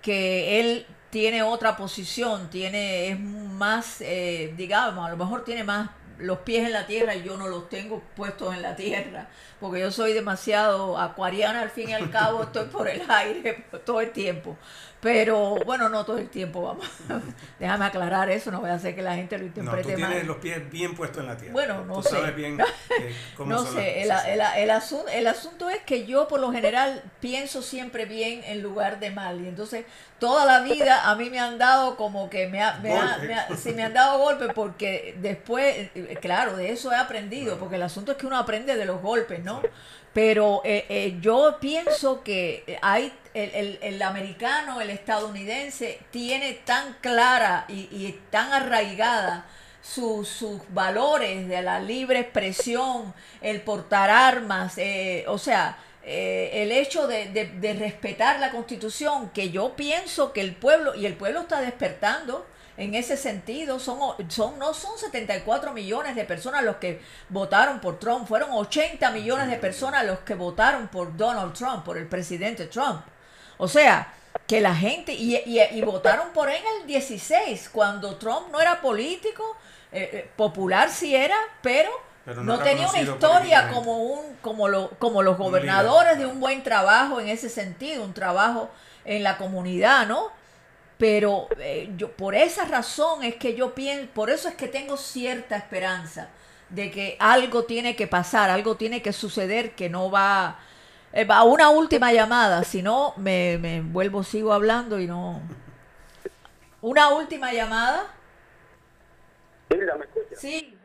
que 0.00 0.60
él 0.60 0.86
tiene 1.10 1.42
otra 1.42 1.76
posición, 1.76 2.50
tiene, 2.50 3.10
es 3.10 3.20
más, 3.20 4.00
eh, 4.00 4.54
digamos, 4.56 5.06
a 5.06 5.10
lo 5.10 5.16
mejor 5.16 5.44
tiene 5.44 5.62
más 5.62 5.90
los 6.18 6.38
pies 6.38 6.66
en 6.66 6.72
la 6.72 6.86
tierra 6.86 7.14
y 7.14 7.22
yo 7.22 7.36
no 7.36 7.48
los 7.48 7.68
tengo 7.68 8.02
puestos 8.14 8.54
en 8.54 8.62
la 8.62 8.76
tierra, 8.76 9.28
porque 9.60 9.80
yo 9.80 9.90
soy 9.90 10.12
demasiado 10.12 10.98
acuariana 10.98 11.62
al 11.62 11.70
fin 11.70 11.90
y 11.90 11.92
al 11.92 12.10
cabo, 12.10 12.44
estoy 12.44 12.66
por 12.66 12.88
el 12.88 13.02
aire 13.08 13.66
todo 13.84 14.00
el 14.00 14.12
tiempo. 14.12 14.56
Pero 15.04 15.56
bueno, 15.66 15.90
no 15.90 16.02
todo 16.06 16.16
el 16.18 16.30
tiempo, 16.30 16.62
vamos. 16.62 16.86
Déjame 17.60 17.84
aclarar 17.84 18.30
eso, 18.30 18.50
no 18.50 18.60
voy 18.62 18.70
a 18.70 18.74
hacer 18.74 18.94
que 18.94 19.02
la 19.02 19.14
gente 19.14 19.36
lo 19.36 19.42
No, 19.42 19.48
interprete 19.48 19.82
tú 19.82 19.94
tienes 19.96 20.16
mal. 20.18 20.26
los 20.26 20.36
pies 20.38 20.70
bien 20.70 20.94
puestos 20.94 21.18
en 21.20 21.26
la 21.26 21.36
tierra. 21.36 21.52
Bueno, 21.52 21.84
no 21.84 21.96
tú 21.96 22.02
sé. 22.04 22.08
sabes 22.08 22.34
bien 22.34 22.58
eh, 23.00 23.14
cómo 23.36 23.50
No 23.50 23.58
son 23.62 23.74
las 23.74 23.84
sé, 23.84 24.02
el, 24.02 24.10
el, 24.10 24.40
el, 24.56 24.70
asunto, 24.70 25.08
el 25.08 25.26
asunto 25.26 25.68
es 25.68 25.82
que 25.82 26.06
yo 26.06 26.26
por 26.26 26.40
lo 26.40 26.50
general 26.52 27.02
pienso 27.20 27.60
siempre 27.60 28.06
bien 28.06 28.42
en 28.46 28.62
lugar 28.62 28.98
de 28.98 29.10
mal. 29.10 29.40
Y 29.44 29.48
entonces 29.48 29.84
toda 30.18 30.46
la 30.46 30.60
vida 30.60 31.10
a 31.10 31.14
mí 31.16 31.28
me 31.28 31.38
han 31.38 31.58
dado 31.58 31.96
como 31.96 32.30
que 32.30 32.46
me, 32.46 32.62
ha, 32.62 32.78
me, 32.82 32.92
ha- 32.96 33.18
me 33.18 33.34
ha- 33.34 33.48
sí, 33.56 33.72
me 33.74 33.82
han 33.82 33.92
dado 33.92 34.18
golpes 34.18 34.48
porque 34.54 35.14
después, 35.20 35.90
eh, 35.94 36.16
claro, 36.20 36.56
de 36.56 36.72
eso 36.72 36.90
he 36.92 36.96
aprendido, 36.96 37.58
porque 37.58 37.76
el 37.76 37.82
asunto 37.82 38.12
es 38.12 38.16
que 38.18 38.26
uno 38.26 38.38
aprende 38.38 38.74
de 38.74 38.86
los 38.86 39.02
golpes, 39.02 39.44
¿no? 39.44 39.60
Pero 40.14 40.62
eh, 40.64 40.86
eh, 40.88 41.18
yo 41.20 41.58
pienso 41.60 42.22
que 42.22 42.78
hay 42.82 43.12
el, 43.34 43.50
el- 43.54 43.78
el 43.82 44.02
americano, 44.02 44.80
el 44.80 44.90
estadounidense, 44.90 45.98
tiene 46.12 46.52
tan 46.64 46.94
clara 47.00 47.64
y, 47.68 47.88
y 47.90 48.20
tan 48.30 48.52
arraigada 48.52 49.44
sus, 49.82 50.28
sus 50.28 50.60
valores 50.68 51.48
de 51.48 51.60
la 51.62 51.80
libre 51.80 52.20
expresión, 52.20 53.12
el 53.42 53.60
portar 53.60 54.08
armas, 54.08 54.78
eh, 54.78 55.24
o 55.28 55.36
sea, 55.36 55.76
eh, 56.04 56.50
el 56.62 56.70
hecho 56.70 57.06
de- 57.08 57.26
de 57.26 57.72
respetar 57.74 58.38
la 58.38 58.50
constitución, 58.50 59.30
que 59.30 59.50
yo 59.50 59.74
pienso 59.74 60.32
que 60.32 60.40
el 60.42 60.54
pueblo, 60.54 60.94
y 60.94 61.04
el 61.06 61.14
pueblo 61.14 61.40
está 61.40 61.60
despertando 61.60 62.46
en 62.76 62.94
ese 62.94 63.16
sentido, 63.16 63.78
son, 63.78 63.98
son, 64.28 64.58
no 64.58 64.74
son 64.74 64.98
74 64.98 65.72
millones 65.72 66.16
de 66.16 66.24
personas 66.24 66.62
los 66.64 66.76
que 66.76 67.00
votaron 67.28 67.80
por 67.80 67.98
Trump, 67.98 68.26
fueron 68.26 68.50
80 68.52 69.10
millones 69.12 69.48
de 69.48 69.56
personas 69.56 70.04
los 70.04 70.18
que 70.20 70.34
votaron 70.34 70.88
por 70.88 71.16
Donald 71.16 71.52
Trump, 71.54 71.84
por 71.84 71.96
el 71.98 72.06
presidente 72.08 72.66
Trump. 72.66 73.02
O 73.58 73.68
sea, 73.68 74.12
que 74.46 74.60
la 74.60 74.74
gente, 74.74 75.12
y, 75.12 75.36
y- 75.46 75.60
y 75.60 75.82
votaron 75.82 76.30
por 76.32 76.50
él 76.50 76.56
en 76.56 76.82
el 76.82 76.86
16, 76.88 77.68
cuando 77.70 78.16
Trump 78.16 78.48
no 78.50 78.60
era 78.60 78.80
político, 78.80 79.56
eh, 79.92 80.10
eh, 80.12 80.30
popular 80.36 80.90
sí 80.90 81.14
era, 81.14 81.36
pero, 81.62 81.90
Pero 82.24 82.42
no, 82.42 82.56
no 82.56 82.62
tenía 82.62 82.88
una 82.88 82.98
historia 83.14 83.68
como, 83.74 83.98
un, 84.04 84.36
como, 84.42 84.68
lo, 84.68 84.90
como 84.98 85.22
los 85.22 85.36
gobernadores 85.38 86.18
de 86.18 86.26
un 86.26 86.40
buen 86.40 86.62
trabajo 86.64 87.20
en 87.20 87.28
ese 87.28 87.48
sentido, 87.48 88.02
un 88.02 88.14
trabajo 88.14 88.70
en 89.04 89.22
la 89.22 89.36
comunidad, 89.38 90.06
¿no? 90.06 90.30
Pero 90.98 91.48
eh, 91.58 91.90
yo 91.96 92.12
por 92.12 92.34
esa 92.34 92.64
razón 92.66 93.24
es 93.24 93.34
que 93.36 93.54
yo 93.54 93.74
pienso, 93.74 94.08
por 94.14 94.30
eso 94.30 94.48
es 94.48 94.54
que 94.54 94.68
tengo 94.68 94.96
cierta 94.96 95.56
esperanza 95.56 96.28
de 96.68 96.90
que 96.90 97.16
algo 97.18 97.64
tiene 97.64 97.96
que 97.96 98.06
pasar, 98.06 98.48
algo 98.50 98.76
tiene 98.76 99.02
que 99.02 99.12
suceder 99.12 99.74
que 99.74 99.88
no 99.90 100.10
va 100.10 100.58
eh, 101.12 101.24
va 101.24 101.42
una 101.44 101.68
última 101.70 102.12
llamada, 102.12 102.64
si 102.64 102.82
no 102.82 103.12
me, 103.16 103.58
me 103.58 103.80
vuelvo 103.80 104.22
sigo 104.24 104.52
hablando 104.52 104.98
y 105.00 105.06
no 105.06 105.40
una 106.80 107.08
última 107.10 107.52
llamada. 107.52 108.06
Hilda, 109.70 109.96
¿me 109.96 110.04
escucha? 110.04 110.36
Sí. 110.36 110.78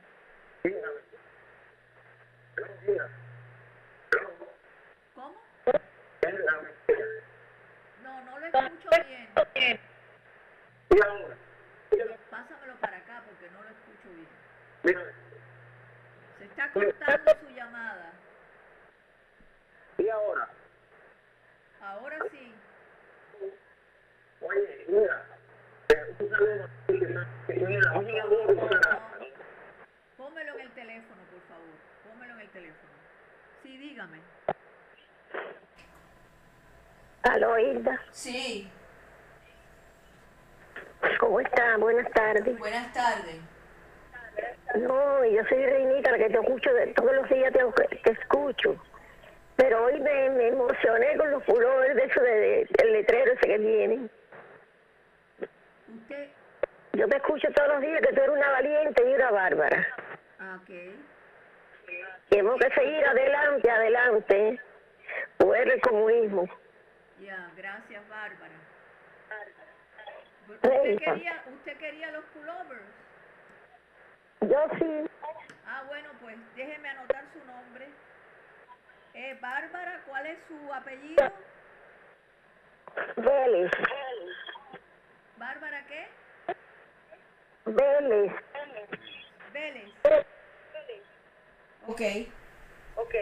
Hilda, 0.64 0.78
me- 2.56 2.92
Hilda, 2.92 3.10
¿Cómo? 5.16 5.36
Hilda, 6.24 6.62
¿me 6.62 6.70
escucha? 6.70 7.06
No, 8.04 8.24
no 8.26 8.40
lo 8.40 8.46
escucho 8.48 8.90
bien. 9.56 9.80
Y 10.90 11.00
ahora, 11.02 11.36
Pásamelo 12.30 12.76
para 12.80 12.98
acá 12.98 13.24
porque 13.28 13.50
no 13.52 13.64
lo 13.64 13.70
escucho 13.70 14.10
bien. 14.16 14.28
mira, 14.84 15.02
Se 16.38 16.46
está 16.46 16.72
cortando 16.72 17.32
su 17.42 17.50
llamada. 17.56 18.14
y 19.98 20.10
ahora, 20.10 20.50
Ahora 21.82 22.18
sí. 22.32 22.54
oye, 24.42 24.86
mira, 24.88 25.26
mira, 26.88 27.94
Pónmelo 30.18 30.54
en 30.56 30.62
el 30.62 30.72
teléfono, 30.72 31.22
por 31.32 31.42
favor. 31.48 31.76
Pónmelo 32.08 32.34
en 32.36 32.40
el 32.42 32.50
teléfono. 32.50 32.94
Sí, 33.64 33.78
dígame. 33.78 34.20
Aló, 37.24 37.58
Hilda. 37.60 38.02
Sí, 38.12 38.70
¿Cómo 41.20 41.40
está? 41.40 41.78
Buenas 41.78 42.12
tardes. 42.12 42.58
buenas 42.60 42.94
tardes. 42.94 43.42
No, 44.76 45.26
yo 45.26 45.44
soy 45.46 45.66
Reinita, 45.66 46.12
la 46.12 46.18
que 46.18 46.30
te 46.30 46.40
escucho, 46.40 46.74
de- 46.74 46.88
todos 46.94 47.14
los 47.16 47.30
días 47.30 47.52
te, 47.54 47.98
te 48.04 48.12
escucho. 48.12 48.76
Pero 49.56 49.84
hoy 49.86 50.00
me, 50.00 50.30
me 50.30 50.48
emocioné 50.50 51.18
con 51.18 51.32
los 51.32 51.44
pullovers 51.44 51.96
de 51.96 52.04
eso 52.04 52.22
de, 52.22 52.32
de- 52.32 52.68
del 52.78 52.94
letrero 52.94 53.34
ese 53.34 53.42
que 53.48 53.58
vienen. 53.58 54.12
Usted, 55.94 56.30
Yo 56.94 57.08
te 57.08 57.18
escucho 57.18 57.48
todos 57.54 57.70
los 57.74 57.82
días 57.82 58.02
que 58.02 58.14
tú 58.14 58.22
eres 58.22 58.30
una 58.36 58.52
valiente 58.52 59.04
y 59.10 59.14
una 59.16 59.32
bárbara. 59.32 59.88
ah, 60.40 60.60
ok. 60.62 60.70
Tenemos 62.30 62.60
que 62.60 62.70
seguir 62.76 63.06
adelante, 63.06 63.72
adelante. 63.72 64.60
Fuera 65.40 65.74
el 65.74 65.82
comunismo. 65.82 66.46
Ya, 67.20 67.52
gracias, 67.58 68.08
Bárbara. 68.08 68.54
¿Usted 70.50 70.98
quería, 70.98 71.44
¿Usted 71.54 71.78
quería 71.78 72.12
los 72.12 72.26
pullovers? 72.26 72.82
Yo 74.42 74.66
sí, 74.80 75.10
Ah, 75.68 75.84
bueno, 75.88 76.10
pues 76.22 76.36
déjeme 76.56 76.90
anotar 76.90 77.24
su 77.34 77.46
nombre. 77.46 77.88
Eh, 79.14 79.38
Bárbara, 79.40 80.02
¿cuál 80.08 80.26
es 80.26 80.38
su 80.48 80.74
apellido? 80.74 81.32
Vélez, 83.18 83.72
¿Bárbara 85.38 85.86
qué? 85.88 86.08
Vélez. 87.66 88.34
Vélez. 89.54 89.90
Ok. 91.88 92.02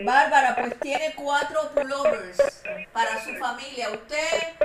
Bárbara, 0.04 0.56
pues 0.56 0.80
tiene 0.80 1.14
cuatro 1.16 1.70
pullovers 1.74 2.64
para 2.94 3.18
su 3.20 3.36
familia. 3.36 3.90
Usted 3.92 4.56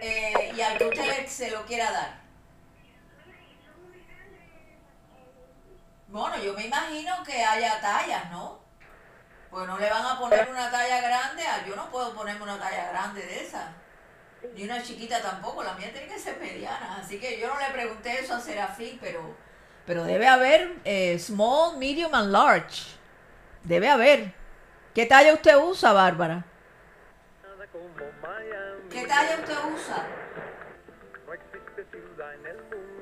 eh, 0.00 0.52
y 0.56 0.60
al 0.60 0.78
que 0.78 0.84
usted 0.86 1.26
se 1.26 1.50
lo 1.50 1.64
quiera 1.66 1.90
dar. 1.92 2.18
Bueno, 6.08 6.38
yo 6.42 6.54
me 6.54 6.66
imagino 6.66 7.22
que 7.24 7.44
haya 7.44 7.80
tallas, 7.80 8.30
¿no? 8.30 8.58
Pues 9.50 9.66
no 9.66 9.78
le 9.78 9.90
van 9.90 10.04
a 10.04 10.18
poner 10.18 10.48
una 10.50 10.70
talla 10.70 11.00
grande. 11.00 11.42
a- 11.46 11.66
Yo 11.66 11.76
no 11.76 11.90
puedo 11.90 12.14
ponerme 12.14 12.42
una 12.44 12.58
talla 12.58 12.90
grande 12.90 13.22
de 13.22 13.42
esa. 13.44 13.72
Ni 14.54 14.64
una 14.64 14.82
chiquita 14.82 15.20
tampoco. 15.20 15.62
La 15.62 15.74
mía 15.74 15.90
tiene 15.92 16.06
que 16.06 16.18
ser 16.18 16.38
mediana. 16.38 16.98
Así 17.00 17.18
que 17.18 17.38
yo 17.38 17.48
no 17.52 17.58
le 17.58 17.66
pregunté 17.72 18.20
eso 18.20 18.34
a 18.34 18.40
Serafín, 18.40 18.98
pero, 19.00 19.36
pero 19.86 20.04
debe 20.04 20.26
haber 20.28 20.76
eh, 20.84 21.18
small, 21.18 21.76
medium 21.76 22.14
and 22.14 22.30
large. 22.32 22.84
Debe 23.64 23.88
haber. 23.88 24.32
¿Qué 24.94 25.04
talla 25.06 25.34
usted 25.34 25.56
usa, 25.56 25.92
Bárbara? 25.92 26.44
¿Qué 29.00 29.06
talla 29.06 29.36
usted 29.40 29.54
usa? 29.74 30.06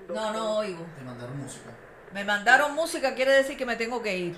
No, 0.08 0.32
no 0.32 0.56
oigo. 0.58 0.86
Te 0.96 1.04
mandaron 1.04 1.38
música. 1.38 1.70
Me 2.12 2.24
mandaron 2.24 2.74
música, 2.74 3.14
quiere 3.14 3.32
decir 3.32 3.56
que 3.56 3.66
me 3.66 3.76
tengo 3.76 4.02
que 4.02 4.16
ir. 4.16 4.36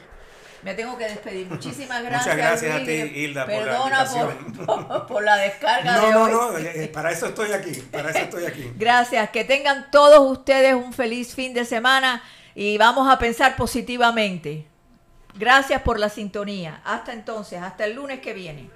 Me 0.63 0.75
tengo 0.75 0.97
que 0.99 1.05
despedir. 1.05 1.47
Muchísimas 1.51 2.03
gracias. 2.03 2.35
Muchas 2.35 2.37
gracias 2.37 2.75
a 2.75 2.85
ti, 2.85 2.91
Hilda, 2.93 3.45
por 3.47 3.55
la 3.55 3.61
Perdona 3.65 4.05
por, 4.07 4.33
invitación. 4.33 4.67
por- 4.67 5.07
por 5.07 5.23
la 5.25 5.37
descarga 5.37 5.97
No, 5.97 6.07
de 6.07 6.13
no, 6.13 6.23
hoy. 6.25 6.33
no, 6.33 6.59
eh, 6.59 6.85
eh, 6.85 6.89
para 6.89 7.13
eso 7.13 7.27
estoy 7.27 7.53
aquí, 7.53 7.73
para 7.93 8.11
eso 8.11 8.19
estoy 8.19 8.47
aquí. 8.47 8.73
Gracias. 8.77 9.31
Que 9.31 9.45
tengan 9.45 9.91
todos 9.91 10.21
ustedes 10.31 10.75
un 10.75 10.93
feliz 10.93 11.35
fin 11.35 11.55
de 11.55 11.65
semana 11.65 12.23
y 12.55 12.77
vamos 12.79 13.09
a 13.13 13.19
pensar 13.19 13.55
positivamente. 13.57 14.67
Gracias 15.35 15.83
por 15.83 16.01
la 16.01 16.09
sintonía. 16.09 16.81
Hasta 16.85 17.13
entonces, 17.13 17.61
hasta 17.63 17.85
el 17.85 17.95
lunes 17.95 18.19
que 18.21 18.33
viene. 18.33 18.71